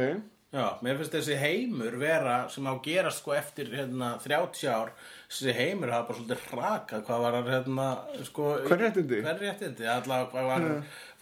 Já, 0.52 0.66
mér 0.84 0.98
finnst 1.00 1.14
þessi 1.16 1.36
heimur 1.40 1.94
vera 1.96 2.34
sem 2.52 2.66
á 2.68 2.76
gerast 2.84 3.22
sko 3.22 3.32
eftir 3.32 3.70
hérna 3.72 4.10
30 4.20 4.66
ár 4.68 4.90
þessi 5.32 5.54
heimur 5.56 5.88
hafa 5.88 6.10
bara 6.10 6.18
svolítið 6.18 6.42
hrakað 6.50 7.06
hvað 7.06 7.22
var 7.24 7.36
það 7.38 7.48
hérna 7.54 7.86
sko 8.28 8.48
Hver 8.66 8.82
réttindi? 8.82 9.22
Hver 9.24 9.40
réttindi, 9.40 9.86
allavega 9.88 10.28
hvað 10.34 10.50
var, 10.50 10.66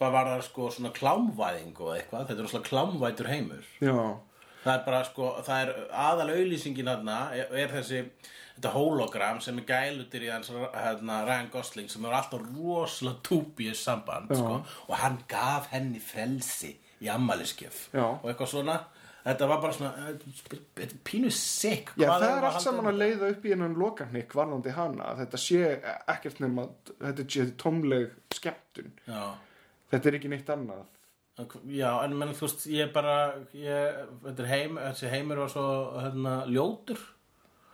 hvað 0.01 0.17
var 0.17 0.33
það 0.33 0.43
sko 0.49 0.67
svona 0.75 0.91
klámvæðing 0.97 1.79
og 1.79 1.93
eitthvað, 1.95 2.27
þetta 2.33 2.43
er 2.43 2.51
svona 2.51 2.71
klámvætur 2.73 3.31
heimur. 3.31 3.71
Já 3.79 3.95
það 4.65 4.75
er 4.75 4.85
bara 4.87 5.01
sko, 5.09 5.33
það 5.47 5.65
er 5.65 5.73
aðal 6.05 6.29
auðlýsingin 6.35 6.91
hérna 6.91 7.19
er, 7.37 7.73
þessi 7.73 8.05
þetta 8.61 8.73
hologram 8.75 9.41
sem 9.41 9.59
er 9.63 9.67
gælutir 9.71 10.27
í 10.27 10.31
hans 10.33 10.51
hérna, 10.53 11.23
Ryan 11.29 11.51
Gosling 11.53 11.91
sem 11.93 12.05
er 12.05 12.17
alltaf 12.19 12.45
rosalega 12.45 13.23
túbíus 13.27 13.83
samband 13.87 14.33
sko, 14.35 14.61
og 14.89 14.97
hann 15.01 15.21
gaf 15.31 15.71
henni 15.73 16.01
frelsi 16.05 16.75
í 17.01 17.09
ammæliskef 17.13 17.87
Já. 17.95 18.05
og 18.05 18.27
eitthvað 18.29 18.57
svona. 18.57 18.81
Þetta 19.21 19.47
var 19.51 19.59
bara 19.61 19.75
svona 19.77 20.93
pínu 21.05 21.29
sick. 21.33 21.91
Já, 22.01 22.07
það 22.09 22.23
er 22.25 22.39
að 22.39 22.47
allt 22.49 22.65
saman 22.65 22.89
að 22.89 23.01
leiða 23.03 23.29
upp 23.35 23.43
í 23.45 23.51
hennan 23.53 23.77
lokarnikk 23.77 24.33
varðandi 24.37 24.73
hana, 24.73 25.11
að 25.11 25.21
þetta 25.25 25.41
sé 25.43 25.59
ekkert 26.09 26.41
nema, 26.41 26.65
þetta 27.03 27.27
sé 27.29 27.45
tómleg 27.61 28.15
skemmtun, 28.33 28.95
Já, 29.05 29.21
þetta 29.93 30.09
er 30.09 30.17
ekki 30.21 30.33
neitt 30.33 30.53
annað 30.53 30.87
já, 31.71 31.93
en 32.05 32.17
menn 32.19 32.35
þú 32.37 32.47
veist 32.49 32.67
ég 32.69 32.93
bara 32.93 33.15
ég, 33.57 34.03
þetta 34.27 34.43
er 34.45 34.51
heim, 34.51 34.77
þessi 34.91 35.09
heimur 35.15 35.37
var 35.45 35.49
svo 35.49 35.65
hérna, 36.03 36.35
ljótur. 36.51 36.99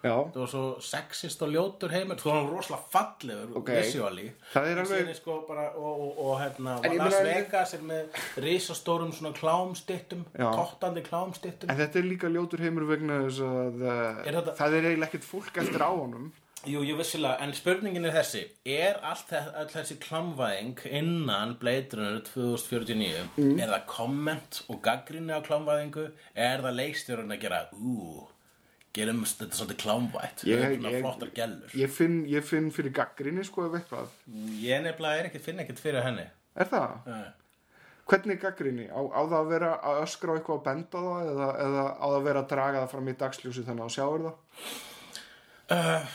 Já, 0.07 0.12
það 0.31 0.37
var 0.38 0.51
svo 0.53 0.64
sexist 0.87 1.40
og 1.42 1.49
ljótur 1.51 1.90
heimur. 1.90 2.14
Það 2.21 2.37
var 2.37 2.51
rosalega 2.53 2.90
fallegur 2.92 3.57
Ok. 3.59 3.71
visually. 3.75 4.27
Það 4.53 4.66
er 4.71 4.81
alveg- 4.85 5.14
sko 5.16 5.38
bara, 5.49 5.64
og, 5.75 6.01
og, 6.05 6.21
og 6.27 6.40
hérna 6.45 6.77
Las 7.01 7.16
Vegas 7.25 7.75
er 7.75 7.83
með 7.83 8.21
risastórum 8.45 9.11
svona 9.16 9.33
klámstittum 9.35 10.23
Já. 10.38 10.47
tottandi 10.55 11.03
klámstittum 11.03 11.71
en 11.73 11.77
þetta 11.81 11.99
er 11.99 12.07
líka 12.07 12.29
ljótur 12.31 12.61
heimur 12.62 12.87
vegna 12.87 13.23
þess 13.25 13.40
að 13.40 13.83
Er 14.27 14.33
þetta- 14.38 14.55
það 14.61 14.73
er 14.79 14.83
eiginlega 14.92 15.11
ekkert 15.11 15.25
fólk 15.33 15.57
eftir 15.64 15.83
á 15.83 15.90
honum 15.90 16.33
Jú, 16.66 16.81
jú, 16.83 16.96
vissilega, 16.98 17.37
en 17.44 17.52
spurningin 17.55 18.05
er 18.09 18.14
þessi. 18.16 18.40
Er 18.66 18.96
allt 19.07 19.31
all 19.37 19.68
þessi 19.70 19.96
klámvæðing 20.02 20.81
innan 20.98 21.52
Blade 21.61 21.94
Runner 21.94 22.20
2049 22.26 23.29
Mm. 23.38 23.61
er 23.62 23.68
það 23.70 23.85
komment 23.87 24.62
og 24.68 24.81
gaggrinni 24.83 25.31
á 25.31 25.40
klámvæðingu? 25.46 26.09
Er 26.35 26.59
það 26.64 26.74
leikstjórun 26.81 27.31
að 27.37 27.40
gera 27.44 27.61
ú, 27.72 28.26
gerum 28.96 29.22
þetta 29.24 29.55
svolítið 29.61 29.81
klámvætt? 29.85 30.42
Svona 30.42 30.92
flottar 31.05 31.31
gellur. 31.38 31.70
ég 31.74 31.90
finn, 31.90 32.24
ég 32.26 32.42
finn 32.44 32.70
fyrir 32.72 32.92
gaggrinni 32.92 33.44
sko 33.44 33.66
ef 33.68 33.79
eitthvað. 33.81 34.09
Ég 34.59 34.83
nefnilega 34.83 35.20
er 35.22 35.31
ekkert, 35.31 35.44
finn 35.44 35.59
ekkert 35.62 35.79
fyrir 35.79 36.02
henni. 36.02 36.26
Er 36.57 36.64
það? 36.64 36.96
Nei. 37.07 37.24
Hvernig 38.07 38.37
er 38.37 38.42
gaggrinni? 38.50 38.88
Á, 38.90 39.00
á 39.07 39.20
það 39.26 39.38
að 39.38 39.48
vera 39.55 39.70
að 39.83 40.02
öskra 40.02 40.35
á 40.35 40.37
eitthvað 40.38 40.59
að 40.59 40.66
benda 40.66 40.98
það 41.07 41.31
eða, 41.31 41.48
eða 41.66 41.87
á 41.94 42.07
það 42.07 42.18
að 42.18 42.26
vera 42.26 42.42
að 42.42 42.50
draga 42.52 42.83
það 42.83 42.90
fram 42.90 43.09
í 43.09 43.16
dagsljósi 43.22 43.64
þannig 43.66 43.87
að 43.87 43.96
sjáur 43.96 44.22
það? 45.70 46.14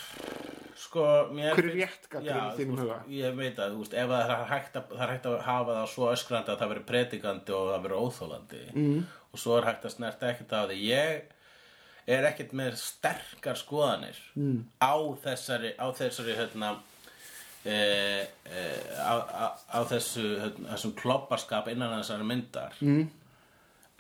Sko, 0.81 1.03
mér 1.31 1.55
Hver 1.55 1.67
er 1.69 1.75
rétt 1.77 2.07
í 2.17 2.31
þínum 2.57 2.79
huga? 2.81 2.97
Ég 3.13 3.35
veit 3.37 3.59
að, 3.61 3.75
þú 3.75 3.83
veist, 3.83 3.93
ef 3.95 4.09
það 4.11 4.31
er 4.33 4.47
hægt 4.49 4.79
að, 4.79 4.87
það 4.89 5.03
er 5.05 5.13
hægt 5.13 5.27
að 5.29 5.37
hafa 5.45 5.75
það 5.77 5.91
svo 5.93 6.07
öskrandi 6.11 6.51
að 6.51 6.61
það 6.61 6.71
veri 6.73 6.83
predikandi 6.89 7.55
og 7.55 7.69
það 7.69 7.85
veri 7.85 7.99
óþólandi 8.01 8.63
mm. 8.71 8.97
og 9.29 9.43
svo 9.43 9.59
er 9.59 9.69
hægt 9.69 9.87
að 9.87 9.93
snerta 9.95 10.31
ekkert 10.31 10.55
á 10.57 10.61
því 10.71 10.79
ég 10.87 11.37
er 12.17 12.27
ekkert 12.31 12.55
með 12.57 12.77
sterkar 12.81 13.59
skoðanir 13.61 14.19
mm. 14.35 14.59
á 14.81 14.95
þessari 15.23 15.73
á 15.77 15.87
þessari 15.95 16.37
hérna 16.41 16.73
e, 17.63 17.77
e, 18.49 18.67
á, 18.97 19.13
á, 19.15 19.45
á 19.53 19.79
þessu 19.93 20.27
hérna, 20.41 20.73
þessum 20.73 20.95
klopparskap 20.97 21.71
innan 21.71 21.99
þessari 21.99 22.27
myndar 22.27 22.79
mm. 22.81 23.03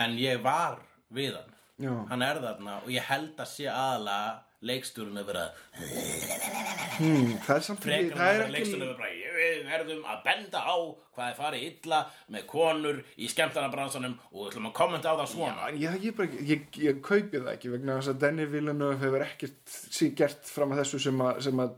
en 0.01 0.17
ég 0.19 0.41
var 0.43 0.81
við 1.13 1.37
hann 1.37 1.59
Já. 1.81 1.93
hann 2.09 2.25
er 2.25 2.41
þarna 2.41 2.81
og 2.81 2.89
ég 2.93 3.05
held 3.07 3.37
að 3.39 3.53
sé 3.53 3.69
aðalega 3.71 4.39
leikstjórun 4.61 5.17
að 5.21 5.25
vera 5.31 5.45
Hmm, 7.01 7.31
það 7.45 7.55
er 7.55 7.63
samt 7.65 7.81
frekar 7.85 8.17
það 8.19 8.35
er 8.35 8.41
að 8.45 8.57
ekki 8.59 8.73
er 8.77 8.93
bara 8.99 9.09
"Ég- 9.09 9.37
við 9.41 9.61
verðum 9.71 10.01
að 10.11 10.19
benda 10.25 10.59
á 10.61 10.75
hvað 11.15 11.29
er 11.31 11.37
farið 11.39 11.63
illa 11.69 11.99
með 12.35 12.45
konur 12.51 12.99
í 13.17 13.29
skemmtarnabransanum 13.31 14.15
og 14.31 14.37
við 14.43 14.51
ætlum 14.51 14.67
að 14.69 14.73
kommenta 14.77 15.09
á 15.09 15.15
það 15.21 15.31
svona 15.33 15.67
En 15.69 15.79
ég, 15.81 15.97
ég, 16.03 16.21
ég, 16.51 16.61
ég 16.77 17.01
kaupi 17.01 17.39
það 17.41 17.53
ekki 17.55 17.71
vegna 17.73 17.97
þess 17.97 18.11
að 18.13 18.19
Denny 18.25 18.45
Villeneuve 18.45 18.99
hefur 19.01 19.25
ekkert 19.25 19.75
sí 19.89 20.11
gert 20.15 20.45
fram 20.45 20.71
að 20.75 20.83
þessu 20.83 20.99
sem 21.07 21.17
að, 21.25 21.41
sem 21.47 21.57
að 21.65 21.75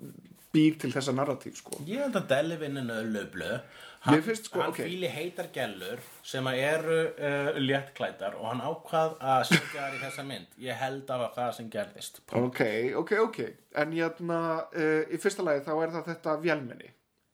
býr 0.53 0.75
til 0.79 0.91
þessa 0.91 1.13
narratív 1.15 1.55
sko. 1.57 1.79
ég 1.87 2.03
held 2.03 2.15
að 2.19 2.27
Delli 2.27 2.55
vinnin 2.61 2.91
öllublu 2.93 3.61
Finnst 4.03 4.49
sko, 4.49 4.59
hann 4.59 4.73
ok. 4.73 4.81
fíli 4.83 5.07
heitar 5.07 5.47
gellur 5.55 6.01
sem 6.27 6.47
að 6.49 6.57
eru 6.59 6.97
uh, 7.13 7.59
léttklædar 7.61 8.35
og 8.35 8.49
hann 8.49 8.63
ákvað 8.65 9.13
að 9.23 9.45
setja 9.47 9.85
þær 9.85 9.95
í 9.95 10.01
þessa 10.01 10.25
mynd. 10.27 10.57
Ég 10.59 10.81
held 10.81 11.13
að 11.15 11.23
það 11.37 11.53
sem 11.59 11.69
gerðist. 11.71 12.19
Ok, 12.35 12.61
ok, 12.99 13.13
ok. 13.23 13.39
En 13.79 13.95
jæna, 13.95 14.41
uh, 14.75 14.99
í 15.07 15.19
fyrsta 15.23 15.45
lagi 15.47 15.63
þá 15.63 15.73
er 15.77 15.95
það 15.95 16.09
þetta 16.11 16.35
vélmenni. 16.43 16.91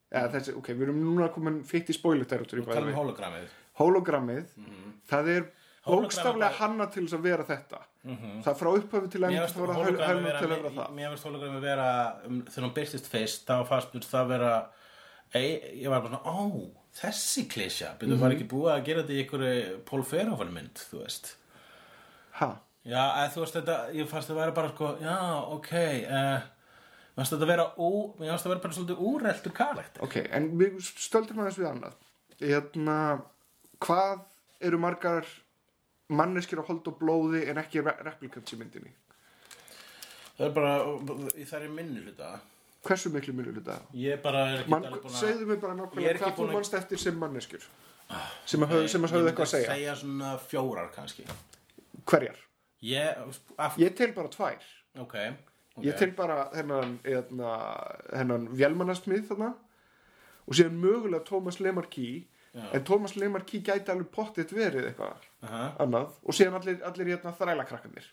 Eða, 0.10 0.30
þessi, 0.38 0.56
ok, 0.58 0.72
við 0.74 0.88
erum 0.88 1.02
núna 1.06 1.30
komin 1.34 1.62
fitt 1.70 1.90
í 1.90 1.96
spoilerterritori 1.98 2.66
tala 2.66 2.86
um 2.86 2.98
hologrammið. 2.98 3.50
Hologrammið 3.80 4.54
það 5.10 5.34
er 5.36 5.44
Hologrammið 5.86 6.06
bókstaflega 6.06 6.50
hanna 6.60 6.90
til 6.94 7.06
þess 7.06 7.18
að 7.18 7.28
vera 7.30 7.46
þetta. 7.50 7.82
Það 8.10 8.50
er 8.52 8.58
frá 8.62 8.70
upphafi 8.72 9.12
til 9.14 9.22
endur 9.28 9.54
það 9.54 9.72
hologrammi 9.76 10.08
helmur 10.08 10.38
til 10.38 10.48
að 10.48 10.54
vera 10.54 10.72
það. 10.78 10.92
mér 10.98 11.14
finnst 11.14 11.28
hologrammi 11.28 11.62
vera 11.64 11.88
um, 12.26 12.42
þegar 12.48 12.66
hún 12.66 12.76
byrstist 12.78 13.10
fyrst 13.12 13.50
þá 13.50 13.56
fannst 13.70 14.10
það 14.10 14.30
vera 14.34 14.52
ég 15.38 15.90
var 15.92 16.02
bara 16.02 16.22
ó, 16.26 16.50
þessi 17.00 17.44
klísja 17.52 17.92
byrju 18.00 18.16
Mhm. 18.16 18.22
var 18.24 18.32
ekki 18.34 18.48
búið 18.50 18.72
að 18.74 18.86
gera 18.86 19.04
þetta 19.04 19.14
í 19.14 19.24
einhverju 19.24 19.80
Paul 19.86 20.02
Verhoeven 20.04 20.54
mynd, 20.54 20.74
þú 20.90 21.04
veist? 21.04 21.36
Ha, 22.40 22.48
já, 22.86 23.04
eða 23.04 23.34
þú 23.34 23.44
veist 23.44 23.54
þetta, 23.60 23.76
ég 23.94 24.08
fannst 24.10 24.30
það 24.30 24.36
vera 24.42 24.52
bara 24.52 24.70
sko, 24.74 24.98
já, 25.02 25.18
ok 25.54 25.72
uh, 26.10 26.40
mér 26.40 27.16
fannst 27.16 27.34
þetta 27.36 27.48
vera 27.52 27.68
ú, 27.78 27.92
mér 28.20 28.30
fannst 28.32 28.46
það 28.48 28.54
vera 28.56 28.64
bara 28.64 28.74
svolítið 28.74 29.04
úreltur 29.12 29.52
karakter. 29.54 30.04
Ok, 30.04 30.16
en 30.32 30.50
við 30.58 30.80
stöldum 30.82 31.40
aðeins 31.44 31.60
við 31.60 31.70
annað. 31.70 31.94
Hérna, 32.40 32.98
hvað 33.80 34.22
eru 34.62 34.78
margar 34.80 35.26
manneskir 36.10 36.58
að 36.64 36.68
holda 36.72 36.92
blóði 36.98 37.44
en 37.52 37.58
ekki 37.62 37.84
re 37.86 37.94
replikants 38.08 38.54
í 38.56 38.58
myndinni? 38.58 38.94
Það 40.40 40.46
er 40.48 40.54
bara, 40.56 40.74
það 41.46 41.62
er 41.62 41.70
minni 41.76 42.02
hluta 42.06 42.40
hversu 42.88 43.10
miklu 43.14 43.34
mjölu 43.36 43.54
hluta 43.58 43.80
ég 43.94 44.22
bara 44.24 44.46
er 44.54 44.60
ekki 44.64 44.70
Man, 44.74 44.86
alveg 44.86 45.02
búin 45.04 45.14
að 45.14 45.20
segðu 45.24 45.46
mér 45.50 45.60
bara 45.64 45.76
nákvæmlega 45.76 46.18
hvað 46.20 46.32
þú 46.34 46.38
búin 46.38 46.50
að- 46.50 46.54
mannst 46.60 46.74
eftir 46.80 46.98
sem 47.02 47.18
manneskjur. 47.20 47.66
Sem 48.46 48.64
að 48.66 48.70
höfðu, 48.74 48.88
sem 48.90 49.04
að 49.06 49.12
höfðu 49.14 49.28
eitthvað 49.30 49.46
að 49.46 49.54
segja. 49.54 49.74
segja 49.76 49.96
svona 49.96 50.30
fjórar 50.50 50.88
kannski. 50.96 51.26
Hverjar? 52.10 52.38
ég, 52.82 53.18
af, 53.58 53.76
Ég 53.78 53.96
tel 53.96 54.14
bara 54.16 54.28
tvær. 54.30 54.64
Ok, 54.98 55.14
ok. 55.76 55.84
Ég 55.86 55.98
tel 56.00 56.12
bara 56.18 56.50
hennan, 56.56 57.00
hennan, 57.04 58.00
hennan 58.14 58.48
vélmannasmið 58.50 59.28
þarna 59.30 59.54
og 60.48 60.54
síðan 60.58 60.80
mögulega 60.82 61.24
Thomas 61.26 61.60
Lemarquis 61.60 62.24
en 62.74 62.84
Thomas 62.84 63.14
Lemarquis 63.16 63.62
gæti 63.64 63.92
alveg 63.94 64.10
pottitt 64.12 64.50
verið 64.52 64.88
eitthvað 64.90 65.28
Aha. 65.44 65.76
annað 65.80 66.10
og 66.26 66.34
síðan 66.34 66.56
allir, 66.58 66.80
allir 66.84 67.06
hérna 67.14 67.36
þrælakrakkanir 67.38 68.08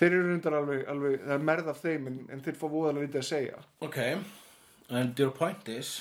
þeir 0.00 0.10
eru 0.10 0.24
reyndar 0.30 0.58
alveg, 0.60 0.82
alveg 0.92 1.20
það 1.22 1.36
er 1.36 1.46
merð 1.50 1.70
af 1.72 1.84
þeim 1.84 2.10
en, 2.10 2.18
en 2.32 2.42
þeir 2.44 2.58
fá 2.60 2.66
voðalega 2.66 3.06
lítið 3.06 3.22
að 3.22 3.28
segja. 3.30 3.62
Ok, 3.86 4.00
and 4.90 5.22
your 5.22 5.32
point 5.36 5.70
is? 5.72 5.94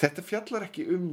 Þetta 0.00 0.26
fjallar 0.26 0.68
ekki 0.68 0.86
um 0.94 1.08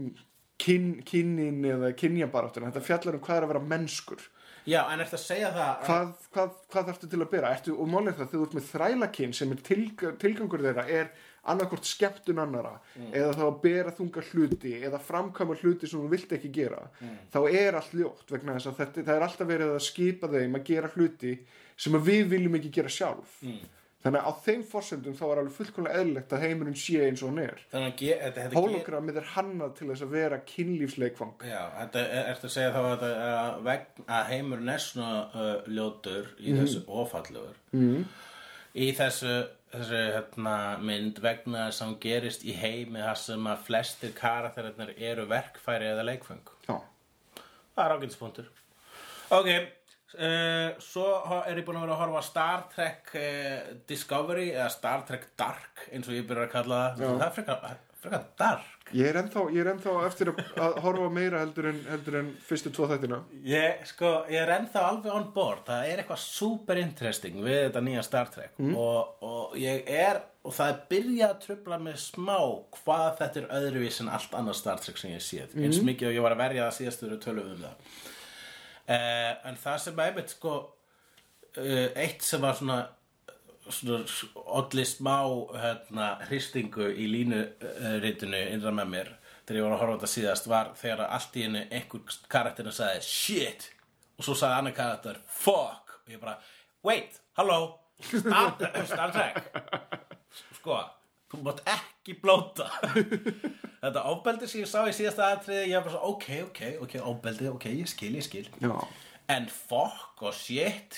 kyn, 0.62 0.94
kynin 1.08 1.66
eða 1.66 1.96
kynjabaráttuna 1.98 2.72
þetta 2.72 2.86
fjallar 2.86 3.18
um 3.18 3.26
hvað 3.26 3.40
er 3.40 3.48
að 3.48 3.54
vera 3.56 3.66
mennskur. 3.74 4.30
Já, 4.70 4.84
en 4.94 5.02
ertu 5.02 5.18
að 5.18 5.24
segja 5.24 5.50
það 5.56 5.86
hvað, 5.88 6.10
hvað, 6.36 6.50
hvað 6.70 6.90
þarftu 6.92 7.08
til 7.10 7.20
að 7.24 7.30
bera? 7.32 7.52
Ertu, 7.56 7.74
og 7.82 7.88
málið 7.90 8.20
það, 8.20 8.28
þú 8.34 8.42
ert 8.46 8.56
með 8.58 8.68
þrælakinn 8.70 9.34
sem 9.34 9.54
er 9.56 9.62
tilg, 9.66 10.04
tilgangur 10.22 10.66
þeirra 10.68 10.84
er 11.00 11.10
annarkvort 11.50 11.88
skemmtun 11.90 12.38
annara 12.44 12.76
eða 13.10 13.32
þá 13.34 13.42
að 13.48 13.56
bera 13.64 13.94
þunga 13.98 14.22
hluti 14.28 14.76
eða 14.78 15.00
framkama 15.02 15.56
hluti 15.58 15.90
sem 15.90 16.04
þú 16.04 16.12
vilt 16.12 16.36
ekki 16.38 16.52
gera. 16.54 16.84
Þá 17.34 17.40
er 17.50 17.80
allt 17.80 17.96
ljótt 17.98 18.30
vegna 18.30 18.60
þess 18.60 18.70
að 18.70 18.78
þetta, 18.84 19.06
það 19.08 19.16
er 19.16 19.26
alltaf 19.26 19.50
verið 19.50 19.74
að 19.74 19.86
skipa 19.88 20.30
þeim 20.30 20.60
að 20.60 20.68
gera 20.70 20.92
hluti 20.94 21.34
sem 21.82 22.02
við 22.06 22.26
viljum 22.36 22.58
ekki 22.60 22.74
gera 22.80 22.92
sjálf. 22.94 23.40
Þannig 24.02 24.18
að 24.18 24.28
á 24.34 24.34
þeim 24.42 24.62
forsendum 24.66 25.14
þá 25.14 25.24
er 25.28 25.40
alveg 25.44 25.54
fullkomlega 25.60 26.00
eðlilegt 26.02 26.32
að 26.34 26.44
heimurinn 26.48 26.78
sé 26.82 27.04
eins 27.06 27.22
og 27.22 27.30
hann 27.30 27.44
er. 27.44 27.60
Hologrammið 28.56 29.20
er 29.22 29.28
hannað 29.36 29.76
til 29.78 29.90
þess 29.92 30.06
að 30.08 30.16
vera 30.16 30.40
kynlífsleikfang. 30.50 31.46
Já, 31.46 31.60
þetta 31.76 32.02
er- 32.08 32.30
ertu 32.32 32.50
að 32.50 32.54
segja 32.56 32.72
þá 32.74 32.80
að, 32.82 33.06
að, 33.28 33.84
að 34.18 34.32
heimurinn 34.32 34.74
er 34.74 34.82
svona 34.82 35.12
uh, 35.30 35.52
ljótur 35.70 36.32
í 36.42 36.56
þessu 36.58 36.82
ofallugur 37.04 37.60
mm. 37.78 38.08
í 38.74 38.88
þessu, 38.98 39.36
þessu 39.76 40.02
hérna, 40.16 40.56
mynd 40.82 41.22
vegna 41.22 41.68
hann 41.70 41.94
gerist 42.02 42.42
í 42.42 42.58
heimi 42.58 43.06
þar 43.06 43.22
sem 43.22 43.52
að 43.54 43.68
flestir 43.70 44.16
karakterarnir 44.18 44.96
eru 44.98 45.28
verkfæri 45.30 45.92
eða 45.94 46.08
leikfeng 46.10 46.50
já, 46.66 46.80
Það 47.76 47.86
er 47.86 47.96
ágætispunktur 48.00 48.50
Ok, 49.32 49.54
Uh, 50.12 50.74
svo 50.84 51.06
er 51.46 51.62
ég 51.62 51.64
búin 51.68 51.80
að 51.80 51.86
vera 51.86 51.96
að 51.96 52.02
horfa 52.04 52.26
Star 52.28 52.66
Trek 52.74 53.14
uh, 53.16 53.72
Discovery 53.88 54.50
eða 54.52 54.68
Star 54.74 55.06
Trek 55.08 55.30
Dark 55.40 55.86
eins 55.92 56.10
og 56.10 56.18
ég 56.18 56.28
byrjar 56.28 56.50
að 56.50 56.54
kalla 56.58 56.84
það. 56.98 57.08
Það 57.08 57.26
er 57.28 57.34
frekar, 57.38 57.80
frekar 58.02 58.26
dark. 58.42 58.78
Ég 58.92 59.08
er 59.08 59.22
ennþá, 59.22 59.46
ég 59.56 59.64
er 59.64 59.70
ennþá 59.72 59.94
eftir 60.04 60.34
að, 60.34 60.42
að 60.60 60.78
horfa 60.84 61.08
meira 61.16 61.40
heldur 61.46 61.70
en, 61.70 61.80
heldur 61.88 62.18
en 62.20 62.34
fyrstu 62.44 62.74
tvo 62.76 62.90
þættina. 62.92 63.22
ég, 63.48 63.86
sko, 63.88 64.12
ég 64.28 64.44
er 64.44 64.52
ennþá 64.58 64.84
alveg 64.90 65.16
on 65.16 65.30
board. 65.32 65.64
Það 65.70 65.88
er 65.88 66.02
eitthvað 66.04 66.22
super 66.26 66.82
interesting 66.82 67.40
við 67.40 67.62
þetta 67.70 67.86
nýja 67.88 68.04
Star 68.04 68.32
Trek. 68.34 68.60
Og, 68.60 69.24
og 69.24 69.58
ég 69.62 69.88
er, 69.88 70.20
og 70.44 70.58
það 70.58 70.74
er 70.74 70.82
byrjað 70.92 71.30
að 71.30 71.44
trubla 71.46 71.80
með 71.88 72.00
smá 72.04 72.38
hvað 72.82 73.10
þetta 73.22 73.46
er 73.46 73.52
öðruvís 73.62 74.04
en 74.04 74.12
allt 74.12 74.36
annað 74.42 74.60
Star 74.60 74.84
Trek 74.84 75.00
sem 75.00 75.16
ég 75.16 75.24
séð. 75.24 75.56
Eins 75.56 75.80
mikið 75.88 76.12
og 76.12 76.18
ég 76.20 76.28
var 76.28 76.36
að 76.36 76.44
verja 76.44 76.68
það 76.68 76.82
síðastu 76.82 77.22
tölum 77.24 77.54
um 77.56 77.64
það 77.64 78.10
uh, 78.88 79.32
en 79.50 79.60
það 79.60 79.78
sem 79.86 80.00
er 80.00 80.12
einmitt 80.12 80.36
sko 80.36 80.56
uh, 80.62 81.88
eitt 81.96 82.26
sem 82.26 82.44
var 82.44 82.58
svona 82.58 82.82
olli 84.58 84.86
smá 84.90 85.18
hérna, 85.62 86.08
hristingu 86.28 86.90
í 86.92 87.06
línuritinu 87.12 88.40
innra 88.56 88.74
með 88.76 88.90
mér 88.96 89.12
þegar 89.46 89.60
ég 89.60 89.68
var 89.68 89.76
að 89.76 89.84
horfa 89.84 90.00
þetta 90.00 90.14
síðast 90.16 90.50
var 90.50 90.72
þegar 90.80 91.06
allt 91.08 91.38
í 91.38 91.46
henni 91.46 91.62
einhver 91.70 92.18
karakterinu 92.32 92.74
sagði 92.76 93.06
shit! 93.06 93.70
Og 94.18 94.26
svo 94.26 94.36
sagði 94.38 94.58
annar 94.58 94.76
karakter 94.78 95.22
fuck! 95.28 96.02
Og 96.06 96.16
ég 96.16 96.24
bara 96.24 96.40
wait, 96.86 97.22
hello 97.38 97.62
Star, 98.02 98.58
Star 98.86 99.12
Trek. 99.12 99.44
Sko, 100.58 100.78
þú 101.32 101.42
mátt 101.46 101.62
ekki 101.72 102.18
blóta 102.22 102.68
þetta 103.84 104.04
ofbeldi 104.12 104.50
sem 104.52 104.62
ég 104.64 104.70
sá 104.72 104.82
í 104.90 104.96
síðasta 104.96 105.30
atriði 105.38 105.70
ég 105.72 105.78
var 105.80 105.88
bara 105.88 105.96
svo 105.96 106.12
ok, 106.16 106.28
ok, 106.50 106.62
ok, 106.88 106.98
ofbeldi 107.14 107.50
ok, 107.54 107.66
ég 107.82 107.90
skil, 107.92 108.12
ég 108.20 108.28
skil 108.28 108.46
Já. 108.62 108.76
En 109.32 109.46
fokk 109.48 110.26
og 110.28 110.34
shit, 110.36 110.98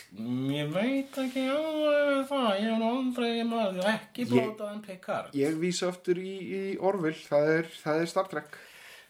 ég 0.49 0.69
veit 0.73 1.17
ekki 1.21 1.43
alveg 1.53 2.23
það, 2.31 2.47
ég 2.63 2.71
hef 2.71 2.85
aldrei, 2.87 3.27
ég 3.37 3.45
maður 3.45 3.89
ekki 3.91 4.25
blótað 4.31 4.71
en 4.71 4.79
Picard. 4.81 5.35
Ég 5.37 5.59
vísa 5.61 5.91
aftur 5.91 6.17
í, 6.17 6.31
í 6.41 6.61
Orville, 6.81 7.19
það 7.27 7.51
er, 7.59 7.69
það 7.83 7.99
er 8.01 8.09
Star 8.09 8.31
Trek. 8.31 8.55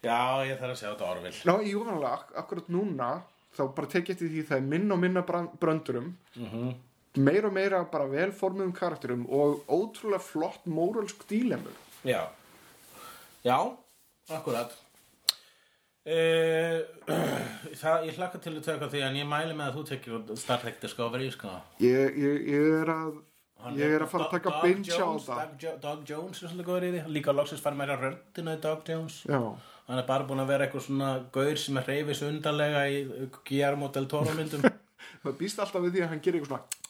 Já, 0.03 0.17
ég 0.49 0.59
þarf 0.59 0.73
að 0.73 0.81
sjá 0.81 0.87
þetta 0.89 1.07
orðvill. 1.13 1.33
Ná, 1.47 1.53
jú, 1.69 1.85
vanlega, 1.87 2.17
ak 2.17 2.35
akkurat 2.43 2.67
núna, 2.75 3.09
þá 3.55 3.61
bara 3.77 3.91
tekið 3.93 4.15
eftir 4.17 4.33
því 4.33 4.43
það 4.49 4.59
er 4.59 4.67
minna 4.73 4.97
og 4.97 5.01
minna 5.05 5.23
bran- 5.29 5.51
bröndurum, 5.61 6.11
meira 7.17 7.49
og 7.49 7.53
meira 7.55 7.81
bara 7.91 8.07
velformuðum 8.09 8.73
karakterum 8.75 9.25
og 9.29 9.67
ótrúlega 9.67 10.21
flott 10.23 10.65
móralsk 10.65 11.25
dílemur. 11.29 11.75
Já, 12.03 12.25
já, 13.45 13.57
akkurat. 14.29 14.73
Uh, 16.03 16.81
það, 17.81 18.07
ég 18.09 18.17
hlakka 18.17 18.41
til 18.43 18.57
að 18.57 18.65
tökka 18.65 18.89
því 18.91 19.03
en 19.07 19.19
ég 19.21 19.29
mæli 19.29 19.53
með 19.55 19.69
að 19.69 19.77
þú 19.77 19.83
tekir 19.91 20.39
Star 20.41 20.59
Trek 20.63 20.81
Discovery, 20.81 21.29
sko. 21.31 21.53
Ég, 21.83 22.17
ég, 22.19 22.49
ég 22.51 22.79
er 22.81 22.91
að, 22.91 23.21
ég 23.77 23.93
er 23.93 24.03
að 24.03 24.11
fara 24.11 24.27
að 24.27 24.33
taka 24.39 24.57
binge 24.65 24.97
á 24.97 25.07
það. 25.23 25.53
Doug, 25.61 25.77
Doug 25.85 26.03
Jones 26.09 26.41
er 26.41 26.51
svolítið 26.51 26.71
góður 26.71 26.87
í 26.89 26.91
því. 26.95 27.05
Líka 27.19 27.35
loksins 27.37 27.63
fara 27.63 27.79
meira 27.79 27.99
röndina 28.01 28.57
í 28.57 28.63
Doug 28.65 28.83
Jones. 28.89 29.21
Já, 29.29 29.39
Hann 29.83 29.99
er 29.99 30.05
bara 30.07 30.23
búin 30.23 30.39
að 30.39 30.47
vera 30.47 30.63
eitthvað 30.63 30.85
svona 30.85 31.07
gaur 31.35 31.57
sem 31.59 31.77
er 31.79 31.89
reyfis 31.91 32.21
undarlega 32.23 32.85
í 32.87 33.01
Guillermo 33.43 33.89
del 33.91 34.05
Toro 34.11 34.31
myndum. 34.35 34.63
það 35.23 35.35
býst 35.39 35.59
alltaf 35.59 35.83
við 35.83 35.97
því 35.97 36.03
að 36.05 36.11
hann 36.13 36.21
gerir 36.23 36.43
eitthvað 36.43 36.82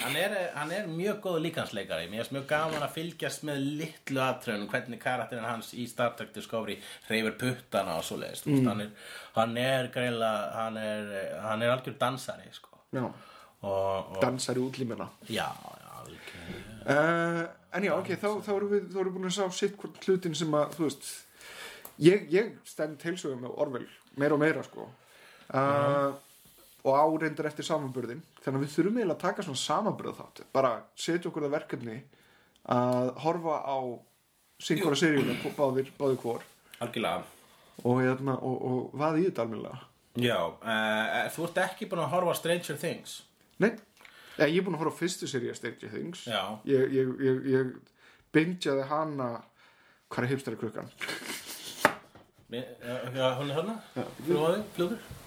hann, 0.00 0.16
er, 0.16 0.34
hann 0.56 0.72
er 0.74 0.88
mjög 0.90 1.20
góð 1.24 1.38
líkansleikari. 1.46 2.08
Mér 2.10 2.24
er 2.24 2.32
mjög 2.36 2.46
gaman 2.50 2.84
að 2.84 2.94
fylgjast 2.96 3.44
með 3.48 3.62
litlu 3.80 4.22
atröðun 4.24 4.68
hvernig 4.70 5.00
karakterinn 5.02 5.48
hans 5.48 5.72
í 5.76 5.86
Star 5.90 6.14
Trek 6.18 6.32
Discovery 6.34 6.78
reyfir 7.10 7.36
puttana 7.40 7.98
og 8.00 8.06
svoleiðist. 8.08 8.48
Mm. 8.48 8.66
Hann, 8.70 8.84
er, 8.86 9.12
hann 9.36 9.56
er 9.60 9.90
greinlega, 9.94 10.48
hann 10.56 10.80
er, 10.80 11.12
hann 11.44 11.64
er 11.64 11.74
algjör 11.74 11.98
dansari, 12.00 12.48
sko. 12.56 12.72
Og, 12.92 13.12
og 13.62 14.16
dansar 14.22 14.58
í 14.58 14.64
útlímina. 14.64 15.08
já, 15.28 15.46
já, 15.46 15.90
algjör. 16.02 16.56
Uh, 16.82 17.44
en 17.76 17.86
já, 17.86 17.94
ok, 17.94 18.14
þá, 18.18 18.28
þá 18.42 18.52
erum 18.56 18.72
við, 18.72 18.88
við 18.96 19.12
búin 19.14 19.30
að 19.30 19.36
sá 19.38 19.44
sitt 19.54 19.78
hvort 19.78 20.02
hlutin 20.08 20.34
sem 20.34 20.58
að, 20.58 20.80
veist, 20.82 21.12
ég, 22.02 22.26
ég 22.32 22.56
stend 22.66 23.04
heilsögum 23.06 23.44
með 23.46 23.54
Orwell 23.62 23.88
meira 24.18 24.36
og 24.36 24.42
meira, 24.42 24.66
sko. 24.66 24.88
Uh, 25.52 26.12
og 26.82 26.96
áreindur 26.98 27.46
eftir 27.48 27.66
samanburðin. 27.66 28.22
Þannig 28.42 28.58
að 28.58 28.64
við 28.64 28.72
þurfum 28.74 28.96
eiginlega 28.98 29.14
að 29.14 29.22
taka 29.22 29.44
svona 29.46 29.60
samanburð 29.62 30.18
þátt. 30.18 30.42
Bara 30.54 30.72
setja 30.98 31.30
okkur 31.30 31.46
það 31.46 31.54
verkefni 31.56 31.98
að 32.74 33.12
horfa 33.22 33.58
á 33.62 33.78
syngvara 34.62 34.98
seríuna, 34.98 35.36
báðir, 35.56 35.92
báðir 35.98 36.18
hvor 36.22 36.42
Algjörlega. 36.82 37.22
og, 37.82 38.00
hérna, 38.02 38.36
og, 38.38 38.56
og 38.66 38.96
hvað 38.98 39.20
í 39.20 39.24
þetta 39.28 39.46
almennilega. 39.46 39.86
Já, 40.22 40.36
uh, 40.44 41.30
þú 41.32 41.46
ert 41.48 41.62
ekki 41.62 41.88
búin 41.88 42.02
að 42.04 42.12
horfa 42.12 42.34
Stranger 42.36 42.78
Things. 42.82 43.14
Nei, 43.62 43.70
ja, 44.36 44.44
ég 44.44 44.58
er 44.58 44.66
búin 44.66 44.76
að 44.76 44.84
horfa 44.84 44.98
fyrstu 44.98 45.30
seríu 45.30 45.54
Stranger 45.56 45.94
Things. 45.94 46.26
Já. 46.28 46.42
Ég, 46.68 46.98
ég, 46.98 47.14
ég, 47.22 47.40
ég 47.54 47.72
bingjaði 48.34 48.90
hana, 48.90 49.30
hvað 50.12 50.26
er 50.26 50.34
hipstari 50.34 50.60
krukkan? 50.60 50.92
Já, 52.52 52.62
já, 53.16 53.26
hún 53.38 53.54
er? 53.54 53.74
Fljóði, 54.26 54.62
fljóður? 54.76 55.21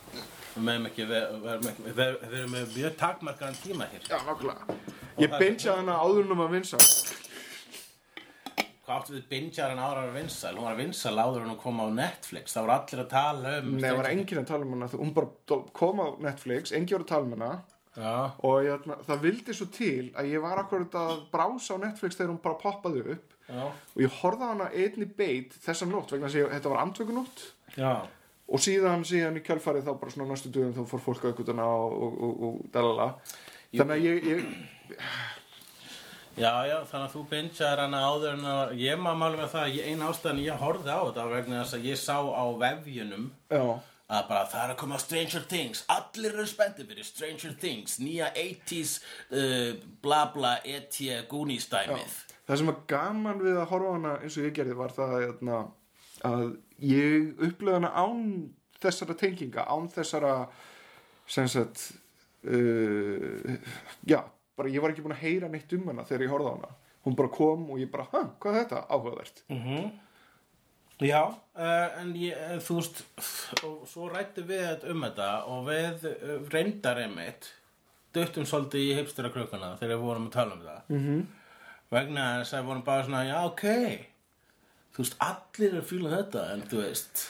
Við 0.55 0.63
meðum 0.63 0.85
ekki, 0.87 1.05
við, 1.09 1.23
við, 1.43 2.01
erum 2.31 2.53
með 2.55 2.69
mjög 2.77 2.93
takmarkaðan 3.01 3.57
tíma 3.59 3.87
hér. 3.91 4.05
Já, 4.07 4.17
nákvæmlega. 4.23 4.77
Ég 5.19 5.33
bingjaði 5.35 5.81
hana 5.81 5.97
áður 5.99 6.31
um 6.31 6.43
að 6.45 6.53
vinsa. 6.55 6.79
Hvað 8.85 8.99
áttu 8.99 9.15
við 9.15 9.23
bingjar 9.31 9.71
en 9.73 9.81
ára 9.81 10.03
að 10.05 10.11
vinsal? 10.19 10.51
Hún 10.53 10.67
var 10.67 10.75
að 10.75 10.81
vinsal 10.83 11.15
áður 11.17 11.41
en 11.41 11.51
hún 11.51 11.59
kom 11.59 11.79
á 11.81 11.87
Netflix. 11.97 12.53
Það 12.53 12.65
voru 12.67 12.73
allir 12.75 13.01
að 13.01 13.07
tala 13.15 13.53
um... 13.59 13.69
Nei, 13.73 13.85
það 13.87 13.97
var 13.99 14.09
enginn 14.11 14.41
að 14.41 14.49
tala 14.51 14.67
um 14.67 14.75
hana. 14.75 14.89
Hún 15.01 15.13
bara 15.15 15.61
kom 15.79 16.01
á 16.05 16.07
Netflix, 16.27 16.73
enginn 16.77 16.93
var 16.99 17.05
að 17.05 17.09
tala 17.11 17.25
um 17.25 17.33
hana. 17.35 17.53
Já, 17.95 18.13
Og 18.45 18.67
ég, 18.67 18.85
það 19.07 19.23
vildi 19.23 19.55
svo 19.55 19.67
til 19.73 20.11
að 20.19 20.29
ég 20.33 20.43
var 20.43 20.61
akkurat 20.61 20.97
að 20.99 21.23
brása 21.31 21.79
á 21.79 21.83
Netflix 21.83 22.19
þegar 22.19 22.33
hún 22.33 22.41
bara 22.43 22.59
poppaði 22.61 23.03
upp. 23.15 23.33
já, 23.47 23.63
Og 23.95 24.03
ég 24.05 24.19
horfði 24.21 24.47
á 24.47 24.51
hana 24.53 24.69
einni 24.71 25.07
beit 25.17 25.55
þessa 25.65 25.87
nótt 25.89 26.11
vegna 26.13 26.29
þess 26.29 26.45
að 26.45 26.55
þetta 26.57 26.73
var 26.75 26.83
andvökunótt. 26.85 27.45
já. 27.79 27.93
Og 28.45 28.61
síðan, 28.61 29.01
síðan 29.09 29.39
í 29.39 29.45
kjölfarið 29.45 29.87
þá 29.87 29.93
bara 30.01 30.13
svona 30.13 30.27
næstu 30.33 30.51
dögum 30.53 30.75
þá 30.75 30.83
fór 30.91 31.01
fólk 31.07 31.23
að 31.25 31.31
aukvitana 31.33 31.65
og, 31.65 31.95
og, 32.05 32.19
og, 32.27 32.43
og 32.49 32.59
dalala. 32.75 33.07
Þannig 33.73 33.95
að 33.95 34.05
ég, 34.05 34.27
ég, 34.29 34.99
Já, 36.35 36.51
já, 36.67 36.81
þannig 36.89 37.05
að 37.07 37.13
þú 37.13 37.21
bingjar 37.31 37.79
hana 37.79 37.99
áður 38.11 38.33
en 38.35 38.47
að... 38.51 38.71
Ég 38.81 38.97
maður 38.99 39.19
máli 39.21 39.37
með 39.39 39.51
það, 39.53 39.67
ég- 39.77 39.85
ein 39.93 40.01
ástæðan 40.03 40.41
ég 40.43 40.57
horfði 40.59 40.91
á 40.91 40.99
þetta 41.07 41.27
vegna 41.31 41.59
þess 41.61 41.77
að 41.77 41.85
ég 41.87 41.99
sá 42.01 42.17
á 42.19 42.45
vefjunum 42.59 43.29
já, 43.55 43.61
að 44.17 44.25
bara 44.33 44.41
það 44.51 44.63
er 44.65 44.73
að 44.73 44.79
koma 44.81 44.99
Stranger 44.99 45.45
Things. 45.53 45.85
Allir 45.95 46.35
eru 46.35 46.47
spenntir 46.51 46.89
fyrir 46.89 47.07
Stranger 47.07 47.55
Things. 47.61 47.95
Nýja 48.03 48.27
80s 48.35 48.97
uh, 49.31 49.79
bla 50.03 50.25
bla 50.35 50.57
ET 50.67 50.99
Goonies 51.31 51.69
dæmið. 51.71 52.19
Það 52.45 52.59
sem 52.61 52.69
var 52.73 52.81
gaman 52.91 53.39
við 53.41 53.55
að 53.63 53.69
horfa 53.71 53.89
á 53.89 53.95
hana 53.95 54.13
eins 54.19 54.35
og 54.37 54.49
ég 54.49 54.57
gerði 54.59 54.75
var 54.83 54.91
það 54.99 55.15
hérna, 55.23 55.61
að 56.23 56.55
ég 56.79 57.35
upplöði 57.43 57.79
hana 57.79 57.91
án 57.91 58.23
þessara 58.81 59.17
tenginga, 59.17 59.65
án 59.67 59.89
þessara 59.91 60.33
sem 61.27 61.47
sagt 61.49 61.89
uh, 62.45 63.55
já, 64.07 64.21
bara 64.57 64.71
ég 64.71 64.83
var 64.83 64.93
ekki 64.93 65.05
búin 65.05 65.15
að 65.15 65.23
heyra 65.25 65.51
neitt 65.51 65.73
um 65.75 65.89
hana 65.89 66.05
þegar 66.07 66.27
ég 66.27 66.33
horfði 66.33 66.51
á 66.51 66.55
hana. 66.55 66.73
Hún 67.05 67.17
bara 67.17 67.33
kom 67.33 67.67
og 67.69 67.81
ég 67.81 67.91
bara, 67.93 68.07
hæ, 68.13 68.21
hvað 68.41 68.55
er 68.55 68.63
þetta? 68.63 68.81
Áhugavert. 68.89 69.43
Já, 71.03 71.21
uh, 71.27 71.99
en 71.99 72.13
ég, 72.15 72.31
eh, 72.31 72.57
þú 72.63 72.77
veist 72.79 73.01
og 73.67 73.83
svo 73.89 74.07
rættu 74.07 74.45
við 74.47 74.85
um 74.93 75.03
þetta 75.03 75.29
og 75.51 75.65
við 75.67 76.05
uh, 76.07 76.35
reyndar 76.53 77.01
einmitt 77.03 77.49
duttum 78.15 78.47
svolítið 78.47 78.85
í 78.85 78.93
hipstera 79.01 79.31
krökkuna 79.33 79.73
þegar 79.75 79.97
við 79.97 80.05
vorum 80.05 80.29
að 80.29 80.37
tala 80.37 80.55
um 80.55 80.61
það. 80.63 80.81
Mm 80.87 81.01
-hmm. 81.05 81.25
vegna 81.91 82.27
þess 82.39 82.53
að 82.53 82.61
við 82.61 82.69
vorum 82.69 82.85
bara 82.85 83.03
svona 83.03 83.25
já, 83.27 83.37
ok 83.43 83.65
þú 84.95 85.03
veist, 85.03 85.15
allir 85.19 85.73
eru 85.73 85.81
að 85.81 85.89
fíla 85.89 86.11
þetta 86.13 86.43
en 86.53 86.61
þú 86.71 86.81
veist. 86.83 87.23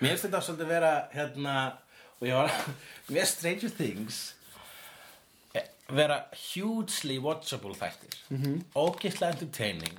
Mér 0.00 0.12
finnst 0.12 0.26
þetta 0.26 0.40
svolítið 0.42 0.72
vera 0.74 0.94
hérna 1.12 1.54
og 2.18 2.26
ég 2.26 2.34
var 2.40 2.56
mér 3.14 3.28
Stranger 3.30 3.72
Things 3.78 4.20
eh, 5.54 5.68
vera 5.94 6.18
hugely 6.48 7.20
watchable 7.22 7.76
þættir. 7.78 8.18
Mm 8.28 8.42
-hmm. 8.42 8.64
ógislega 8.74 9.32
entertaining 9.32 9.98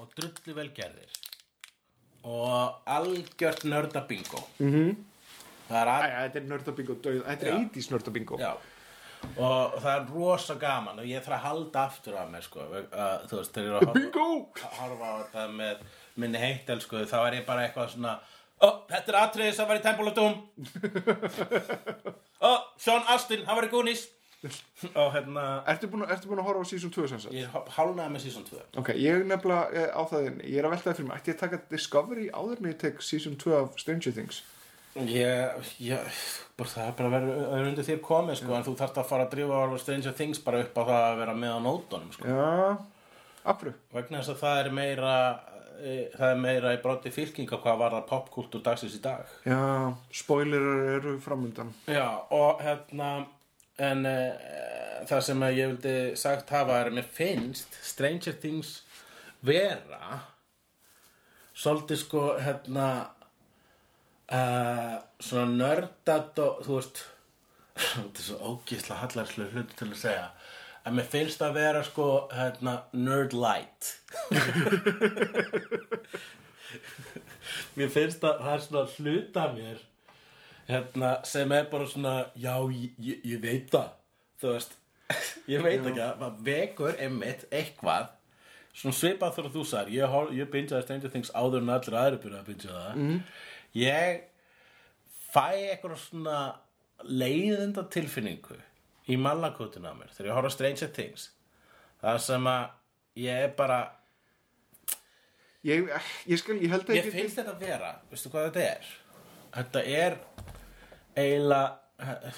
og 0.00 0.10
drullu 0.16 0.56
vel 0.56 0.72
gerðir. 0.74 1.14
Og 2.22 2.82
algjört 2.86 3.64
nörda 3.64 4.06
bingo 4.08 4.48
mm 4.58 4.72
-hmm. 4.72 4.96
það 5.68 5.80
er 5.80 5.88
að 5.88 6.04
Æja, 6.04 6.22
þetta 6.22 6.38
er 6.38 6.44
nördabingo 6.44 6.94
þetta 7.02 7.46
er 7.46 7.52
Já. 7.52 7.70
80s 7.70 7.90
nördabingo. 7.90 8.38
Já. 8.38 8.56
Og 9.36 9.82
það 9.82 9.96
er 9.96 10.06
rosa 10.14 10.54
gaman 10.54 10.98
og 10.98 11.04
ég 11.04 11.22
þarf 11.22 11.36
að 11.36 11.46
halda 11.46 11.84
aftur 11.84 12.16
af 12.16 12.30
mér 12.30 12.42
sko 12.42 12.60
að, 12.60 13.28
þú 13.28 13.36
veist, 13.36 13.52
þegar 13.54 13.66
ég 13.66 13.72
er 13.72 13.88
að 13.88 13.96
að 14.62 14.78
horfa 14.78 15.06
á 15.06 15.14
þetta 15.22 15.48
með 15.48 15.76
minni 16.20 16.38
heitel 16.42 16.80
sko 16.84 17.04
þá 17.08 17.18
er 17.28 17.38
ég 17.40 17.46
bara 17.46 17.66
eitthvað 17.68 17.92
svona 17.94 18.16
ó, 18.62 18.68
þetta 18.90 19.12
er 19.14 19.20
atriði 19.22 19.52
sem 19.56 19.68
var 19.70 19.80
í 19.80 19.84
Temple 19.84 20.10
of 20.10 20.16
Doom 20.18 20.34
ó, 22.40 22.50
Sean 22.78 23.02
Astin, 23.08 23.44
hann 23.46 23.56
var 23.58 23.66
í 23.68 23.72
Goonies 23.72 24.08
og 24.98 25.12
hérna 25.14 25.42
Ertu 25.70 25.86
búin, 25.90 26.02
að- 26.02 26.16
ertu 26.16 26.26
búin 26.30 26.40
að 26.42 26.48
horfa 26.48 26.64
á 26.66 26.70
season 26.72 26.90
2 26.94 27.04
sem 27.12 27.20
sagt? 27.22 27.34
ég 27.36 27.52
hálnaði 27.76 28.10
með 28.16 28.24
season 28.24 28.46
2 28.48 28.62
Ok, 28.82 28.88
ég 28.98 29.20
er 29.20 29.28
nefnilega 29.30 29.68
eh, 29.84 29.92
á 29.94 30.02
það 30.10 30.26
ég 30.42 30.56
er 30.58 30.66
að 30.66 30.74
veltaði 30.74 30.96
fyrir 30.98 31.08
mig, 31.12 31.20
ætti 31.20 31.30
ég 31.30 31.36
að 31.38 31.44
taka 31.44 31.60
Discovery 31.70 32.26
áður 32.34 32.58
en 32.64 32.72
ég 32.72 32.80
tek 32.82 32.98
season 33.06 33.36
2 33.38 33.54
af 33.60 33.78
Stranger 33.78 34.16
Things? 34.16 34.40
Ég, 34.98 35.68
ég, 35.80 36.16
bara 36.58 36.68
það 36.68 36.88
er 36.90 36.96
bara 36.98 37.08
að 37.08 37.14
vera 37.14 37.36
að 37.46 37.54
vera 37.54 37.68
undir 37.70 37.86
þér 37.86 38.00
komið 38.04 38.40
sko, 38.42 38.56
en 38.58 38.66
þú 38.66 38.74
þarft 38.82 38.98
að 39.00 39.06
fara 39.08 39.24
að 39.24 39.30
drífa 39.36 39.60
á 39.62 39.66
Stranger 39.80 40.16
Things 40.18 40.42
bara 40.44 40.60
upp 40.66 40.74
á 40.76 40.82
það 40.90 41.04
að 41.06 41.20
vera 41.22 41.36
með 41.38 41.54
á 41.56 41.58
nótunum 41.64 42.10
sko. 42.12 42.26
Já, 42.28 42.74
akkur 43.54 43.70
vegna 43.94 44.18
þess 44.20 44.34
að 44.34 44.42
það 44.42 44.60
er 44.66 44.68
meira 44.82 45.14
það 46.16 46.26
er 46.28 46.40
meira 46.40 46.74
í 46.76 46.80
broti 46.82 47.12
fylkinga 47.14 47.58
hvað 47.62 47.78
var 47.80 47.96
það 47.96 48.08
popkultúr 48.10 48.64
dagsins 48.64 48.96
í 48.98 49.02
dag. 49.04 49.30
Já, 49.48 49.60
spoilerar 50.14 50.90
eru 50.96 51.16
framundan. 51.22 51.72
Já, 51.90 52.06
og 52.30 52.62
hérna 52.62 53.12
en 53.82 54.04
e, 54.06 54.16
það 55.08 55.24
sem 55.26 55.46
ég 55.48 55.72
vildi 55.72 55.94
sagt 56.20 56.52
hafa 56.54 56.78
er 56.80 56.90
að 56.90 56.98
mér 56.98 57.08
finnst 57.16 57.78
Stranger 57.82 58.36
Things 58.42 58.76
vera 59.42 60.20
svolítið 61.58 62.00
sko 62.00 62.22
hérna 62.40 62.86
uh, 64.32 64.96
svona 65.22 65.50
nördat 65.50 66.38
og 66.42 66.62
þú 66.66 66.78
veist 66.78 67.02
þetta 67.82 68.22
er 68.22 68.26
svo 68.26 68.52
ógísla 68.52 69.00
hallarslega 69.02 69.56
hluti 69.56 69.78
til 69.78 69.90
að 69.90 70.00
segja 70.04 70.28
en 70.86 70.96
mér 70.96 71.08
finnst 71.12 71.42
að 71.44 71.56
vera 71.58 71.82
sko 71.86 72.08
hérna 72.32 72.74
nerd 72.92 73.32
light. 73.36 73.96
Mér 77.76 77.90
finnst 77.92 78.24
að 78.24 78.40
það 78.42 78.54
er 78.54 78.62
svona 78.66 78.84
hluta 78.96 79.44
mér 79.52 79.78
hérna 80.68 81.10
sem 81.28 81.52
er 81.52 81.68
bara 81.72 81.86
svona 81.88 82.14
já 82.38 82.54
ég, 82.72 83.20
ég, 83.24 83.38
veit 83.42 83.70
það. 83.72 83.92
Þú 84.40 84.54
veist 84.54 84.76
ég 85.50 85.64
veit 85.64 85.80
ekki 85.80 86.02
að 86.02 86.20
maður 86.20 86.44
vekur 86.46 86.94
einmitt 86.96 87.46
eitthvað 87.52 88.10
svona 88.72 88.96
svipað 88.96 89.38
þegar 89.38 89.54
þú 89.56 89.64
sagðir. 89.68 89.94
Ég, 89.98 90.18
ég 90.38 90.52
bingjaði 90.52 90.86
Stranger 90.86 91.14
Things 91.14 91.32
áður 91.36 91.64
en 91.64 91.74
allir 91.76 91.98
aðri 92.02 92.20
byrja 92.24 92.42
að 92.42 92.50
bingja 92.50 92.76
það. 92.76 93.00
Mm. 93.02 93.18
ég 93.76 94.06
fæ 95.32 95.48
eitthvað 95.72 95.98
svona 96.06 96.38
leiðinda 97.02 97.82
tilfinningu 97.92 98.58
í 99.12 99.18
mallakotuna 99.20 99.92
á 99.92 99.98
mér 99.98 100.14
þegar 100.14 100.30
ég 100.30 100.38
horfa 100.38 100.54
Stranger 100.56 100.94
Things 100.96 101.28
það 102.02 102.22
sem 102.26 102.48
að 102.52 102.64
ég 103.26 103.48
er 103.48 103.52
bara 103.58 103.82
Ég, 105.62 105.86
ég 106.26 106.40
skal, 106.40 106.56
ég 106.58 106.72
held 106.72 106.88
að 106.88 106.96
Mér 106.96 107.12
finnst 107.14 107.36
þetta 107.38 107.52
vera, 107.60 107.92
veistu 108.10 108.32
hvað 108.32 108.48
þetta 108.48 108.62
er? 108.66 108.88
Þetta 109.52 109.82
er 109.86 110.16
eiginlega 111.14 112.32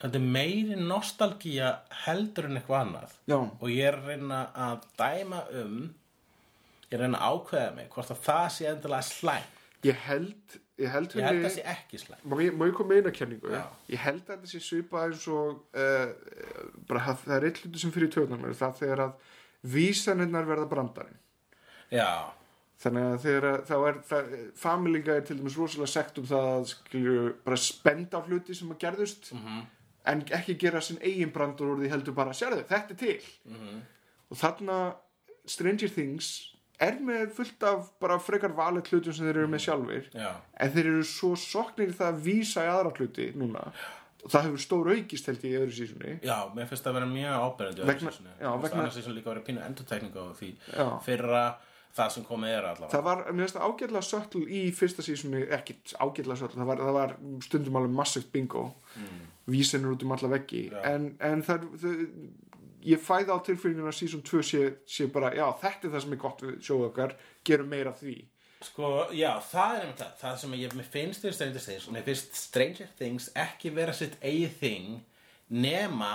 þetta 0.00 0.16
er 0.16 0.28
meiri 0.36 0.76
nostalgía 0.80 1.70
heldur 2.06 2.48
en 2.48 2.56
eitthvað 2.60 2.84
annað 2.86 3.16
Já. 3.28 3.36
og 3.36 3.66
ég 3.68 3.88
er 3.90 3.98
að 3.98 4.08
reyna 4.14 4.40
að 4.56 4.86
dæma 4.96 5.42
um 5.60 5.74
ég 6.88 6.94
er 6.94 6.96
að 6.96 7.04
reyna 7.04 7.20
að 7.20 7.34
ákveða 7.36 7.74
mig 7.76 7.90
hvort 7.92 8.14
að 8.14 8.22
það 8.24 8.46
sé 8.56 8.70
endilega 8.70 9.08
slæm 9.10 9.56
Ég 9.80 10.00
held 10.04 10.56
Ég 10.80 10.88
held, 10.94 11.14
að 11.20 11.42
það 11.44 11.54
sé 11.54 11.64
ekki 11.74 11.98
slæm 12.00 12.24
Má 12.24 12.36
ég, 12.40 12.54
ég 12.56 12.74
koma 12.76 12.92
með 12.94 13.00
eina 13.00 13.12
kenningu? 13.16 13.52
Já. 13.52 13.64
Ég 13.92 14.02
held 14.04 14.22
að 14.24 14.30
þetta 14.34 14.50
sé 14.50 14.60
svipað 14.64 15.06
eins 15.08 15.26
og 15.28 15.62
uh, 15.76 16.12
bara 16.88 17.02
að 17.12 17.24
það 17.24 17.36
er 17.36 17.46
eitt 17.48 17.62
hluti 17.62 17.82
sem 17.82 17.94
fyrir 17.94 18.12
tjóðnar 18.14 18.58
það 18.58 18.76
þegar 18.82 19.02
að 19.04 19.32
vísanirnar 19.74 20.48
verða 20.48 20.68
brandarinn 20.70 21.18
Já, 21.90 22.30
þannig 22.80 23.08
að 23.08 23.18
þegar 23.24 23.46
að 23.50 23.60
þá 23.68 23.74
er 23.76 24.00
það, 24.08 24.32
Family 24.62 25.02
Guy 25.04 25.16
er 25.16 25.26
til 25.28 25.36
dæmis 25.40 25.58
rosalega 25.58 25.92
sekt 25.92 26.20
um 26.22 26.28
það 26.30 26.48
að 26.54 26.66
skilju 26.72 27.26
bara 27.44 27.60
spenda 27.60 28.22
á 28.22 28.26
hluti 28.26 28.56
sem 28.56 28.70
að 28.72 28.80
gerðust 28.86 29.32
-hmm. 29.34 29.64
en 30.12 30.24
ekki 30.38 30.56
gera 30.60 30.80
sinn 30.80 31.02
eigin 31.02 31.34
brandur 31.34 31.74
úr 31.74 31.82
því 31.82 31.90
heldur 31.92 32.16
bara, 32.16 32.32
sérðu, 32.32 32.64
þetta 32.68 32.94
er 32.94 32.96
til 32.96 33.20
-hmm. 33.20 33.82
og 34.30 34.36
þarna 34.36 34.78
Stranger 35.46 35.88
Things 35.88 36.56
er 36.80 36.98
með 37.04 37.30
fullt 37.36 37.62
af 37.68 37.88
bara 38.00 38.18
frekar 38.18 38.54
valið 38.56 38.90
hlutum 38.90 39.12
sem 39.16 39.26
þeir 39.28 39.38
eru 39.42 39.48
með 39.52 39.64
sjálfir. 39.66 40.10
Já, 40.16 40.30
en 40.60 40.70
þeir 40.74 40.86
eru 40.94 41.02
svo 41.04 41.32
soknir 41.36 41.92
í 41.92 41.96
það 41.98 42.12
að 42.14 42.20
vísa 42.28 42.64
í 42.66 42.70
aðra 42.72 42.92
hluti 42.96 43.30
núna. 43.36 43.64
Og 44.20 44.28
það 44.34 44.46
hefur 44.50 44.60
stór 44.60 44.90
aukist 44.92 45.26
held 45.30 45.44
ég 45.48 45.54
í 45.54 45.58
öðru 45.62 45.72
sísunni 45.72 46.10
já, 46.28 46.36
mér 46.52 46.66
finnst 46.68 46.84
það 46.84 46.90
að 46.90 46.96
vera 46.98 47.06
mjög 47.08 47.36
ábyrjandi 47.40 47.86
Vegna- 47.88 48.10
já, 48.40 48.50
vegna- 48.60 48.80
annars 48.82 48.96
er 49.00 49.02
svo 49.06 49.14
líka 49.16 49.30
að 49.30 49.34
vera 49.34 49.44
pínu 49.46 49.62
endurtekningu 49.64 50.20
á 50.20 50.28
því 50.36 50.50
Já. 50.76 50.88
fyrra 51.06 51.44
það 51.96 52.10
sem 52.14 52.24
komið 52.28 52.52
er 52.58 52.66
allavega. 52.68 52.90
Það 52.92 53.02
var, 53.06 53.22
mér 53.32 53.46
finnst 53.46 53.56
það 53.56 53.64
ágætlega 53.70 54.02
sötl 54.10 54.42
í 54.44 54.60
fyrsta 54.76 55.02
sísunni, 55.02 55.40
ekki 55.56 55.74
ágætlega 56.04 56.36
sötl 56.42 56.60
það 56.60 56.68
var, 56.68 56.76
það 56.84 56.92
var 56.98 57.16
stundum 57.48 57.76
alveg 57.80 57.96
massivt 57.96 58.30
bingo. 58.32 58.66
Mm. 58.96 59.26
vísinur 59.50 59.96
út 59.96 60.02
um 60.04 60.12
alla 60.12 60.28
veggi. 60.36 60.60
En, 60.84 61.16
en 61.18 61.40
það, 61.42 61.64
það 61.80 62.04
ég 62.86 63.00
fæði 63.02 63.34
á 63.34 63.38
tilfinninguna 63.44 63.92
að 63.92 63.98
sísun 63.98 64.24
2 64.26 64.42
sé, 64.46 64.60
sé 64.88 65.06
bara, 65.12 65.32
já 65.36 65.46
þetta 65.60 65.88
er 65.88 65.94
það 65.94 66.04
sem 66.04 66.14
er 66.16 66.20
gott 66.24 66.44
við 66.44 66.58
sjóðu 66.66 66.88
okkar, 66.90 67.16
gerum 67.46 67.72
meira 67.72 67.92
því. 67.96 68.16
Sko, 68.60 68.88
já, 69.16 69.30
það 69.48 69.74
er 69.74 69.84
einmitt 69.84 70.02
það. 70.02 70.16
Það 70.20 70.34
sem 70.42 70.56
ég, 70.60 70.74
finnst 70.92 71.22
þér 71.24 71.36
Stranger 71.36 71.64
Things 71.64 71.86
Mér 71.94 72.04
finnst 72.04 72.34
Stranger 72.36 72.90
Things 72.98 73.28
ekki 73.40 73.72
vera 73.72 73.94
sitt 73.96 74.18
eigið 74.20 74.58
þing 74.60 74.90
nema 75.64 76.10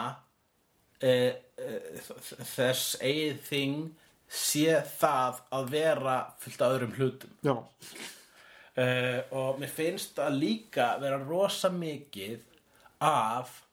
uh, 1.01 1.32
uh, 1.34 2.28
þess 2.53 2.99
eigið 3.01 3.39
þing 3.47 3.80
sé 4.30 4.78
það 4.99 5.41
að 5.57 5.74
vera 5.74 6.20
fullt 6.41 6.61
af 6.61 6.76
öðrum 6.76 6.95
hlutum. 6.99 7.34
Já, 7.45 7.55
uh, 7.55 9.20
og 9.41 9.61
mér 9.61 9.74
finnst 9.74 10.22
að 10.22 10.39
líka 10.43 10.91
vera 11.01 11.22
rosa 11.26 11.74
mikið 11.74 12.45
af 13.05 13.64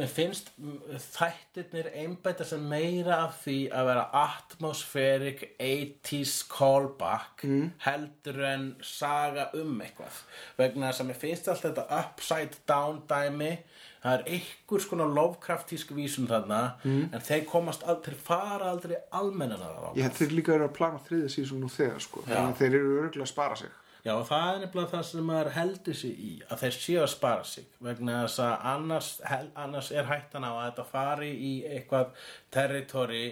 mér 0.00 0.10
finnst 0.10 0.50
mm, 0.58 0.78
þættirnir 1.14 1.90
einbæta 2.02 2.46
sem 2.48 2.62
meira 2.70 3.20
af 3.26 3.42
því 3.44 3.58
að 3.76 3.90
vera 3.90 4.06
atmospheric 4.22 5.44
80s 5.58 6.38
callback 6.50 7.44
heldur 7.86 8.40
en 8.50 8.66
saga 8.82 9.50
um 9.60 9.78
eitthvað. 9.84 10.22
Vegna 10.58 10.90
þess 10.90 11.04
að 11.04 11.12
mér 11.12 11.22
finnst 11.24 11.52
allt 11.52 11.68
þetta 11.68 11.86
upside 12.00 12.64
down 12.68 13.04
dæmi 13.10 13.54
það 14.00 14.14
er 14.14 14.22
einhvers 14.36 14.86
konar 14.88 15.12
Lovecraftísk 15.12 15.92
vísun 15.96 16.28
þarna 16.30 16.60
en 16.86 17.24
þeir 17.24 17.44
komast 17.48 17.84
aldrei, 17.88 18.16
fara 18.16 18.70
aldrei 18.72 18.96
almennan 19.16 19.60
að 19.60 19.76
það. 19.76 20.00
ég 20.00 20.16
þeir 20.20 20.34
líka 20.38 20.54
eru 20.56 20.68
að 20.68 20.76
plana 20.78 21.02
þriðja 21.08 21.32
sísun 21.34 21.60
nú 21.60 21.68
þegar 21.72 22.00
sko, 22.04 22.24
þannig 22.28 22.54
að 22.54 22.62
þeir 22.62 22.78
eru 22.80 22.94
örgulega 23.02 23.26
að 23.26 23.32
spara 23.34 23.60
sig 23.60 23.76
Já, 24.00 24.14
það 24.24 24.46
er 24.48 24.62
nefnilega 24.62 24.90
það 24.94 25.04
sem 25.10 25.26
maður 25.28 25.52
heldur 25.52 25.96
sig 26.00 26.20
í 26.24 26.30
að 26.48 26.62
þeir 26.62 26.76
séu 26.78 27.00
að 27.02 27.10
spara 27.12 27.44
sig 27.44 27.66
vegna 27.84 28.22
þess 28.22 28.40
að 28.46 28.66
annars, 28.70 29.10
hel, 29.28 29.46
annars 29.60 29.90
er 29.92 30.08
hættan 30.08 30.46
á 30.48 30.52
að 30.54 30.62
þetta 30.62 30.86
fari 30.88 31.30
í 31.36 31.52
eitthvað 31.68 32.14
territory 32.54 33.24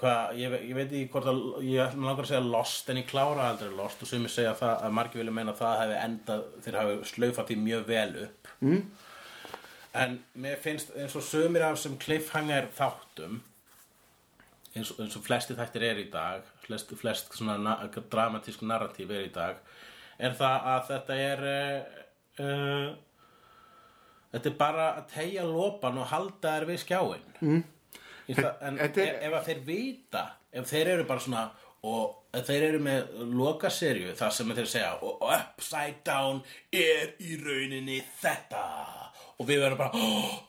hvað, 0.00 0.38
ég, 0.40 0.54
ég 0.70 0.78
veit 0.78 0.86
ekki 0.88 1.10
hvort 1.12 1.28
að 1.30 1.42
ég 1.68 1.96
langar 1.98 2.24
að 2.24 2.30
segja 2.32 2.44
lost 2.46 2.88
en 2.90 3.00
ég 3.02 3.10
klára 3.10 3.50
aldrei 3.50 3.74
lost 3.76 4.02
og 4.02 4.10
sumir 4.10 4.32
segja 4.32 4.54
það 4.58 4.86
að 4.86 4.96
margir 4.98 5.22
vilja 5.22 5.36
meina 5.36 5.54
að 5.54 5.60
það 5.60 5.80
hefði 5.82 5.98
endað 6.06 6.46
þeir 6.64 6.78
hafi 6.80 6.96
slaufað 7.12 7.50
því 7.50 7.58
mjög 7.66 7.84
vel 7.90 8.08
upp 8.24 8.52
mm. 8.64 8.82
en 10.04 10.16
mér 10.46 10.62
finnst 10.64 10.96
eins 10.96 11.18
og 11.20 11.26
sumir 11.28 11.66
af 11.68 11.76
sem 11.82 11.98
cliffhanger 12.00 12.72
þáttum 12.78 13.42
eins, 14.74 14.92
eins 14.98 15.16
og 15.18 15.24
flesti 15.24 15.56
þættir 15.58 15.86
er 15.90 16.02
í 16.02 16.06
dag 16.12 16.46
flest, 16.64 16.92
flest 16.98 17.34
svona 17.36 17.56
na 17.60 17.76
dramatísk 17.94 18.64
narratív 18.66 19.12
er 19.14 19.28
í 19.28 19.32
dag 19.34 19.60
er 20.18 20.36
það 20.38 20.68
að 20.72 20.88
þetta 20.90 21.18
er 21.28 21.44
uh, 21.48 22.88
þetta 24.34 24.50
er 24.50 24.58
bara 24.58 24.88
að 24.98 25.06
tegja 25.14 25.46
lopan 25.48 26.00
og 26.02 26.10
halda 26.10 26.56
þær 26.56 26.68
við 26.70 26.82
skjáin 26.84 27.28
mm. 27.40 27.62
það, 28.32 28.50
en 28.68 28.80
ef, 28.82 28.98
er- 29.04 29.20
ef 29.28 29.38
að 29.40 29.50
þeir 29.50 29.62
vita 29.68 30.26
ef 30.54 30.70
þeir 30.70 30.92
eru 30.96 31.06
bara 31.10 31.26
svona 31.26 31.46
og 31.84 32.34
ef 32.34 32.46
þeir 32.48 32.68
eru 32.70 32.82
með 32.82 33.16
loka 33.36 33.70
serju 33.70 34.14
þar 34.18 34.34
sem 34.34 34.52
þeir 34.56 34.70
segja 34.70 34.92
og 35.04 35.24
upside 35.28 36.00
down 36.06 36.40
er 36.72 37.12
í 37.22 37.36
rauninni 37.42 38.00
þetta 38.22 38.62
og 39.38 39.48
við 39.48 39.60
verðum 39.64 39.80
bara 39.80 39.90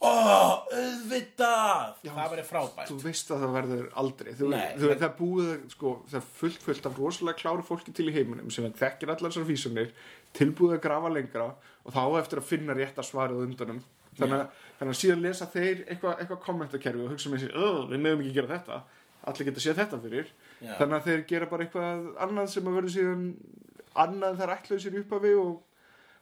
oh, 0.05 0.65
auðvitað! 0.69 1.95
Það 2.05 2.29
verður 2.33 2.47
frábært. 2.49 2.89
þú 2.91 2.97
veist 3.01 3.31
að 3.33 3.43
það 3.45 3.53
verður 3.57 3.87
aldrei. 4.01 4.31
Þú, 4.37 4.49
Nei, 4.51 4.65
þú, 4.77 4.89
men- 4.91 5.01
það 5.01 5.15
búið 5.19 5.51
sko, 5.73 5.93
það 6.11 6.19
er 6.19 6.27
fullt 6.39 6.65
fullt 6.67 6.89
af 6.89 6.99
rosalega 7.01 7.39
kláru 7.41 7.65
fólki 7.65 7.93
til 7.97 8.07
í 8.11 8.15
heiminum 8.15 8.51
sem 8.53 8.67
þekkir 8.71 9.13
allar 9.15 9.31
þessar 9.33 9.47
físunir 9.49 9.91
tilbúið 10.37 10.77
að 10.77 10.83
grafa 10.85 11.11
lengra 11.15 11.47
og 11.85 11.95
þá 11.95 12.01
eftir 12.21 12.41
að 12.41 12.49
finna 12.51 12.75
rétta 12.77 13.05
svarið 13.05 13.43
undanum. 13.47 13.81
Þannig 14.15 14.45
þannig 14.79 14.93
að 14.93 14.99
síðan 15.01 15.23
lesa 15.25 15.45
þeir 15.51 15.81
eitthvað 15.89 16.21
eitthva 16.23 16.37
kommentakerfi 16.45 17.03
og 17.03 17.11
hugsa 17.15 17.29
með 17.33 17.45
sér 17.45 17.55
"Ugh, 17.59 17.81
við 17.91 17.99
meðum 18.05 18.21
ekki 18.23 18.35
gera 18.37 18.53
þetta. 18.53 18.77
Allir 19.25 19.47
geta 19.49 19.59
séð 19.63 19.79
þetta 19.81 19.99
fyrir. 20.03 20.27
Já. 20.61 20.71
þannig 20.79 20.95
að 20.95 21.07
þeir 21.09 21.23
gera 21.27 21.45
bara 21.51 21.65
eitthvað 21.65 22.05
annað 22.23 22.47
sem 22.53 22.67
að 22.69 22.75
verður 22.77 22.93
síðan 22.93 23.23
annað 24.05 24.37
þær 24.39 24.53
ætlaðu 24.55 24.79
sér 24.85 24.95
upp 25.01 25.11
af 25.17 25.21
við 25.25 25.39
og, 25.41 25.57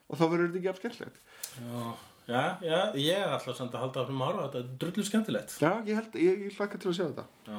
og 0.10 0.18
þá 0.18 0.24
verður 0.32 0.48
þetta 0.48 0.60
ekki 0.60 0.72
afskemmtilegt 0.72 1.18
Já, 1.54 1.94
já, 2.28 2.44
já, 2.64 2.80
ég 2.96 3.18
er 3.20 3.30
alltaf 3.36 3.58
samt 3.58 3.74
að 3.76 3.84
halda 3.86 4.04
áfram 4.04 4.22
að 4.24 4.30
horfa 4.32 4.44
á 4.44 4.46
þetta, 4.48 4.60
er 4.64 4.76
drullu 4.84 5.06
skemmtilegt. 5.08 5.56
Já, 5.62 5.72
ég 5.90 5.96
held, 6.00 6.18
ég, 6.24 6.44
ég 6.48 6.58
hlakka 6.60 6.78
til 6.82 6.92
að 6.92 6.98
sjá 7.00 7.06
þetta. 7.10 7.26
Já, 7.50 7.58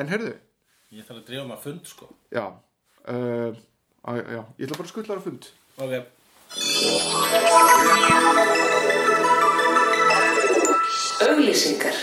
en 0.00 0.12
herðu, 0.12 0.32
ég 0.94 1.08
þarf 1.08 1.20
að 1.22 1.26
drífa 1.30 1.46
maður 1.50 1.64
fund 1.68 1.90
sko. 1.94 2.10
Já. 2.34 2.44
Uh, 3.04 3.50
á, 4.06 4.10
já, 4.16 4.40
ég 4.58 4.66
ætla 4.68 4.78
bara 4.80 4.88
að 4.88 4.92
skullar 4.94 5.20
á 5.20 5.26
fund. 5.26 5.50
Ok, 5.84 5.92
Auglýsingar. 11.24 11.94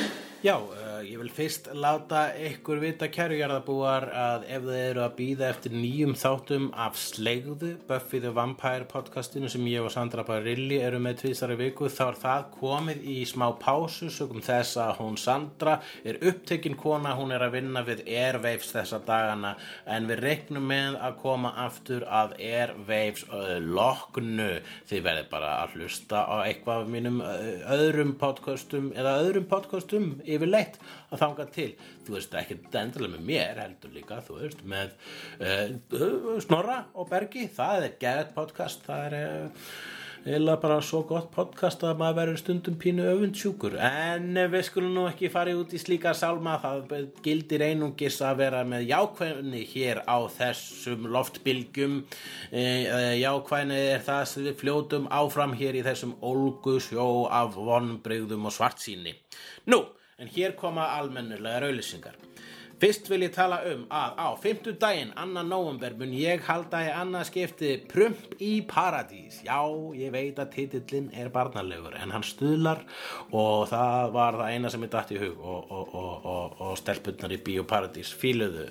já, 0.43 0.55
uh, 0.57 0.76
ég 0.76 0.80
vil 1.22 1.30
fyrst 1.30 1.67
láta 1.78 2.32
ykkur 2.34 2.80
vita 2.82 3.05
kærujarðabúar 3.11 4.07
að 4.09 4.45
ef 4.55 4.63
þið 4.65 4.78
eru 4.80 5.01
að 5.03 5.11
býða 5.19 5.49
eftir 5.51 5.74
nýjum 5.76 6.15
þáttum 6.17 6.63
af 6.74 6.95
Slegðu, 6.97 7.76
Buffy 7.86 8.22
the 8.24 8.32
Vampire 8.34 8.88
podcastinu 8.89 9.49
sem 9.51 9.67
ég 9.69 9.86
og 9.86 9.93
Sandra 9.93 10.24
Barilli 10.26 10.80
eru 10.82 10.97
með 11.03 11.19
tvísari 11.19 11.57
viku, 11.59 11.89
þá 11.93 12.01
er 12.07 12.17
það 12.24 12.47
komið 12.55 13.03
í 13.13 13.17
smá 13.30 13.45
pásu 13.61 14.09
sögum 14.09 14.41
þess 14.41 14.80
að 14.82 14.95
hún 15.01 15.19
Sandra 15.22 15.76
er 16.01 16.17
upptekinn 16.32 16.78
kona, 16.80 17.13
hún 17.19 17.36
er 17.36 17.45
að 17.45 17.59
vinna 17.59 17.86
við 17.86 18.01
Airwaves 18.07 18.72
þessa 18.74 19.01
dagana 19.05 19.53
en 19.86 20.09
við 20.09 20.24
reiknum 20.26 20.65
með 20.72 20.97
að 21.05 21.19
koma 21.22 21.53
aftur 21.67 22.07
að 22.09 22.34
Airwaves 22.39 23.28
loknu. 23.67 24.49
Þið 24.89 25.05
verðið 25.05 25.30
bara 25.36 25.53
að 25.59 25.78
hlusta 25.78 26.26
á 26.26 26.36
eitthvað 26.47 26.88
af 26.88 26.91
mínum 26.97 27.22
öðrum 27.22 28.17
podcastum 28.17 28.89
eða 28.97 29.19
öðrum 29.22 29.49
podcastum 29.51 30.11
yfirleitt 30.26 30.82
að 31.12 31.24
þanga 31.24 31.47
til. 31.55 31.70
Þú 32.05 32.18
veist 32.18 32.36
ekki 32.41 32.59
endilega 32.82 33.16
með 33.16 33.26
mér 33.32 33.64
heldur 33.66 33.95
líka 33.95 34.20
þú 34.26 34.41
veist 34.41 34.62
með 34.68 34.93
uh, 35.43 36.38
Snorra 36.43 36.84
og 36.95 37.09
Bergi. 37.12 37.47
Það 37.55 37.88
er 37.88 37.97
gerðt 38.01 38.38
podcast. 38.38 38.86
Það 38.88 39.07
er 39.09 39.18
uh, 39.22 39.74
eða 40.22 40.55
bara 40.62 40.78
svo 40.86 41.01
gott 41.09 41.32
podcast 41.34 41.82
að 41.86 41.97
maður 42.01 42.18
verður 42.20 42.39
stundum 42.41 42.76
pínu 42.82 43.05
öfundsjúkur. 43.09 43.78
En 43.82 44.38
við 44.53 44.66
skulum 44.68 44.93
nú 44.93 45.05
ekki 45.09 45.32
fara 45.34 45.55
út 45.57 45.74
í 45.74 45.82
slíka 45.82 46.14
sálma. 46.18 46.59
Það 46.62 46.91
gildir 47.26 47.66
einungis 47.66 48.20
að 48.26 48.43
vera 48.43 48.62
með 48.68 48.86
jákvæðni 48.91 49.64
hér 49.72 50.03
á 50.05 50.18
þessum 50.30 51.07
loftbylgjum. 51.16 51.97
E, 52.53 52.66
jákvæðni 53.22 53.80
er 53.95 54.05
það 54.05 54.28
sem 54.30 54.45
við 54.49 54.59
fljótum 54.62 55.09
áfram 55.09 55.57
hér 55.57 55.80
í 55.80 55.86
þessum 55.88 56.14
ólgu 56.22 56.78
sjó 56.84 57.07
af 57.32 57.57
vonbrigðum 57.57 58.45
og 58.49 58.55
svartsýni. 58.55 59.18
Nú, 59.74 59.82
en 60.22 60.30
hér 60.32 60.55
koma 60.59 60.91
almennulega 60.99 61.65
raulisingar 61.65 62.15
Fyrst 62.82 63.05
vil 63.11 63.28
ég 63.28 63.34
tala 63.36 63.59
um 63.69 63.84
að 63.93 64.15
á 64.17 64.28
50 64.41 64.78
daginn, 64.82 65.11
annan 65.22 65.51
november, 65.53 65.93
mun 65.99 66.15
ég 66.17 66.41
halda 66.47 66.80
í 66.82 66.88
annað 66.89 67.28
skipti 67.28 67.76
Prump 67.91 68.39
í 68.41 68.63
Paradís. 68.65 69.38
Já, 69.45 69.59
ég 69.93 70.09
veit 70.15 70.41
að 70.41 70.49
titillin 70.55 71.11
er 71.13 71.30
barnalegur 71.30 71.93
en 71.99 72.15
hann 72.15 72.26
stuðlar 72.26 72.82
og 73.30 73.69
það 73.69 74.15
var 74.15 74.39
það 74.39 74.55
eina 74.55 74.74
sem 74.74 74.88
ég 74.88 74.93
dætt 74.95 75.13
í 75.13 75.22
hug 75.22 75.45
og, 75.45 75.69
og, 75.78 75.93
og, 76.01 76.57
og, 76.57 76.74
stelpunnar 76.82 77.38
í 77.38 77.39
Bíó 77.45 77.67
Paradís 77.69 78.15
fíluðu 78.17 78.65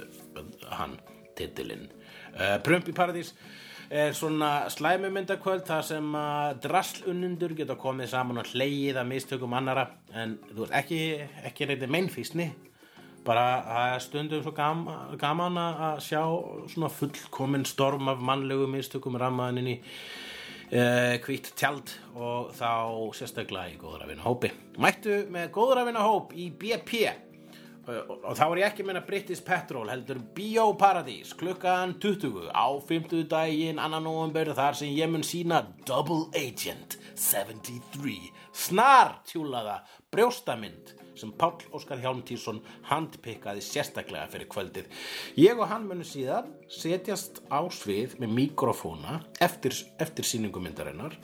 hann 0.75 0.99
titillin. 1.39 1.87
Uh, 2.35 2.59
Prump 2.67 2.91
í 2.91 2.97
Paradís 2.97 3.31
er 3.91 4.13
svona 4.15 4.71
slæmumyndakvöld 4.71 5.65
þar 5.67 5.87
sem 5.87 6.15
að 6.15 6.61
draslunnundur 6.63 7.57
geta 7.59 7.75
komið 7.79 8.13
saman 8.13 8.39
og 8.39 8.51
hleyið 8.53 9.01
að 9.01 9.09
mistökum 9.11 9.55
annara 9.59 9.89
en 10.15 10.37
þú 10.53 10.63
veist 10.63 10.77
ekki, 10.79 11.01
ekki 11.51 11.67
reyndi 11.67 11.89
meinfísni 11.91 12.47
bara 13.27 13.99
stundum 14.01 14.45
svo 14.45 14.53
gam, 14.57 14.87
gaman 15.21 15.59
að 15.61 16.03
sjá 16.07 16.23
svona 16.71 16.91
fullkomin 16.95 17.67
storm 17.69 18.09
af 18.13 18.23
mannlegu 18.25 18.69
mistökum 18.71 19.19
rammaðin 19.21 19.61
inn 19.61 19.73
í 19.75 19.77
uh, 19.77 21.17
hvít 21.27 21.51
tjald 21.59 21.91
og 22.15 22.55
þá 22.57 22.71
sérstaklega 23.19 23.75
í 23.75 23.81
góðrafina 23.81 24.25
hópi 24.25 24.53
mættu 24.79 25.25
með 25.35 25.51
góðrafina 25.59 26.07
hóp 26.07 26.33
í 26.39 26.49
BP 26.55 27.03
og 27.91 28.37
þá 28.39 28.45
er 28.47 28.61
ég 28.61 28.69
ekki 28.71 28.85
að 28.85 28.89
meina 28.91 29.03
British 29.07 29.45
Petrol 29.47 29.91
heldur 29.91 30.21
Bíóparadís 30.37 31.33
klukkan 31.39 31.97
20 32.03 32.51
á 32.55 32.67
50 32.87 33.27
daginn 33.31 33.83
annan 33.83 34.07
november 34.07 34.53
þar 34.57 34.79
sem 34.79 34.95
ég 34.95 35.11
mun 35.11 35.27
sína 35.27 35.63
Double 35.89 36.29
Agent 36.39 36.99
73 37.19 38.31
snar 38.53 39.19
tjúlaða 39.29 39.81
brjóstamynd 40.13 40.95
sem 41.21 41.33
Páll 41.37 41.67
Óskar 41.77 42.01
Hjálmtísson 42.01 42.63
handpikkaði 42.89 43.61
sérstaklega 43.65 44.29
fyrir 44.33 44.49
kvöldið. 44.51 44.87
Ég 45.37 45.59
og 45.59 45.69
hann 45.69 45.85
munum 45.89 46.07
síðan 46.07 46.49
setjast 46.73 47.43
á 47.53 47.61
svið 47.69 48.17
með 48.23 48.33
mikrofóna 48.39 49.21
eftir, 49.43 49.77
eftir 50.01 50.25
sýningumyndarinnar 50.25 51.19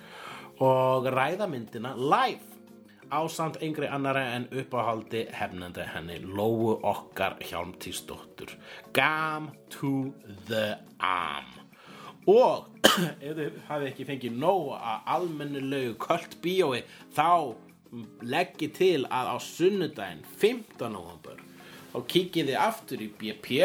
og 0.65 1.09
ræða 1.13 1.49
myndina 1.49 1.95
live 1.97 2.56
á 3.11 3.21
samt 3.31 3.61
yngri 3.63 3.89
annara 3.91 4.23
en 4.35 4.49
uppáhaldi 4.51 5.27
hefnandi 5.33 5.85
henni 5.93 6.19
Lóu 6.23 6.77
okkar 6.83 7.37
Hjálmtísdóttur. 7.41 8.57
Gam 8.93 9.51
to 9.71 10.13
the 10.49 10.79
arm. 10.99 11.53
Og 12.27 12.67
ef 13.23 13.37
þið 13.37 13.59
hafið 13.69 13.89
ekki 13.91 14.07
fengið 14.09 14.39
nóg 14.41 14.73
að 14.77 15.11
almennilegu 15.17 15.95
kvöld 16.03 16.39
bíói 16.43 16.83
þá 17.15 17.55
leggi 18.27 18.71
til 18.75 19.07
að 19.07 19.35
á 19.35 19.37
sunnudaginn 19.43 20.25
15. 20.41 20.89
november 20.91 21.39
þá 21.93 21.99
kikið 22.11 22.51
þið 22.51 22.59
aftur 22.61 23.05
í 23.05 23.11
BP 23.21 23.61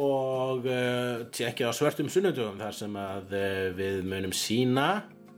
og 0.00 0.66
uh, 0.66 1.26
tjekkið 1.34 1.70
á 1.70 1.72
svörtum 1.74 2.10
sunnudögum 2.10 2.62
þar 2.62 2.78
sem 2.78 2.96
að 2.98 3.34
uh, 3.34 3.66
við 3.78 4.00
munum 4.10 4.34
sína 4.34 4.88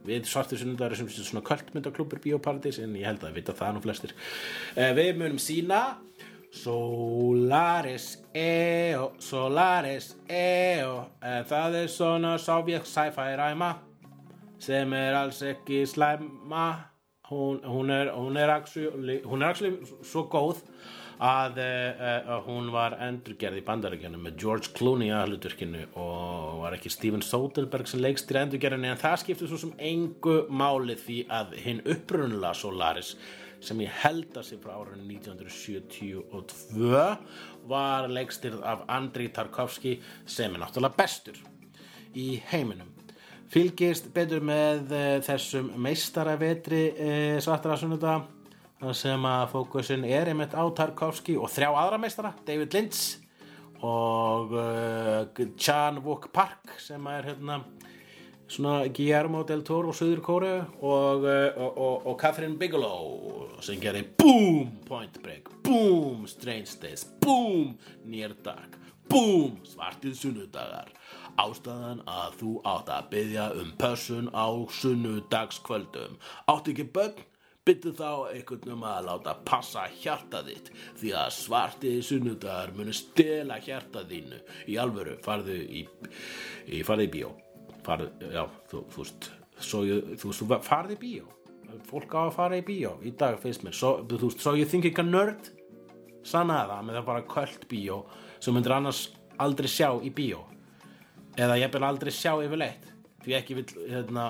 við 0.06 0.28
svartir 0.30 0.62
sunnudagur 0.62 0.98
sem 0.98 1.10
svona 1.12 1.44
kvöldmyndaklúpur 1.46 2.22
Bíóparadís 2.24 2.80
en 2.82 2.96
ég 2.98 3.08
held 3.08 3.24
að 3.26 3.38
vita 3.40 3.56
það 3.56 3.76
nú 3.76 3.84
flestir. 3.84 4.14
Uh, 4.76 4.92
við 4.96 5.12
munum 5.20 5.40
sína 5.42 5.82
Solaris 6.56 8.06
EO 8.32 9.10
Solaris 9.20 10.14
EO 10.24 10.94
það 11.50 11.82
er 11.82 11.90
svona 11.92 12.36
sovjet 12.40 12.86
sci-fi 12.88 13.34
ræma 13.36 13.74
sem 14.62 14.92
er 14.96 15.16
alls 15.18 15.42
ekki 15.44 15.84
slæma. 15.86 16.68
Hún, 17.26 17.58
hún 17.66 17.90
er 17.90 18.12
hún 18.14 18.36
er 18.38 18.50
actually, 18.54 19.20
hún 19.24 19.42
er 19.42 19.48
actually 19.50 19.76
svo 20.02 20.28
góð 20.30 20.62
að 21.16 21.58
uh, 21.62 22.42
hún 22.44 22.68
var 22.74 22.98
endurgerð 23.00 23.56
í 23.56 23.64
bandaríkjana 23.64 24.18
með 24.20 24.36
George 24.42 24.68
Clooney 24.76 25.10
að 25.14 25.30
hlutverkinu 25.30 25.86
og 25.96 26.60
var 26.60 26.76
ekki 26.76 26.90
Steven 26.92 27.24
Soderbergh 27.24 27.88
sem 27.88 28.02
leikst 28.04 28.30
í 28.32 28.36
endurgerðinu 28.42 28.90
en 28.90 29.00
það 29.00 29.22
skiptir 29.22 29.48
svo 29.48 29.58
sem 29.62 29.72
engu 29.80 30.44
máli 30.52 30.96
því 31.00 31.18
að 31.32 31.56
hinn 31.64 31.80
upprunnulega 31.86 32.52
Solaris 32.60 33.14
sem 33.64 33.80
ég 33.80 33.92
held 34.02 34.36
að 34.36 34.44
sé 34.50 34.56
frá 34.60 34.72
árunni 34.76 35.16
1972 35.16 37.00
var 37.70 38.08
leikstirð 38.12 38.60
af 38.68 38.84
Andri 38.92 39.30
Tarkovski 39.32 39.96
sem 40.28 40.52
er 40.52 40.60
náttúrulega 40.60 41.00
bestur 41.00 41.40
í 42.16 42.42
heiminum. 42.52 42.92
Fylgist 43.48 44.12
betur 44.12 44.44
með 44.44 44.92
uh, 44.92 45.24
þessum 45.24 45.72
meistaravetri 45.80 46.90
svartara 47.40 47.80
sunnuda 47.80 48.35
þar 48.80 48.96
sem 48.98 49.28
að 49.28 49.46
fókusin 49.54 50.04
er 50.08 50.30
einmitt 50.30 50.56
á 50.56 50.64
Tarkovski 50.76 51.36
og 51.40 51.50
þrjá 51.52 51.70
aðra 51.72 52.00
meistara 52.02 52.34
David 52.46 52.76
Lynch 52.76 53.22
og 53.84 54.54
uh, 54.56 55.46
Chan 55.56 56.00
Wook 56.04 56.30
Park 56.32 56.76
sem 56.80 57.06
er 57.12 57.30
hérna 57.32 57.60
svona 58.48 58.86
Guillermo 58.94 59.42
del 59.46 59.64
Toro 59.66 59.90
og 59.90 59.98
Suður 59.98 60.22
Kóru 60.24 60.52
og, 60.56 61.26
og, 61.26 61.70
og, 61.72 62.06
og 62.06 62.18
Catherine 62.20 62.58
Bigelow 62.58 63.60
sem 63.64 63.80
gerir 63.82 64.12
BOOM 64.20 64.70
Point 64.86 65.20
Break 65.22 65.50
BOOM 65.66 66.26
Strange 66.30 66.78
Days 66.82 67.04
BOOM 67.22 67.74
Near 68.04 68.36
Dark 68.44 68.78
BOOM 69.10 69.58
Svartið 69.66 70.16
sunnudagar. 70.18 70.90
Ástæðan 71.36 72.00
að 72.08 72.38
þú 72.40 72.52
átt 72.66 72.90
að 72.90 73.08
byggja 73.12 73.46
um 73.60 73.72
pössun 73.78 74.30
á 74.32 74.48
sunnudagskvöldum. 74.78 76.16
Átt 76.48 76.70
ekki 76.72 76.86
börn 76.96 77.20
byttu 77.66 77.90
þá 77.98 78.10
einhvern 78.30 78.74
um 78.76 78.84
að 78.86 79.08
láta 79.08 79.32
passa 79.46 79.86
hjarta 79.98 80.42
þitt 80.46 80.68
því 81.00 81.12
að 81.18 81.32
svartið 81.34 81.96
sunnudagar 82.06 82.72
munu 82.76 82.94
stela 82.94 83.58
hjarta 83.62 84.04
þínu. 84.06 84.38
Í 84.70 84.76
alvöru 84.78 85.16
farðu 85.24 85.56
í, 85.64 85.82
í 86.70 86.82
farðu 86.86 87.08
í 87.08 87.12
bíó. 87.16 87.32
Farðu, 87.86 88.30
já, 88.30 88.44
þú, 88.70 88.84
veist 88.98 89.30
þú 89.58 89.82
veist, 90.30 90.40
þú 90.40 90.60
farðu 90.62 90.94
í 90.94 91.02
bíó. 91.02 91.26
Fólk 91.90 92.14
á 92.14 92.20
að 92.22 92.34
fara 92.36 92.58
í 92.60 92.64
bíó 92.66 92.94
í 93.02 93.12
dag 93.18 93.40
finnst 93.42 93.64
mér, 93.66 93.74
svo, 93.74 93.96
þú 94.06 94.20
veist, 94.28 94.42
svo 94.44 94.54
ég 94.54 94.70
think 94.70 94.86
ekki 94.86 95.02
að 95.02 95.10
nörd 95.10 95.48
sannaði 96.26 96.70
það 96.70 96.84
með 96.86 96.98
það 96.98 97.08
bara 97.10 97.24
kvöld 97.32 97.66
bíó 97.70 97.96
sem 98.38 98.54
myndir 98.54 98.74
annars 98.76 99.00
aldrei 99.42 99.70
sjá 99.70 99.90
í 100.06 100.12
bíó. 100.14 100.44
Eða 101.36 101.58
ég 101.60 101.74
vil 101.74 101.82
aldrei 101.84 102.14
sjá 102.14 102.32
yfirleitt 102.38 102.86
því 103.26 103.34
ekki 103.40 103.58
vil 103.58 103.66
hérna, 103.90 104.28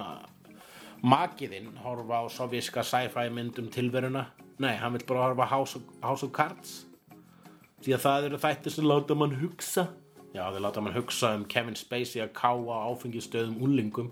makiðinn 1.06 1.76
horfa 1.84 2.22
á 2.22 2.24
sovjíska 2.32 2.82
sci-fi 2.82 3.28
myndum 3.30 3.70
tilveruna 3.70 4.26
nei, 4.58 4.74
hann 4.80 4.96
vil 4.96 5.04
bara 5.06 5.28
horfa 5.28 5.46
House, 5.50 5.80
House 6.02 6.26
of 6.26 6.32
Cards 6.34 6.82
því 7.84 7.94
að 7.94 8.04
það 8.06 8.28
eru 8.28 8.40
þættir 8.42 8.74
sem 8.74 8.88
láta 8.88 9.16
mann 9.18 9.36
hugsa 9.38 9.88
já, 10.34 10.42
þeir 10.50 10.62
láta 10.64 10.82
mann 10.82 10.96
hugsa 10.96 11.34
um 11.38 11.44
Kevin 11.48 11.78
Spacey 11.78 12.24
að 12.24 12.32
káa 12.38 12.78
áfengistöðum 12.90 13.60
úlingum 13.62 14.08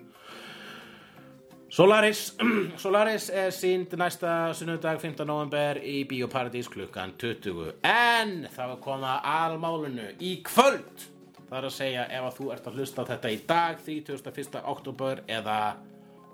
Solaris 1.74 2.28
Solaris 2.82 3.26
er 3.34 3.51
sínd 3.55 3.97
næsta 3.99 4.53
sunnudag 4.55 5.01
15. 5.03 5.26
november 5.26 5.80
í 5.82 6.05
Bíóparadís 6.07 6.70
klukkan 6.70 7.16
20 7.18 7.80
en 7.90 8.36
það 8.55 8.70
var 8.74 8.78
koma 8.84 9.16
almálunu 9.32 10.12
í 10.22 10.36
kvöld 10.47 11.09
það 11.49 11.59
er 11.59 11.66
að 11.66 11.74
segja 11.80 12.07
ef 12.07 12.28
að 12.28 12.38
þú 12.38 12.49
ert 12.55 12.70
að 12.70 12.78
hlusta 12.78 13.09
þetta 13.11 13.34
í 13.34 13.42
dag 13.49 13.82
31. 13.82 14.62
oktober 14.76 15.24
eða 15.26 15.59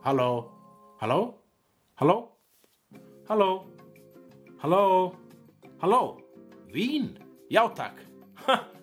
halló, 0.05 0.51
halló? 1.01 1.34
Halló? 1.94 2.28
Halló? 3.28 3.66
Halló? 4.59 5.14
Halló? 5.78 6.20
Vín? 6.72 7.18
Já 7.51 7.68
takk. 7.74 8.01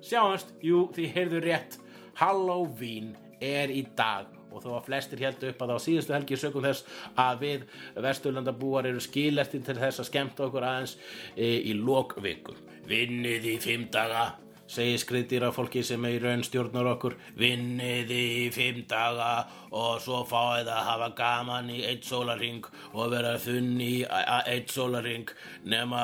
Sjáumst, 0.08 0.54
jú, 0.62 0.88
þið 0.94 1.14
heyrðu 1.16 1.42
rétt. 1.42 1.78
Halloween 2.20 3.16
er 3.42 3.74
í 3.74 3.84
dag. 3.98 4.30
Og 4.54 4.64
þó 4.64 4.70
að 4.78 4.86
flestir 4.88 5.22
heldur 5.26 5.52
upp 5.52 5.64
að 5.66 5.74
á 5.74 5.78
síðustu 5.82 6.14
helgi 6.16 6.38
sögum 6.40 6.66
þess 6.66 6.86
að 7.20 7.42
við 7.44 7.66
vesturlandabúar 8.06 8.88
eru 8.90 9.02
skilertir 9.04 9.66
til 9.66 9.78
þess 9.78 10.02
að 10.02 10.10
skemmta 10.10 10.46
okkur 10.48 10.66
aðeins 10.66 10.96
e, 11.36 11.50
í 11.68 11.74
lokviku. 11.78 12.56
Vinnið 12.88 13.50
í 13.52 13.58
fimm 13.62 13.90
daga, 13.94 14.30
segir 14.68 15.00
skriðdýra 15.02 15.52
fólki 15.56 15.84
sem 15.86 16.06
er 16.06 16.18
í 16.18 16.22
raun 16.24 16.44
stjórnar 16.46 16.92
okkur. 16.96 17.18
Vinnið 17.40 18.12
í 18.14 18.50
fimm 18.56 18.84
daga 18.90 19.48
og 19.72 20.00
svo 20.04 20.22
fáið 20.28 20.70
að 20.72 20.86
hafa 20.88 21.10
gaman 21.18 21.70
í 21.74 21.82
eitt 21.88 22.06
sólaring 22.08 22.66
og 22.94 23.12
vera 23.12 23.38
þunn 23.42 23.82
í 23.84 24.06
eitt 24.08 24.72
sólaring 24.72 25.28
nema 25.68 26.02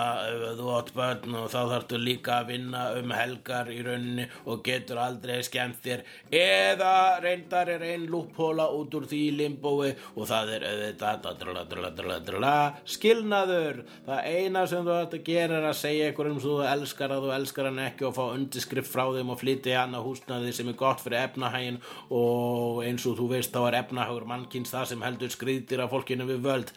þú 0.58 0.70
átt 0.78 0.92
börn 0.96 1.38
og 1.40 1.50
þá 1.54 1.62
þarftu 1.72 2.00
líka 2.02 2.40
að 2.42 2.50
vinna 2.54 2.82
um 3.00 3.14
helgar 3.16 3.72
í 3.72 3.80
rauninni 3.86 4.28
og 4.46 4.64
getur 4.66 5.00
aldrei 5.04 5.40
skemmt 5.46 5.80
þér 5.84 6.04
eða 6.34 7.20
reyndar 7.24 7.72
er 7.72 7.84
ein 7.94 8.08
lúphóla 8.12 8.68
út 8.76 8.94
úr 8.98 9.08
því 9.10 9.24
limbói 9.40 9.94
og 10.16 10.28
það 10.30 10.54
er 10.58 10.64
auðvitað 10.72 11.22
skilnaður 12.94 13.84
það 14.06 14.20
eina 14.28 14.66
sem 14.70 14.86
þú 14.86 14.94
ætti 15.00 15.20
að 15.20 15.28
gera 15.28 15.60
er 15.60 15.68
að 15.70 15.80
segja 15.80 16.10
ykkur 16.12 16.30
um 16.32 16.40
svo 16.44 16.60
þú 16.60 16.68
elskar 16.74 17.14
að 17.14 17.24
þú 17.26 17.30
elskar 17.38 17.70
hann 17.70 17.82
ekki 17.88 18.08
og 18.08 18.16
fá 18.18 18.24
undirskrift 18.54 18.92
frá 18.92 19.08
þeim 19.10 19.32
og 19.34 19.40
flytja 19.42 19.80
hann 19.82 19.96
á 19.98 20.02
húsnaði 20.06 20.52
sem 20.54 20.68
er 20.70 20.76
gott 20.78 21.02
fyrir 21.02 21.24
efnahægin 21.24 21.80
og 22.14 22.84
eins 22.86 23.06
og 23.10 23.18
þú 23.18 23.30
veist 23.32 23.54
þá 23.54 23.62
er 23.68 23.78
efnahagur 23.82 24.28
mannkins 24.30 24.74
það 24.74 24.92
sem 24.92 25.06
heldur 25.06 25.32
skriðdir 25.34 25.82
af 25.82 25.94
fólkinu 25.94 26.28
við 26.30 26.44
völd. 26.46 26.74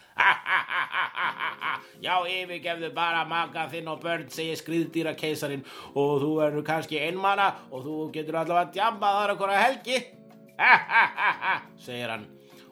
Já, 2.01 2.13
yfirgefðu 2.25 2.91
bara 2.93 3.23
maka 3.25 3.67
þinn 3.69 3.89
og 3.89 4.01
börn, 4.01 4.27
segir 4.29 4.57
skriðdýra 4.57 5.15
keisarin. 5.17 5.65
Og 5.97 6.21
þú 6.21 6.31
eru 6.45 6.63
kannski 6.65 7.01
einmana 7.01 7.51
og 7.71 7.85
þú 7.85 7.97
getur 8.13 8.39
allavega 8.41 8.73
djambað 8.73 9.19
þar 9.21 9.35
okkur 9.35 9.53
að 9.53 9.63
helgi. 9.65 10.01
Segir 11.85 12.13
hann 12.13 12.27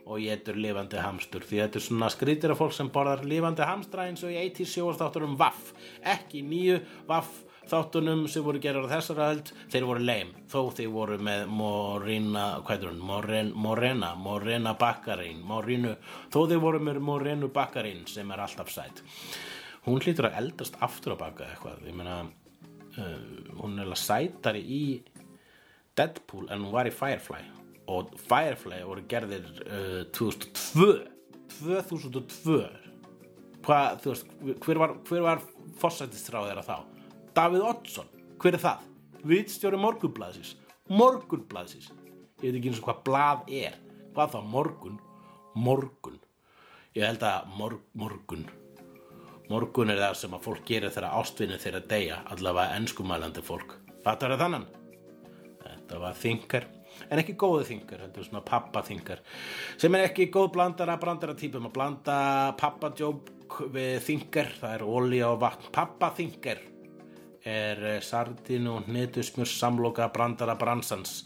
og 0.06 0.22
getur 0.22 0.58
lifandi 0.62 1.02
hamstur. 1.02 1.46
Því 1.46 1.64
þetta 1.64 1.80
er 1.80 1.86
svona 1.88 2.12
skriðdýra 2.14 2.58
fólk 2.58 2.78
sem 2.78 2.92
borðar 2.94 3.26
lifandi 3.26 3.66
hamstra 3.66 4.06
eins 4.06 4.22
og 4.26 4.34
í 4.34 4.38
80 4.44 4.70
sjóastáttunum 4.76 5.38
Vaff 5.40 5.74
ekki 6.06 6.46
nýju 6.46 6.78
Vaff 7.10 7.45
þáttunum 7.72 8.26
sem 8.32 8.46
voru 8.46 8.62
gerar 8.62 8.86
á 8.86 8.94
þessara 8.98 9.32
höld 9.32 9.52
þeir 9.74 9.88
voru 9.90 10.06
leim, 10.06 10.36
þó 10.52 10.60
þeir 10.78 10.94
voru 10.94 11.18
með 11.18 11.48
Morina, 11.50 12.46
hvað 12.66 12.86
er 12.86 12.92
hún, 12.92 13.02
Moren, 13.10 13.52
Morena 13.56 14.14
Morena 14.20 14.76
Bakkarín 14.80 15.42
Morinu, 15.46 15.96
þó 16.34 16.46
þeir 16.46 16.64
voru 16.64 16.82
með 16.84 17.02
Morenu 17.04 17.52
Bakkarín 17.54 18.06
sem 18.10 18.32
er 18.32 18.46
alltaf 18.46 18.74
sætt 18.74 19.04
hún 19.86 20.02
hlýtur 20.02 20.30
að 20.30 20.40
eldast 20.42 20.78
aftur 20.84 21.16
að 21.16 21.22
baka 21.22 21.50
eitthvað. 21.50 21.84
Ég 21.86 21.98
meina 21.98 22.22
uh, 22.24 23.20
hún 23.62 23.78
er 23.78 23.86
alveg 23.86 24.02
sætari 24.02 24.64
í 24.64 24.86
Deadpool 25.96 26.50
en 26.50 26.66
hún 26.66 26.74
var 26.74 26.90
í 26.90 26.94
Firefly. 26.94 27.44
Og 27.94 28.16
Firefly 28.26 28.82
voru 28.88 29.06
gerðir 29.10 29.46
uh, 29.66 30.02
2002 30.16 30.90
2002 31.60 32.58
hvað, 33.66 34.02
þú 34.02 34.12
veist, 34.12 34.34
hver 34.66 34.82
var, 34.82 34.98
var 35.26 35.46
fórsættistráð 35.82 36.52
þeirra 36.52 36.66
þá? 36.66 36.95
Davíð 37.36 37.66
Oddsson, 37.68 38.12
hver 38.40 38.56
er 38.56 38.64
það? 38.64 38.86
Vitstjóri 39.26 39.80
morgunblaðsins. 39.82 40.54
Morgunblaðsins. 40.88 41.90
Ég 42.40 42.52
veit 42.52 42.60
ekki 42.60 42.72
eins 42.72 42.80
og 42.80 42.88
hvað 42.88 43.02
blað 43.10 43.52
er. 43.64 43.82
Hvað 44.16 44.38
þá 44.38 44.40
morgun? 44.54 45.02
morgun. 45.56 46.20
Ég 46.96 47.08
held 47.08 47.24
að 47.24 47.50
mor 47.58 47.80
morgun. 47.98 48.46
Morgun 49.50 49.92
er 49.94 50.02
það 50.02 50.16
sem 50.20 50.36
að 50.36 50.46
fólk 50.48 50.64
gerir 50.68 50.94
þegar 50.94 51.18
ástvinni 51.20 51.60
þeirra 51.62 51.82
deyja 51.90 52.22
allavega 52.34 52.80
enskumælandi 52.80 53.44
fólk. 53.46 53.76
Fattar 54.04 54.34
það 54.34 54.44
þannan? 54.46 54.66
Þetta 55.66 56.02
var 56.02 56.18
þingar. 56.20 56.68
En 57.12 57.20
ekki 57.20 57.36
góðu 57.36 57.66
þingar, 57.68 58.06
þetta 58.06 58.22
er 58.22 58.28
svona 58.30 58.44
pappaþingar. 58.48 59.22
Sem 59.82 59.96
er 59.98 60.08
ekki 60.08 60.30
góð 60.34 60.54
blandara 60.56 60.96
brandara 61.02 61.36
típum 61.38 61.68
að 61.68 61.76
blanda 61.76 62.20
pappadjók 62.60 63.60
við 63.76 64.00
þingar, 64.06 64.54
það 64.62 64.78
er 64.78 64.86
olía 64.88 65.28
og 65.34 65.42
vatn. 65.44 65.68
Pappaþingar 65.76 66.64
er 67.46 67.84
eh, 67.86 68.02
sardínu 68.02 68.78
og 68.78 68.90
hnetusmjör 68.90 69.46
samloka 69.46 70.10
brandara 70.10 70.56
bransans 70.56 71.24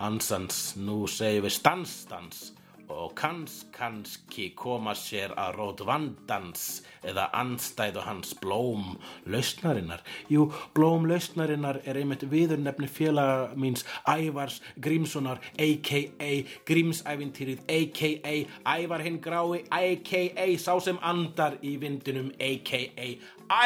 ansans, 0.00 0.74
nú 0.76 1.04
segjum 1.10 1.46
við 1.46 1.54
stansstans 1.58 2.48
og 2.90 3.12
kanns 3.14 3.60
kannski 3.70 4.48
koma 4.58 4.96
sér 4.98 5.30
að 5.38 5.52
rót 5.60 5.82
vandans 5.86 6.80
eða 7.06 7.28
anstæðu 7.38 8.02
hans 8.02 8.32
blóm 8.42 8.96
lausnarinnar. 9.30 10.02
Jú, 10.26 10.48
blóm 10.74 11.06
lausnarinnar 11.06 11.80
er 11.84 12.00
einmitt 12.00 12.26
viðurnefni 12.32 12.90
félaga 12.90 13.54
míns 13.54 13.86
Ævars 14.10 14.58
Grímssonar 14.82 15.38
a.k.a. 15.54 16.32
Grímsævintýrið 16.66 17.64
a.k.a. 17.70 18.36
Ævar 18.74 19.06
hinn 19.06 19.22
grái 19.22 19.62
a.k.a. 19.70 20.50
sá 20.58 20.74
sem 20.82 20.98
andar 20.98 21.60
í 21.62 21.78
vindinum 21.78 22.34
a.k.a. 22.42 23.10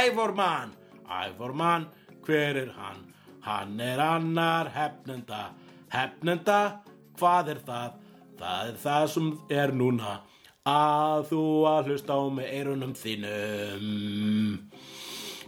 Ævormann 0.05 0.84
Ævormann, 1.09 1.89
hver 2.27 2.61
er 2.63 2.73
hann? 2.79 3.03
Hann 3.45 3.81
er 3.81 4.01
annar 4.01 4.71
hefnenda 4.73 5.51
Hefnenda, 5.95 6.61
hvað 7.19 7.51
er 7.55 7.61
það? 7.67 7.99
Það 8.39 8.71
er 8.71 8.79
það 8.83 9.05
sem 9.13 9.29
er 9.55 9.73
núna 9.79 10.15
að 10.67 11.27
þú 11.29 11.43
að 11.71 11.91
hlusta 11.91 12.17
á 12.19 12.23
með 12.35 12.49
eirunum 12.57 12.95
þínum 12.99 13.85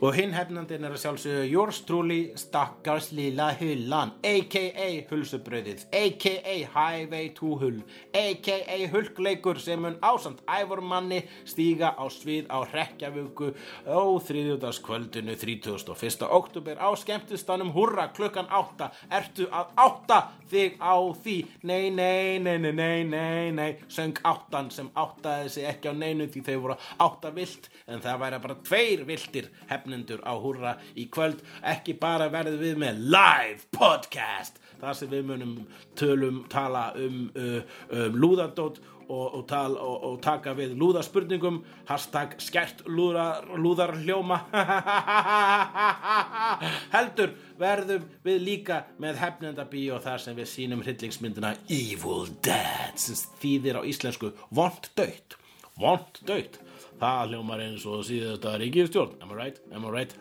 og 0.00 0.16
hinn 0.16 0.34
hefnandinn 0.36 0.84
er 0.84 0.94
að 0.94 1.02
sjálfsögðu 1.04 1.44
Yours 1.50 1.80
truly 1.88 2.18
stakkars 2.38 3.10
lila 3.16 3.48
hullan 3.56 4.12
a.k.a. 4.26 4.88
hulsubröðið 5.10 5.86
a.k.a. 5.96 6.56
highway 6.74 7.30
to 7.36 7.54
hull 7.60 7.78
a.k.a. 8.16 8.78
hulkleikur 8.92 9.60
sem 9.62 9.80
mun 9.82 9.98
ásand 10.04 10.42
ævormanni 10.44 11.22
stíga 11.48 11.94
á 11.96 12.04
svið 12.12 12.50
á 12.52 12.58
hrekkjavöku 12.72 13.52
á 13.88 14.00
þriðjúdagskvöldinu 14.28 15.36
31. 15.40 16.26
oktober 16.28 16.80
á 16.80 16.88
skemmtistanum 16.98 17.72
hurra 17.76 18.08
klukkan 18.16 18.50
8 18.52 18.90
ertu 19.20 19.48
að 19.48 19.72
átta 19.86 20.20
þig 20.50 20.76
á 20.78 20.96
því 21.24 21.36
nei, 21.66 21.90
nei, 21.90 22.38
nei, 22.38 22.58
nei, 22.58 22.72
nei, 22.72 23.04
nei, 23.04 23.50
nei 23.54 23.70
söng 23.88 24.18
áttan 24.26 24.70
sem 24.74 24.90
áttaði 24.94 25.50
sig 25.56 25.68
ekki 25.70 25.90
á 25.90 25.94
neinu 25.96 26.28
því 26.30 26.44
þau 26.46 26.56
voru 26.66 26.78
átta 27.02 27.32
vilt 27.34 27.70
en 27.86 28.02
það 28.04 28.22
væri 28.22 28.42
bara 28.44 28.58
tveir 28.68 29.04
viltir 29.08 29.50
hefnendur 29.86 30.24
á 30.26 30.34
hurra 30.34 30.74
í 30.98 31.06
kvöld. 31.12 31.42
Ekki 31.62 31.96
bara 32.00 32.28
verðum 32.32 32.62
við 32.62 32.82
með 32.82 33.00
live 33.14 33.62
podcast 33.70 34.58
þar 34.80 34.98
sem 34.98 35.08
við 35.08 35.30
munum 35.30 35.54
tölum 35.96 36.42
tala 36.52 36.90
um, 36.98 37.30
uh, 37.32 37.62
um 37.94 38.18
lúðardót 38.18 38.82
og, 39.06 39.38
og, 39.38 39.44
tal, 39.48 39.78
og, 39.78 40.02
og 40.04 40.16
taka 40.20 40.52
við 40.58 40.74
lúðarspurningum 40.76 41.62
hashtag 41.88 42.34
skert 42.42 42.82
lúðar, 42.90 43.46
lúðarhljóma. 43.54 44.40
Heldur 46.96 47.32
verðum 47.60 48.04
við 48.26 48.42
líka 48.42 48.82
með 49.00 49.22
hefnendabíó 49.22 50.02
þar 50.02 50.26
sem 50.26 50.36
við 50.36 50.52
sínum 50.52 50.84
hryllingsmyndina 50.84 51.54
Evil 51.70 52.26
Dead 52.44 52.98
sem 53.00 53.22
þýðir 53.40 53.80
á 53.80 53.82
íslensku 53.86 54.34
vond 54.50 54.90
döytt 54.98 55.38
vond 55.80 56.24
döytt 56.26 56.60
það 57.00 57.32
hljómar 57.34 57.60
eins 57.66 57.84
og 57.88 58.04
síðast 58.08 58.46
að 58.48 58.58
ríkistjórn 58.64 59.18
am 59.22 59.32
I 59.34 59.38
right, 59.40 59.58
am 59.76 59.84
I 59.84 59.94
right? 59.94 60.16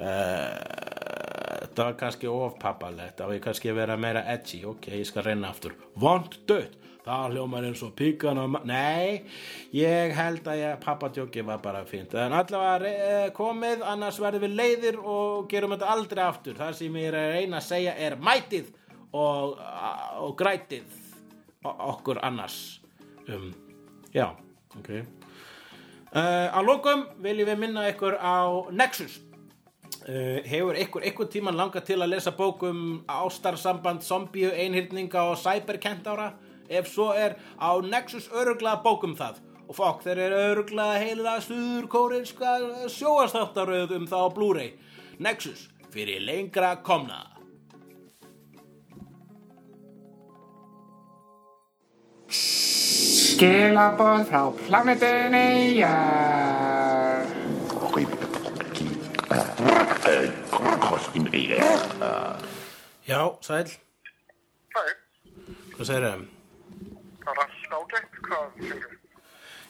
Uh, 0.00 0.56
þetta 1.60 1.84
var 1.88 1.96
kannski 2.00 2.28
ofpappalegt 2.30 3.18
það 3.20 3.32
var 3.32 3.40
kannski 3.44 3.70
að 3.72 3.80
vera 3.82 3.96
meira 4.00 4.22
edgy? 4.32 4.62
Ok, 4.70 4.88
ég 4.96 5.08
skal 5.08 5.26
reyna 5.26 5.50
aftur. 5.52 5.74
Vond 6.00 6.38
dött. 6.48 6.76
Það 7.00 7.32
hljómar 7.34 7.64
eins 7.64 7.80
og 7.82 7.94
píkan 7.96 8.36
og 8.38 8.50
ma- 8.52 8.60
nei, 8.68 9.22
ég 9.72 10.12
held 10.14 10.44
að 10.52 10.58
ég 10.60 10.80
pappadjóki 10.84 11.40
var 11.48 11.62
bara 11.64 11.80
fínt. 11.88 12.12
En 12.14 12.34
allavega 12.36 12.90
eh, 12.90 13.30
komið 13.34 13.80
annars 13.88 14.18
verðum 14.20 14.44
við 14.44 14.52
leiðir 14.58 14.98
og 15.00 15.46
gerum 15.48 15.72
þetta 15.74 15.88
aldrei 15.94 16.20
aftur. 16.26 16.58
Það 16.60 16.74
sem 16.76 16.98
ég 17.00 17.08
er 17.08 17.16
að 17.22 17.32
reyna 17.38 17.56
að 17.62 17.66
segja 17.70 17.94
er 18.04 18.18
mætið 18.20 18.68
og, 19.16 19.56
og 20.20 20.36
grætið 20.38 20.92
okkur 21.64 22.20
annars. 22.28 22.58
Um, 23.32 23.48
já, 24.12 24.28
ok. 24.78 24.90
Uh, 26.10 26.48
að 26.50 26.66
lokum 26.66 27.04
viljum 27.22 27.50
við 27.52 27.58
minna 27.60 27.88
ykkur 27.90 28.16
á 28.18 28.66
Nexus. 28.74 29.20
Uh, 30.00 30.40
hefur 30.48 30.78
ykkur 30.80 31.06
ykkur 31.10 31.28
tíman 31.30 31.58
langað 31.58 31.90
til 31.90 32.00
að 32.00 32.14
lesa 32.14 32.32
bókum 32.34 33.02
ástarsamband, 33.10 34.02
zombíu, 34.02 34.50
einhyrninga 34.50 35.28
og 35.30 35.38
cyberkentára? 35.38 36.32
Ef 36.70 36.90
svo 36.90 37.10
er 37.14 37.36
á 37.58 37.70
Nexus 37.82 38.30
öruglega 38.30 38.82
bókum 38.82 39.14
það. 39.18 39.42
Og 39.70 39.76
fokk 39.78 40.02
þeir 40.02 40.24
eru 40.26 40.38
öruglega 40.50 40.98
heila 40.98 41.36
suður 41.44 41.86
kórinska 41.90 42.56
sjóastáttaröð 42.90 43.98
um 44.00 44.08
það 44.10 44.26
á 44.26 44.28
Blu-ray. 44.34 44.72
Nexus 45.22 45.68
fyrir 45.90 46.22
lengra 46.26 46.76
komna 46.82 47.26
Skilaboð 53.40 54.26
frá 54.28 54.40
plánetunni 54.52 55.80
Jörg. 55.80 57.30
Já, 63.08 63.22
sæl, 63.40 63.70
Hæ, 64.76 64.82
hvað 65.72 65.88
segir 65.88 66.04
þau? 66.04 66.20
það 67.24 67.32
er 67.32 67.40
allt 67.40 67.72
ágætt, 67.78 68.20
hvað 68.28 68.44
finnur? 68.60 68.94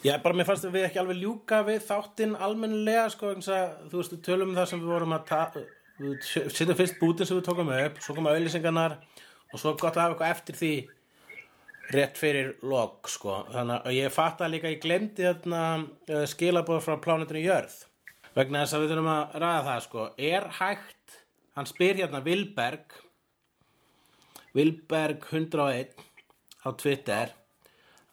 Já, 0.03 0.19
bara 0.19 0.35
mér 0.35 0.51
fannst 0.51 0.67
að 0.67 0.75
við 0.75 0.91
ekki 0.91 1.03
alveg 1.05 1.23
ljúka 1.23 1.63
við 1.71 1.81
þáttinn 1.87 2.35
almennilega, 2.43 3.09
sko, 3.15 3.37
eins 3.37 3.55
að, 3.55 3.71
þú 3.93 4.03
veist, 4.03 4.19
við 4.19 4.25
tölum 4.27 4.51
um 4.51 4.59
það 4.59 4.71
sem 4.73 4.83
við 4.83 4.97
vorum 4.99 5.15
að 5.21 5.37
setjum 6.27 6.81
fyrst 6.83 6.99
bútin 6.99 7.31
sem 7.31 7.39
við 7.39 7.47
tókum 7.47 7.71
upp, 7.79 8.03
svo 8.03 8.19
koma 8.19 8.35
auðlýsingarnar 8.35 8.99
og 8.99 9.63
svo 9.63 9.79
gott 9.79 9.95
að 9.95 10.09
hafa 10.09 10.17
eitthvað 10.17 10.41
eftir 10.41 10.59
því 10.59 10.79
rétt 11.95 12.19
fyrir 12.19 12.53
log, 12.67 13.09
sko. 13.11 13.41
Þannig 13.51 13.87
að 13.89 13.97
ég 13.97 14.15
fatt 14.15 14.43
að 14.45 14.55
líka, 14.55 14.73
ég 14.73 14.83
glemdi 14.83 15.27
þarna 15.27 15.63
uh, 15.81 16.25
skilabóð 16.31 16.85
frá 16.87 16.99
plánutinu 17.03 17.43
Jörð. 17.45 17.77
Vegna 18.37 18.63
þess 18.63 18.77
að 18.77 18.85
við 18.85 18.93
þurfum 18.93 19.11
að 19.13 19.37
ræða 19.43 19.65
það, 19.67 19.83
sko. 19.87 20.07
Er 20.31 20.49
hægt, 20.61 21.19
hann 21.59 21.71
spyr 21.71 22.01
hérna 22.03 22.23
Vilberg, 22.27 22.97
Vilberg 24.55 25.27
101 25.31 26.07
á 26.67 26.69
Twitter, 26.79 27.35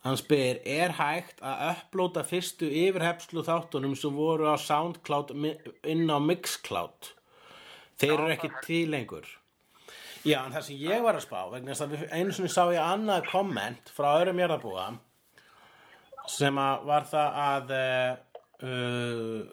hann 0.06 0.18
spyr, 0.18 0.62
er 0.66 0.96
hægt 0.98 1.42
að 1.46 1.64
upplóta 1.72 2.24
fyrstu 2.26 2.70
yfirhepslu 2.70 3.44
þáttunum 3.46 3.98
sem 3.98 4.14
voru 4.14 4.50
á 4.50 4.56
Soundcloud 4.62 5.34
inn 5.38 6.08
á 6.10 6.18
Mixcloud? 6.22 7.14
Þeir 7.98 8.14
eru 8.14 8.34
ekki 8.36 8.52
til 8.66 8.94
lengur. 8.94 9.26
Já, 10.28 10.42
en 10.44 10.52
það 10.52 10.64
sem 10.66 10.80
ég 10.84 11.04
var 11.06 11.16
að 11.16 11.24
spá, 11.24 11.40
vegna 11.54 11.72
þess 11.72 11.84
að 11.86 11.92
einu 12.12 12.34
sinni 12.36 12.50
sá 12.52 12.64
ég 12.74 12.84
annað 12.84 13.30
komment 13.30 13.92
frá 13.96 14.10
öðrum 14.18 14.42
jarðabúa 14.42 14.88
sem 16.28 16.58
að 16.60 16.88
var 16.90 17.06
það 17.08 17.38
að 17.44 17.72
uh, 17.78 18.12
uh, 18.68 19.44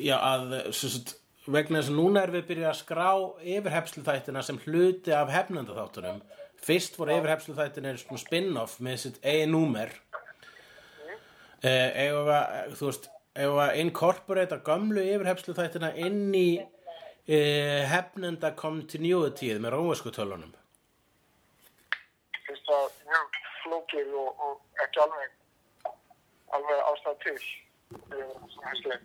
já, 0.00 0.16
að 0.16 0.54
sagt, 0.78 1.18
vegna 1.44 1.82
þess 1.82 1.92
að 1.92 1.98
núna 1.98 2.22
er 2.24 2.32
við 2.38 2.46
byrjað 2.48 2.70
að 2.70 2.80
skrá 2.80 3.10
yfirhepslu 3.58 4.04
þættina 4.06 4.44
sem 4.46 4.62
hluti 4.64 5.12
af 5.16 5.34
hefnanda 5.34 5.76
þáttunum 5.76 6.24
fyrst 6.64 6.96
voru 6.98 7.18
yfirhepslu 7.18 7.58
þættinir 7.58 8.00
svona 8.00 8.22
spin-off 8.24 8.80
með 8.84 8.96
sitt 9.04 9.20
eigin 9.20 9.52
númer. 9.52 9.92
Uh, 11.60 11.92
við 11.92 12.32
að, 12.32 12.74
þú 12.78 12.88
veist 12.88 13.12
að 13.38 13.76
incorporata 13.82 14.62
gömlu 14.64 15.04
yfirhepslu 15.04 15.52
þættina 15.58 15.92
inn 16.00 16.32
í 16.34 16.48
uh, 17.28 17.82
hefnenda 17.92 18.50
continuityð 18.56 19.56
með 19.64 19.70
rómversku 19.76 20.10
tölunum 20.16 20.52
Finnst 22.46 22.64
það 22.70 22.86
mjög 23.10 23.28
flókið 23.62 24.08
og, 24.16 24.30
og 24.48 24.54
ekki 24.84 24.98
alveg, 25.04 25.30
alveg 26.56 26.78
ástæð 26.92 27.16
til. 27.26 27.40
Ég 28.14 28.20
er 28.22 28.26
hæslega. 28.64 28.98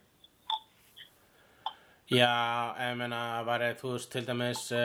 Já, 2.14 2.30
ég 2.78 2.94
meina, 3.00 3.20
var 3.48 3.60
ég, 3.66 3.78
þú 3.80 3.88
veist, 3.96 4.10
til 4.14 4.26
dæmis, 4.28 4.62
ef 4.72 4.78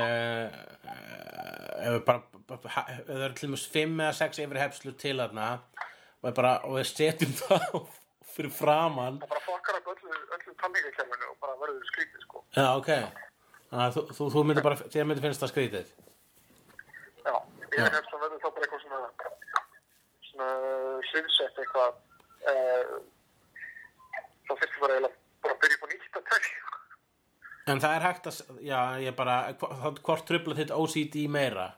bara- 2.07 2.23
ha- 2.75 2.87
ef 2.89 2.95
það 3.07 3.23
eru 3.27 3.35
til 3.35 3.47
dæmis 3.49 3.67
fimm 3.75 3.95
eða 4.01 4.15
sex 4.17 4.31
yfir 4.43 4.59
hefslu 4.63 4.93
til 4.99 5.17
þarna, 5.21 5.47
og, 6.23 6.35
bara, 6.35 6.53
og 6.65 6.73
við 6.79 6.87
setjum 6.91 7.33
það 7.43 7.63
fyrir 8.35 8.53
framann. 8.55 9.17
Það 9.23 9.29
bara 9.35 9.45
fokkar 9.47 9.75
upp 9.81 9.89
öllu, 9.95 10.11
öllu 10.39 10.53
tannleikakerfinu 10.63 11.27
og 11.33 11.37
bara 11.43 11.55
verður 11.63 11.85
skrítið, 11.93 12.21
sko. 12.27 12.37
Já, 12.57 12.67
ok. 12.79 12.91
Þannig 13.69 13.85
að 13.85 13.97
þú, 14.17 14.27
þú, 14.33 14.43
myndir 14.49 14.65
bara, 14.65 14.77
þér 14.81 15.09
myndir 15.09 15.25
finnst 15.27 15.43
það 15.43 15.51
skrítið. 15.53 15.89
Já, 17.21 17.35
ég 17.77 17.97
hefst 17.99 18.15
að 18.17 18.23
verður 18.23 18.41
þá 18.41 18.49
bara 18.49 18.65
eitthvað 18.65 18.85
svona, 18.85 19.01
svona 20.31 20.53
hliðsett 21.11 21.61
eitthvað. 21.65 21.99
Uh, 22.49 22.95
þá 24.49 24.55
þurfti 24.55 24.81
bara 24.85 24.97
eiginlega 24.97 25.19
bara 25.45 25.57
að 25.57 25.61
byrja 25.65 25.77
upp 25.79 25.85
á 25.85 25.89
nýtt 25.93 26.17
að 26.21 26.31
tekja. 26.31 26.65
En 27.69 27.83
það 27.85 27.99
er 27.99 28.07
hægt 28.07 28.31
að, 28.31 28.39
já, 28.65 28.79
ég 29.05 29.19
bara, 29.19 29.37
hvort, 29.61 30.25
trubla 30.31 30.57
þitt 30.57 30.73
OCD 30.73 31.19
meira? 31.29 31.69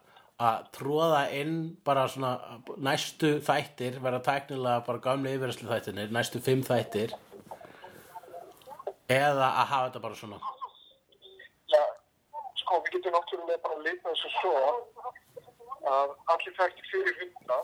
Að 0.41 0.70
tróða 0.78 1.24
inn 1.36 1.57
bara 1.84 2.07
svona 2.09 2.61
næstu 2.80 3.34
þættir, 3.45 3.99
vera 4.01 4.22
tæknilega 4.24 4.86
bara 4.86 5.03
gamli 5.05 5.34
yfirherslu 5.34 5.68
þættinir, 5.68 6.14
næstu 6.14 6.41
fimm 6.41 6.62
þættir, 6.64 7.12
eða 9.11 9.51
að 9.51 9.66
hafa 9.74 9.91
þetta 9.91 10.05
bara 10.07 10.20
svona. 10.22 10.41
Sko, 12.70 12.78
við 12.86 12.92
getum 12.94 13.14
náttúrulega 13.16 13.58
bara 13.64 13.74
að 13.74 13.80
leita 13.82 14.10
þessu 14.12 14.28
svo 14.38 14.50
að 15.90 16.12
allir 16.30 16.52
þættir 16.54 16.86
fyrir 16.92 17.16
hundna 17.18 17.56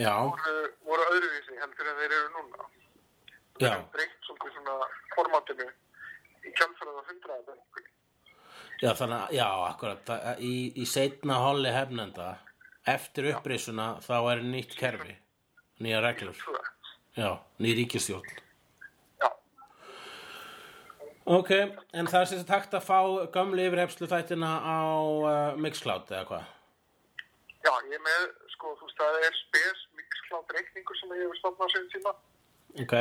Já, 0.00 0.14
voru, 0.26 0.54
voru 0.88 1.04
öðruvísi 1.12 1.58
heldur 1.60 1.90
en 1.92 1.98
þeir 2.00 2.14
eru 2.16 2.30
núna. 2.34 2.66
já, 2.66 3.60
Þeir 3.60 3.70
hafa 3.76 3.86
breytt 3.94 4.26
svolítið 4.26 4.56
svona 4.56 4.74
formatinu 5.14 5.66
í 6.50 6.52
kjálfærað 6.58 6.98
á 6.98 7.02
hundraða 7.12 7.56
já, 8.80 8.90
þannig 8.98 9.16
að, 9.20 9.34
já, 9.38 9.46
akkurat, 9.70 10.02
það- 10.10 10.42
í, 10.50 10.52
í 10.82 10.86
setna 10.96 11.38
holli 11.44 11.70
hefnenda, 11.78 12.28
eftir 12.90 13.30
upprisuna, 13.36 13.88
þá 14.02 14.14
er 14.32 14.42
nýtt 14.50 14.74
kerfi, 14.80 15.14
nýja 15.84 16.00
reglur, 16.02 16.42
já, 17.14 17.30
ný 17.60 17.74
ríkistjórn. 17.84 18.34
Ok, 21.26 21.50
en 21.94 22.06
það 22.08 22.20
er 22.20 22.28
sagt 22.30 22.50
hægt 22.54 22.74
að 22.74 22.86
fá 22.86 23.00
gömlu 23.34 23.66
yfirhefslu 23.68 24.08
þættina 24.10 24.50
á 24.64 24.80
uh, 24.94 25.58
Mixcloud 25.60 26.08
eða 26.10 26.24
hvað? 26.30 26.46
já, 27.60 27.72
ég 27.90 27.92
er 27.98 28.00
með, 28.06 28.22
sko, 28.54 28.72
þú 28.80 28.86
veist, 28.88 28.96
það 29.02 29.26
er 29.28 29.34
spes 29.36 29.82
mixklátt 29.98 30.54
reikningur 30.56 30.96
sem 30.96 31.12
ég 31.12 31.20
hefur 31.26 31.38
stofnað 31.42 31.74
sinni 31.74 31.92
tíma 31.92 32.14
Ok, 32.80 32.94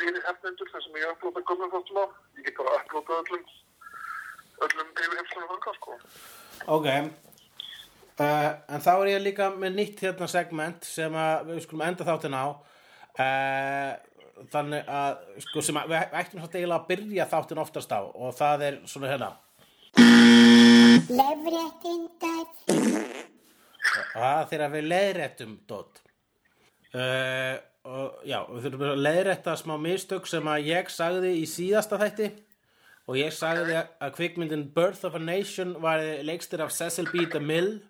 fyrir 0.00 0.22
hefnendur 0.26 0.70
þar 0.74 0.84
sem 0.84 0.98
ég 1.00 1.10
upplóta 1.14 1.42
gömum 1.48 1.72
þáttum 1.72 1.98
á. 2.02 2.04
Ég 2.36 2.46
get 2.48 2.56
bara 2.58 2.76
upplóta 2.82 3.18
öllum, 3.22 3.44
öllum 4.66 4.88
yfirhefslunum 5.04 5.50
þangað, 5.54 5.76
sko. 5.80 5.98
ok. 6.76 6.88
Uh, 8.20 8.50
en 8.76 8.82
þá 8.84 8.90
er 8.98 9.10
ég 9.14 9.22
líka 9.24 9.48
með 9.56 9.76
nýtt 9.78 10.02
hérna 10.04 10.26
segment 10.28 10.84
sem 10.84 11.14
að 11.16 11.54
við 11.54 11.62
skulum 11.64 11.86
enda 11.86 12.04
þáttin 12.08 12.36
á. 12.36 12.46
Uh, 13.16 13.92
þannig 14.52 14.90
að, 14.90 15.22
sko, 15.46 15.62
sem 15.64 15.78
að 15.80 15.92
við 15.92 16.18
ættum 16.20 16.42
satt 16.42 16.56
eiginlega 16.58 16.80
að 16.80 16.90
byrja 16.90 17.26
þáttin 17.30 17.62
oftast 17.62 17.92
á 17.92 18.00
og 18.00 18.36
það 18.38 18.66
er 18.66 18.78
svona 18.90 19.10
hérna. 19.12 19.30
Lefréttindar. 21.10 22.46
Það 24.14 24.44
þegar 24.52 24.72
við 24.74 24.86
leiðréttum 24.90 25.56
dót. 25.68 26.00
Uh, 26.90 27.56
og 27.86 28.22
já, 28.26 28.38
við 28.50 28.66
þurfum 28.66 28.86
að 28.90 29.02
leiðrétta 29.06 29.56
smá 29.58 29.74
mistök 29.80 30.26
sem 30.28 30.48
að 30.50 30.68
ég 30.68 30.90
sagði 30.92 31.34
í 31.38 31.44
síðasta 31.48 31.98
þætti 32.00 32.28
og 33.10 33.18
ég 33.18 33.32
sagði 33.34 33.78
að 33.78 34.14
kvikmyndin 34.18 34.66
Birth 34.74 35.06
of 35.08 35.16
a 35.16 35.22
Nation 35.22 35.76
var 35.82 36.02
leikstir 36.26 36.62
af 36.64 36.74
Cecil 36.74 37.08
B. 37.10 37.24
DeMille 37.30 37.80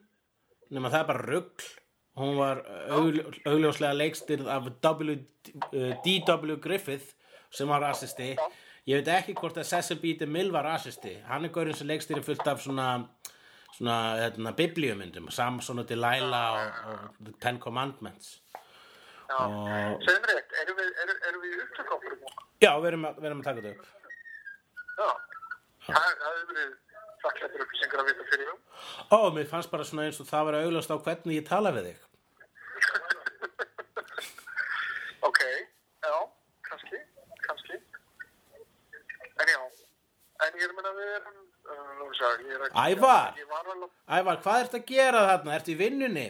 nema 0.71 0.93
það 0.93 1.03
er 1.03 1.09
bara 1.11 1.27
rugl 1.27 1.71
hún 2.19 2.37
var 2.39 2.63
augl, 2.91 3.21
augljóslega 3.47 3.93
leikstir 3.97 4.43
af 4.51 4.67
w, 4.83 5.17
D.W. 6.05 6.57
Griffith 6.61 7.15
sem 7.51 7.69
var 7.69 7.81
rasisti. 7.83 8.33
Ég 8.89 9.01
veit 9.01 9.09
ekki 9.21 9.35
hvort 9.39 9.59
að 9.61 9.69
Cecil 9.69 9.99
B. 10.03 10.15
DeMille 10.21 10.53
var 10.53 10.65
rasisti. 10.65 11.15
Hann 11.29 11.45
er 11.45 11.53
gaurinn 11.55 11.77
sem 11.77 11.87
leikstir 11.87 12.23
fullt 12.25 12.47
af 12.49 12.61
svona 12.63 12.89
svona 13.71 13.97
hérna, 14.19 14.51
biblíumyndum 14.59 15.29
Samson 15.31 15.79
og 15.79 15.87
Delilah 15.89 16.49
og, 16.53 16.73
og 17.25 17.29
Ten 17.41 17.59
Commandments. 17.63 18.41
Já, 19.31 19.37
Og- 19.47 20.03
segðu 20.03 20.21
mér 20.25 20.33
eitt, 20.41 20.55
erum 20.65 20.77
við, 20.81 20.89
erum, 21.05 21.21
erum 21.29 21.43
við 21.45 21.53
í 21.55 21.61
upptökáfyrir? 21.65 22.19
Já, 22.61 22.73
við 22.83 22.89
erum, 22.91 23.07
við 23.21 23.29
erum 23.31 23.41
að 23.41 23.45
taka 23.47 23.63
þetta 23.63 23.71
upp. 23.71 23.87
Já, 24.99 25.09
það 25.87 26.09
hefur 26.09 26.51
verið 26.51 26.73
þakklættur 27.25 27.65
upplýsingar 27.65 28.03
að 28.03 28.11
vita 28.11 28.27
fyrir 28.31 28.53
um. 28.53 28.61
Ó, 29.13 29.19
mér 29.37 29.49
fannst 29.51 29.73
bara 29.73 29.87
svona 29.89 30.07
eins 30.09 30.21
og 30.23 30.29
það 30.31 30.47
var 30.49 30.59
augljóst 30.61 30.95
á 30.95 30.97
hvernig 31.07 31.41
ég 31.41 31.47
tala 31.49 31.73
við 31.77 31.91
þig 31.91 32.07
Ok, 35.29 35.41
já, 36.01 36.15
kannski, 36.69 36.99
kannski. 37.47 37.77
En 39.41 39.51
já, 39.53 39.61
en 40.47 40.57
ég 40.57 40.65
er 40.65 40.71
að 40.71 40.77
minna 40.79 40.93
við 40.97 41.11
erum, 41.19 41.43
uh, 41.69 41.91
nú 41.99 42.07
sé 42.17 42.31
ég, 42.31 42.47
ég 42.49 42.55
er 42.57 42.65
að... 42.65 42.79
Ævar! 42.87 43.43
Alveg, 43.61 43.91
Ævar, 44.19 44.41
hvað 44.47 44.63
ertu 44.65 44.81
að 44.81 44.87
gera 44.89 45.27
þarna? 45.29 45.59
Ertu 45.59 45.75
í 45.75 45.81
vinnunni? 45.81 46.29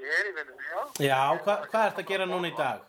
ég 0.00 0.18
er 0.20 0.30
í 0.30 0.34
vinnunni, 0.36 0.64
já. 0.70 0.80
Já, 1.04 1.20
hva, 1.44 1.60
hvað 1.70 1.86
ertu 1.90 2.04
að 2.04 2.10
gera 2.10 2.28
núna 2.28 2.50
í 2.50 2.56
dag? 2.56 2.84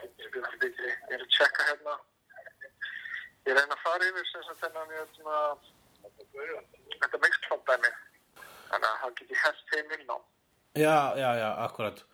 Er 0.00 0.28
ég 0.28 1.16
er 1.16 1.24
að 1.24 1.28
tjekka 1.32 1.66
hérna. 1.68 1.96
Ég 3.50 3.56
reyna 3.58 3.74
að 3.74 3.80
fara 3.82 4.06
yfir 4.06 4.26
sem 4.30 4.58
þennan, 4.60 4.92
svona, 5.16 5.38
þetta 7.00 7.18
mixcloud 7.24 7.64
dæmi. 7.66 7.90
Þannig 8.70 8.86
að 8.86 9.00
hann 9.02 9.16
geti 9.18 9.38
hest 9.40 9.72
heim 9.74 9.94
inn 9.96 10.12
á. 10.14 10.18
Já, 10.78 10.98
já, 11.18 11.30
já, 11.34 11.48
akkurat 11.66 12.04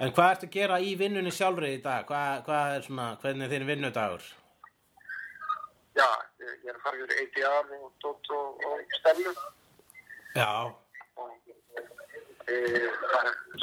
En 0.00 0.12
hvað 0.16 0.30
ertu 0.30 0.46
að 0.46 0.54
gera 0.54 0.78
í 0.80 0.94
vinnunni 0.96 1.32
sjálfri 1.32 1.74
í 1.74 1.82
dag? 1.84 2.06
Hvað, 2.08 2.40
hvað 2.46 2.72
er 2.76 2.82
svona, 2.86 3.06
hvernig 3.20 3.44
er 3.46 3.52
þinn 3.52 3.68
vinnudagur? 3.68 4.24
Já, 5.96 6.08
ég, 6.40 6.64
er 6.64 6.74
að 6.74 6.82
fara 6.84 7.04
yfir 7.04 7.22
ADR 7.22 7.70
og 7.76 7.92
Dótt 8.04 8.32
og, 8.36 8.66
og 8.68 8.96
Stellu. 8.98 9.32
Já, 10.36 10.50
og 11.16 11.30
e, 12.44 12.58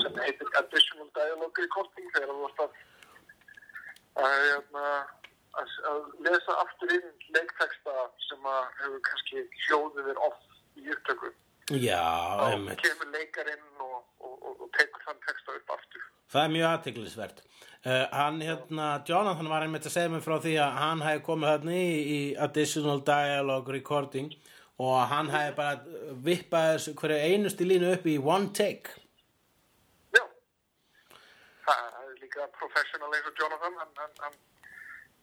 sem 0.02 0.18
heitir 0.22 0.58
additional 0.58 1.10
dialogue 1.18 1.66
recording 1.68 2.10
þegar 2.16 2.34
þú 2.34 2.40
vorst 2.42 2.64
að 2.66 2.80
að, 4.22 4.40
hérna, 4.48 4.88
að, 5.60 5.78
að 5.92 6.02
lesa 6.28 6.58
aftur 6.64 6.94
inn 6.98 7.10
leikteksta 7.36 8.10
sem 8.28 8.52
að 8.56 8.64
hefur 8.82 9.02
kannski 9.10 9.46
hljóðið 9.66 10.10
þér 10.10 10.22
off 10.28 10.42
í 10.80 10.86
upptöku. 10.96 11.34
Já, 11.80 12.04
einmitt. 12.50 12.82
kemur 12.84 13.08
leikarinn 13.14 13.84
og, 13.86 14.00
og, 14.20 14.34
og, 14.36 14.64
og 14.66 14.72
tekur 14.76 15.06
þann 15.06 15.22
teksta 15.24 15.56
upp 15.56 15.76
aftur. 15.78 16.08
Það 16.34 16.48
er 16.48 16.56
mjög 16.58 16.70
aðtiklisvert. 16.70 17.44
Uh, 17.84 18.04
hann 18.16 18.42
hérna, 18.44 18.88
Jonathan 19.08 19.52
var 19.52 19.64
einmitt 19.66 19.88
að 19.88 19.96
segja 19.96 20.12
mig 20.12 20.24
frá 20.24 20.38
því 20.44 20.58
að 20.64 20.76
hann 20.80 21.04
hefði 21.04 21.24
komið 21.28 21.50
þarna 21.52 21.78
í, 21.78 21.88
í 22.18 22.20
additional 22.46 23.00
dialogue 23.08 23.76
recording 23.76 24.30
og 24.84 25.00
hann 25.12 25.32
hefði 25.32 25.56
bara 25.58 26.20
vippað 26.28 26.70
þessu 26.74 26.94
hverju 27.00 27.32
einustu 27.32 27.68
línu 27.68 27.92
upp 27.94 28.08
í 28.08 28.18
one 28.20 28.52
take. 28.56 28.96
Já, 30.16 30.24
það 31.68 31.84
er 32.02 32.16
líka 32.24 32.48
professional 32.60 33.12
eins 33.12 33.30
og 33.30 33.44
Jonathan, 33.44 33.78
hann, 33.80 33.94
hann, 34.00 34.16
hann, 34.26 34.40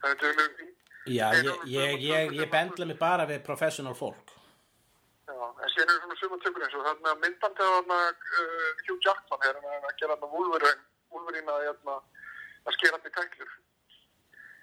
hann 0.02 0.14
er 0.14 0.20
dögulegur 0.20 0.54
því. 0.58 0.68
Já, 1.10 1.26
ég, 1.34 1.64
ég, 1.72 2.04
ég, 2.04 2.34
ég 2.40 2.50
bendla 2.52 2.86
mig 2.86 2.98
bara 3.00 3.24
við 3.28 3.40
professional 3.46 3.96
fólk. 3.96 4.34
Já, 5.30 5.36
en 5.48 5.72
síðan 5.72 5.94
eru 5.94 6.02
svona 6.04 6.18
sumatökur 6.20 6.66
eins 6.66 6.76
og 6.76 6.86
þarna 6.86 7.14
myndbandi 7.22 7.64
af 7.64 7.74
þarna 7.78 7.98
uh, 8.10 8.82
Hugh 8.86 9.00
Jackman 9.06 9.46
er 9.48 9.58
hann 9.60 9.88
að 9.88 9.96
gera 10.02 10.18
Wolverine 10.20 11.54
að, 11.54 11.64
hérna, 11.68 11.96
að 12.66 12.76
skera 12.76 12.98
hann 12.98 13.08
í 13.08 13.14
tæklur. 13.16 13.54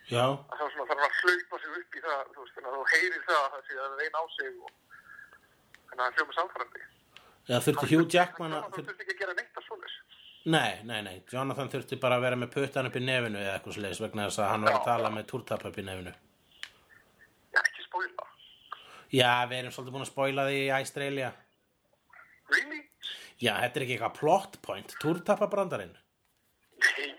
Já, 0.08 0.24
Að 0.24 0.60
það 0.60 0.70
svona 0.74 0.86
þarf 0.88 0.94
hann 0.94 1.08
að 1.08 1.18
hlaupa 1.22 1.62
sig 1.64 1.80
upp 1.82 1.98
í 1.98 2.04
það, 2.06 2.22
þú 2.36 2.44
veist, 2.44 2.54
þannig 2.56 2.70
að 2.70 2.78
þú 2.78 2.86
heyrir 2.94 3.26
það 3.28 3.42
að 3.42 3.50
það 3.56 3.66
sé 3.68 3.80
að 3.84 3.98
reyna 4.02 4.22
á 4.22 4.26
sig 4.36 4.52
og 4.54 4.70
þannig 5.90 5.98
að 5.98 6.06
það 6.06 6.22
hljóma 6.22 6.38
samfærandi. 6.38 6.86
já 7.48 7.58
þurfti 7.66 7.90
Hugh 7.92 8.08
Jackman 8.16 8.56
að... 8.56 8.70
Það 8.70 8.88
þurfti 8.88 9.04
ekki 9.08 9.16
að 9.18 9.22
gera 9.24 9.36
neitt 9.42 9.60
að 9.60 9.68
svoleiðis. 9.68 9.98
Nei, 10.48 10.78
nei, 10.88 11.02
nei, 11.04 11.18
Jonathan 11.28 11.70
þurfti 11.74 11.98
bara 12.00 12.18
að 12.20 12.24
vera 12.24 12.40
með 12.40 12.54
puttan 12.54 12.88
upp 12.88 12.96
í 12.96 13.04
nefinu 13.04 13.42
eða 13.42 13.58
eitthvað 13.58 13.78
sliðis 13.80 14.00
vegna 14.06 14.28
þess 14.30 14.40
að 14.44 14.52
hann 14.54 14.68
var 14.68 14.78
að 14.78 14.86
tala 14.88 15.10
með 15.12 15.26
túrtap 15.34 15.66
upp 15.68 15.78
í 15.78 15.84
nefinu. 15.84 16.14
Já, 17.52 17.60
ekki 17.66 17.84
spóila. 17.84 18.28
Já, 19.12 19.32
við 19.50 19.60
erum 19.60 19.76
svolítið 19.76 19.98
búin 19.98 20.06
að 20.06 20.12
spoila 20.14 20.48
því 20.48 20.62
í 20.62 20.72
Australia. 20.78 21.34
Really? 22.54 22.82
Já, 23.44 23.52
þetta 23.60 23.80
er 23.80 23.86
ekki 23.86 23.98
eitthvað 23.98 24.18
plot 24.22 24.60
point, 24.64 24.96
túrtapabrandarinn. 25.04 25.96
Nei. 26.86 27.10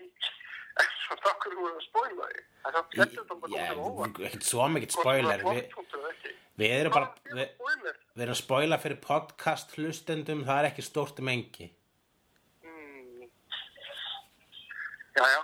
Svo 1.05 1.17
takkur 1.23 1.53
þú 1.57 1.69
að 1.69 1.81
spóila 1.85 2.29
því. 2.31 2.45
Þetta 2.69 3.05
er 3.05 3.27
bara 3.29 3.53
Já, 3.53 3.69
komið 3.71 3.85
óvart. 3.85 4.19
ekkert 4.27 4.45
svo 4.45 4.65
mikið 4.73 4.95
spoiler. 4.97 5.43
Við, 6.59 6.73
erum 6.75 6.93
bara, 6.93 7.13
við, 7.31 7.53
erum 8.19 8.33
að 8.33 8.41
spoila 8.41 8.77
fyrir 8.83 8.99
podcast 9.03 9.77
hlustendum, 9.77 10.43
það 10.47 10.59
er 10.59 10.67
ekki 10.73 10.83
stórt 10.85 11.21
mengi. 11.23 11.69
Mm. 12.65 13.29
Já, 15.19 15.25
já. 15.27 15.39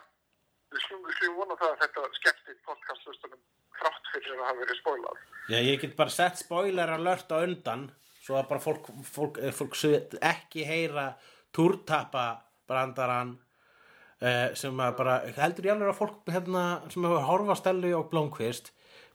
Við 0.72 0.84
slum 0.88 1.36
vona 1.36 1.56
það 1.60 1.74
að 1.74 1.82
þetta 1.84 2.10
skemmti 2.16 2.54
podcastustunum 2.68 3.42
þrátt 3.76 4.12
fyrir 4.14 4.36
að 4.38 4.44
hafa 4.48 4.60
verið 4.62 4.78
spóilað. 4.80 5.24
Já, 5.52 5.58
ég 5.60 5.82
get 5.82 5.96
bara 5.98 6.14
sett 6.16 6.40
spoiler 6.40 6.92
alert 6.96 7.32
á 7.36 7.38
undan, 7.44 7.90
svo 8.24 8.38
að 8.40 8.48
bara 8.54 8.64
fólk, 8.64 8.88
fólk, 9.08 9.40
eh, 9.44 9.52
fólk 9.56 9.76
ekki 10.22 10.64
heyra 10.68 11.10
túrtapabrandarann 11.56 13.36
uh, 13.36 14.48
sem 14.56 14.80
að 14.84 14.96
bara, 15.00 15.18
heldur 15.38 15.70
ég 15.70 15.76
alveg 15.76 15.92
að 15.92 16.00
fólk 16.00 16.32
hérna, 16.32 16.64
sem 16.92 17.08
hefur 17.08 17.28
horfa 17.30 17.60
Stellu 17.60 17.92
og 18.00 18.10
Blómkvist 18.12 18.72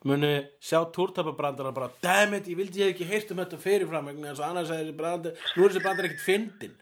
muni 0.09 0.33
sjá 0.65 0.81
túrtapabrandarann 0.95 1.77
bara, 1.77 1.91
dammit, 2.05 2.49
ég 2.49 2.61
vildi 2.61 2.85
ég 2.85 2.95
ekki 2.95 3.09
heyrt 3.09 3.33
um 3.33 3.43
þetta 3.43 3.61
fyrirfram, 3.61 4.13
þess 4.23 4.41
að 4.41 4.47
annars 4.49 4.77
er 4.77 4.93
brandar, 4.97 5.49
nú 5.57 5.65
er 5.65 5.75
þessi 5.75 5.85
brandar 5.85 6.09
ekkert 6.09 6.25
fyndin. 6.25 6.79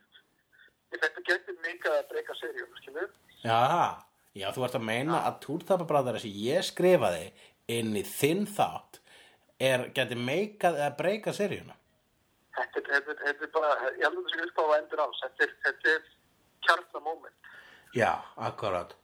Þetta 0.94 1.24
getur 1.26 1.58
mikið 1.64 1.96
að 1.96 2.06
breyka 2.12 2.38
seríum, 2.38 2.76
skilur? 2.82 3.10
Já, 3.44 4.04
já, 4.34 4.48
þú 4.54 4.64
ert 4.66 4.78
að 4.78 4.86
meina 4.88 5.22
að 5.28 5.40
túrtapabræðara 5.44 6.22
sem 6.22 6.38
ég 6.42 6.64
skrifaði 6.66 7.28
inn 7.70 7.94
í 7.98 8.02
þinn 8.06 8.46
þátt 8.50 8.98
er, 9.62 9.88
geti 9.94 10.18
meikað 10.18 10.78
eða 10.80 10.94
breyka 10.98 11.34
seríuna. 11.36 11.76
Þetta 12.58 12.80
er, 12.80 12.86
þetta 12.88 13.12
er, 13.12 13.20
þetta 13.24 13.46
er 13.46 13.52
bara, 13.54 13.74
ég 13.94 14.04
held 14.06 14.18
að 14.18 14.24
þetta 14.24 14.34
sé 14.34 14.46
upp 14.48 14.58
á 14.58 14.64
að 14.64 14.76
endur 14.78 15.02
ás. 15.04 15.20
Þetta 15.24 15.46
er, 15.46 15.76
er 15.92 16.08
kjarta 16.66 17.02
moment. 17.04 17.52
Já, 17.94 18.12
akkurat. 18.48 18.94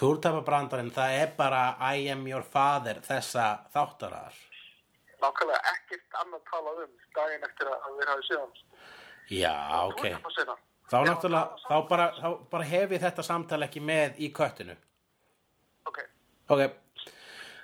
Túrtapabrandarinn, 0.00 0.92
það 0.96 1.16
er 1.22 1.32
bara 1.36 1.62
I 1.80 2.08
am 2.12 2.26
your 2.28 2.44
father 2.44 3.00
þessa 3.04 3.46
þáttarar. 3.72 4.36
Nákvæmlega 5.20 5.74
ekkert 5.74 6.20
annað 6.22 6.44
talað 6.48 6.84
um 6.86 6.92
daginn 7.16 7.48
eftir 7.48 7.72
að 7.72 7.96
við 7.98 8.12
hafið 8.12 8.28
séðan. 8.28 8.54
Já, 9.30 9.56
ok. 9.86 10.04
Þú 10.24 10.69
Þá 10.90 10.96
náttúrulega, 11.06 11.56
þá 11.68 11.74
bara, 11.88 12.06
þá 12.18 12.28
bara 12.50 12.64
hef 12.66 12.92
ég 12.96 13.02
þetta 13.04 13.22
samtal 13.22 13.62
ekki 13.62 13.80
með 13.84 14.18
í 14.26 14.30
köttinu. 14.34 14.74
Ok, 15.86 15.98
Ok. 16.50 16.62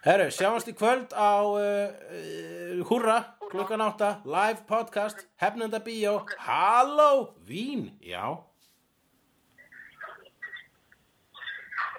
Herru, 0.07 0.29
sjáumst 0.31 0.69
í 0.71 0.73
kvöld 0.79 1.11
á 1.19 1.43
uh, 1.43 1.59
uh, 1.59 2.83
Húrra, 2.87 3.17
klukkan 3.51 3.83
átta, 3.83 4.21
live 4.23 4.63
podcast, 4.69 5.25
hefnenda 5.43 5.81
bíó, 5.83 6.21
halló, 6.47 7.35
vín, 7.49 7.89
já. 7.99 8.23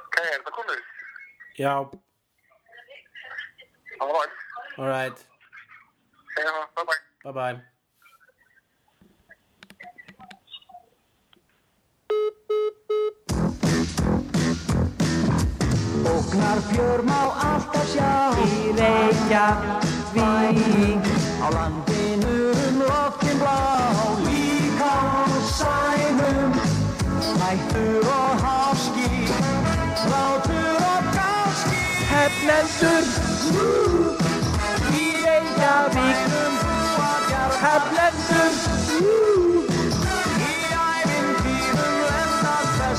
ok, 0.08 0.16
er 0.24 0.38
þetta 0.40 0.56
komið? 0.56 0.80
Já, 1.60 1.74
Það 3.98 4.14
var, 4.16 4.36
alright, 4.78 5.26
segja 6.38 6.52
það, 6.54 6.68
bye 6.78 6.86
bye. 6.94 7.02
bye 7.28 7.36
bye. 7.42 7.77
Óknar 16.18 16.60
fjör 16.72 17.02
má 17.04 17.22
alltaf 17.44 17.92
sjá 17.92 18.32
Í 18.40 18.72
Reykjavík. 18.80 19.84
Á 21.44 21.48
landinu 21.52 22.52
um 22.68 22.78
loftin 22.88 23.38
blá 23.40 23.60
Líka 24.24 24.94
á 25.20 25.28
sænum 25.58 26.52
Hættur 27.42 28.08
og 28.08 28.34
háski 28.44 29.12
Látur 30.12 30.80
og 30.94 31.04
gáski 31.16 31.84
Hefnendur 32.12 33.04
Í 34.96 35.06
Reykjavík. 35.26 36.20
Hefnendur 37.64 39.47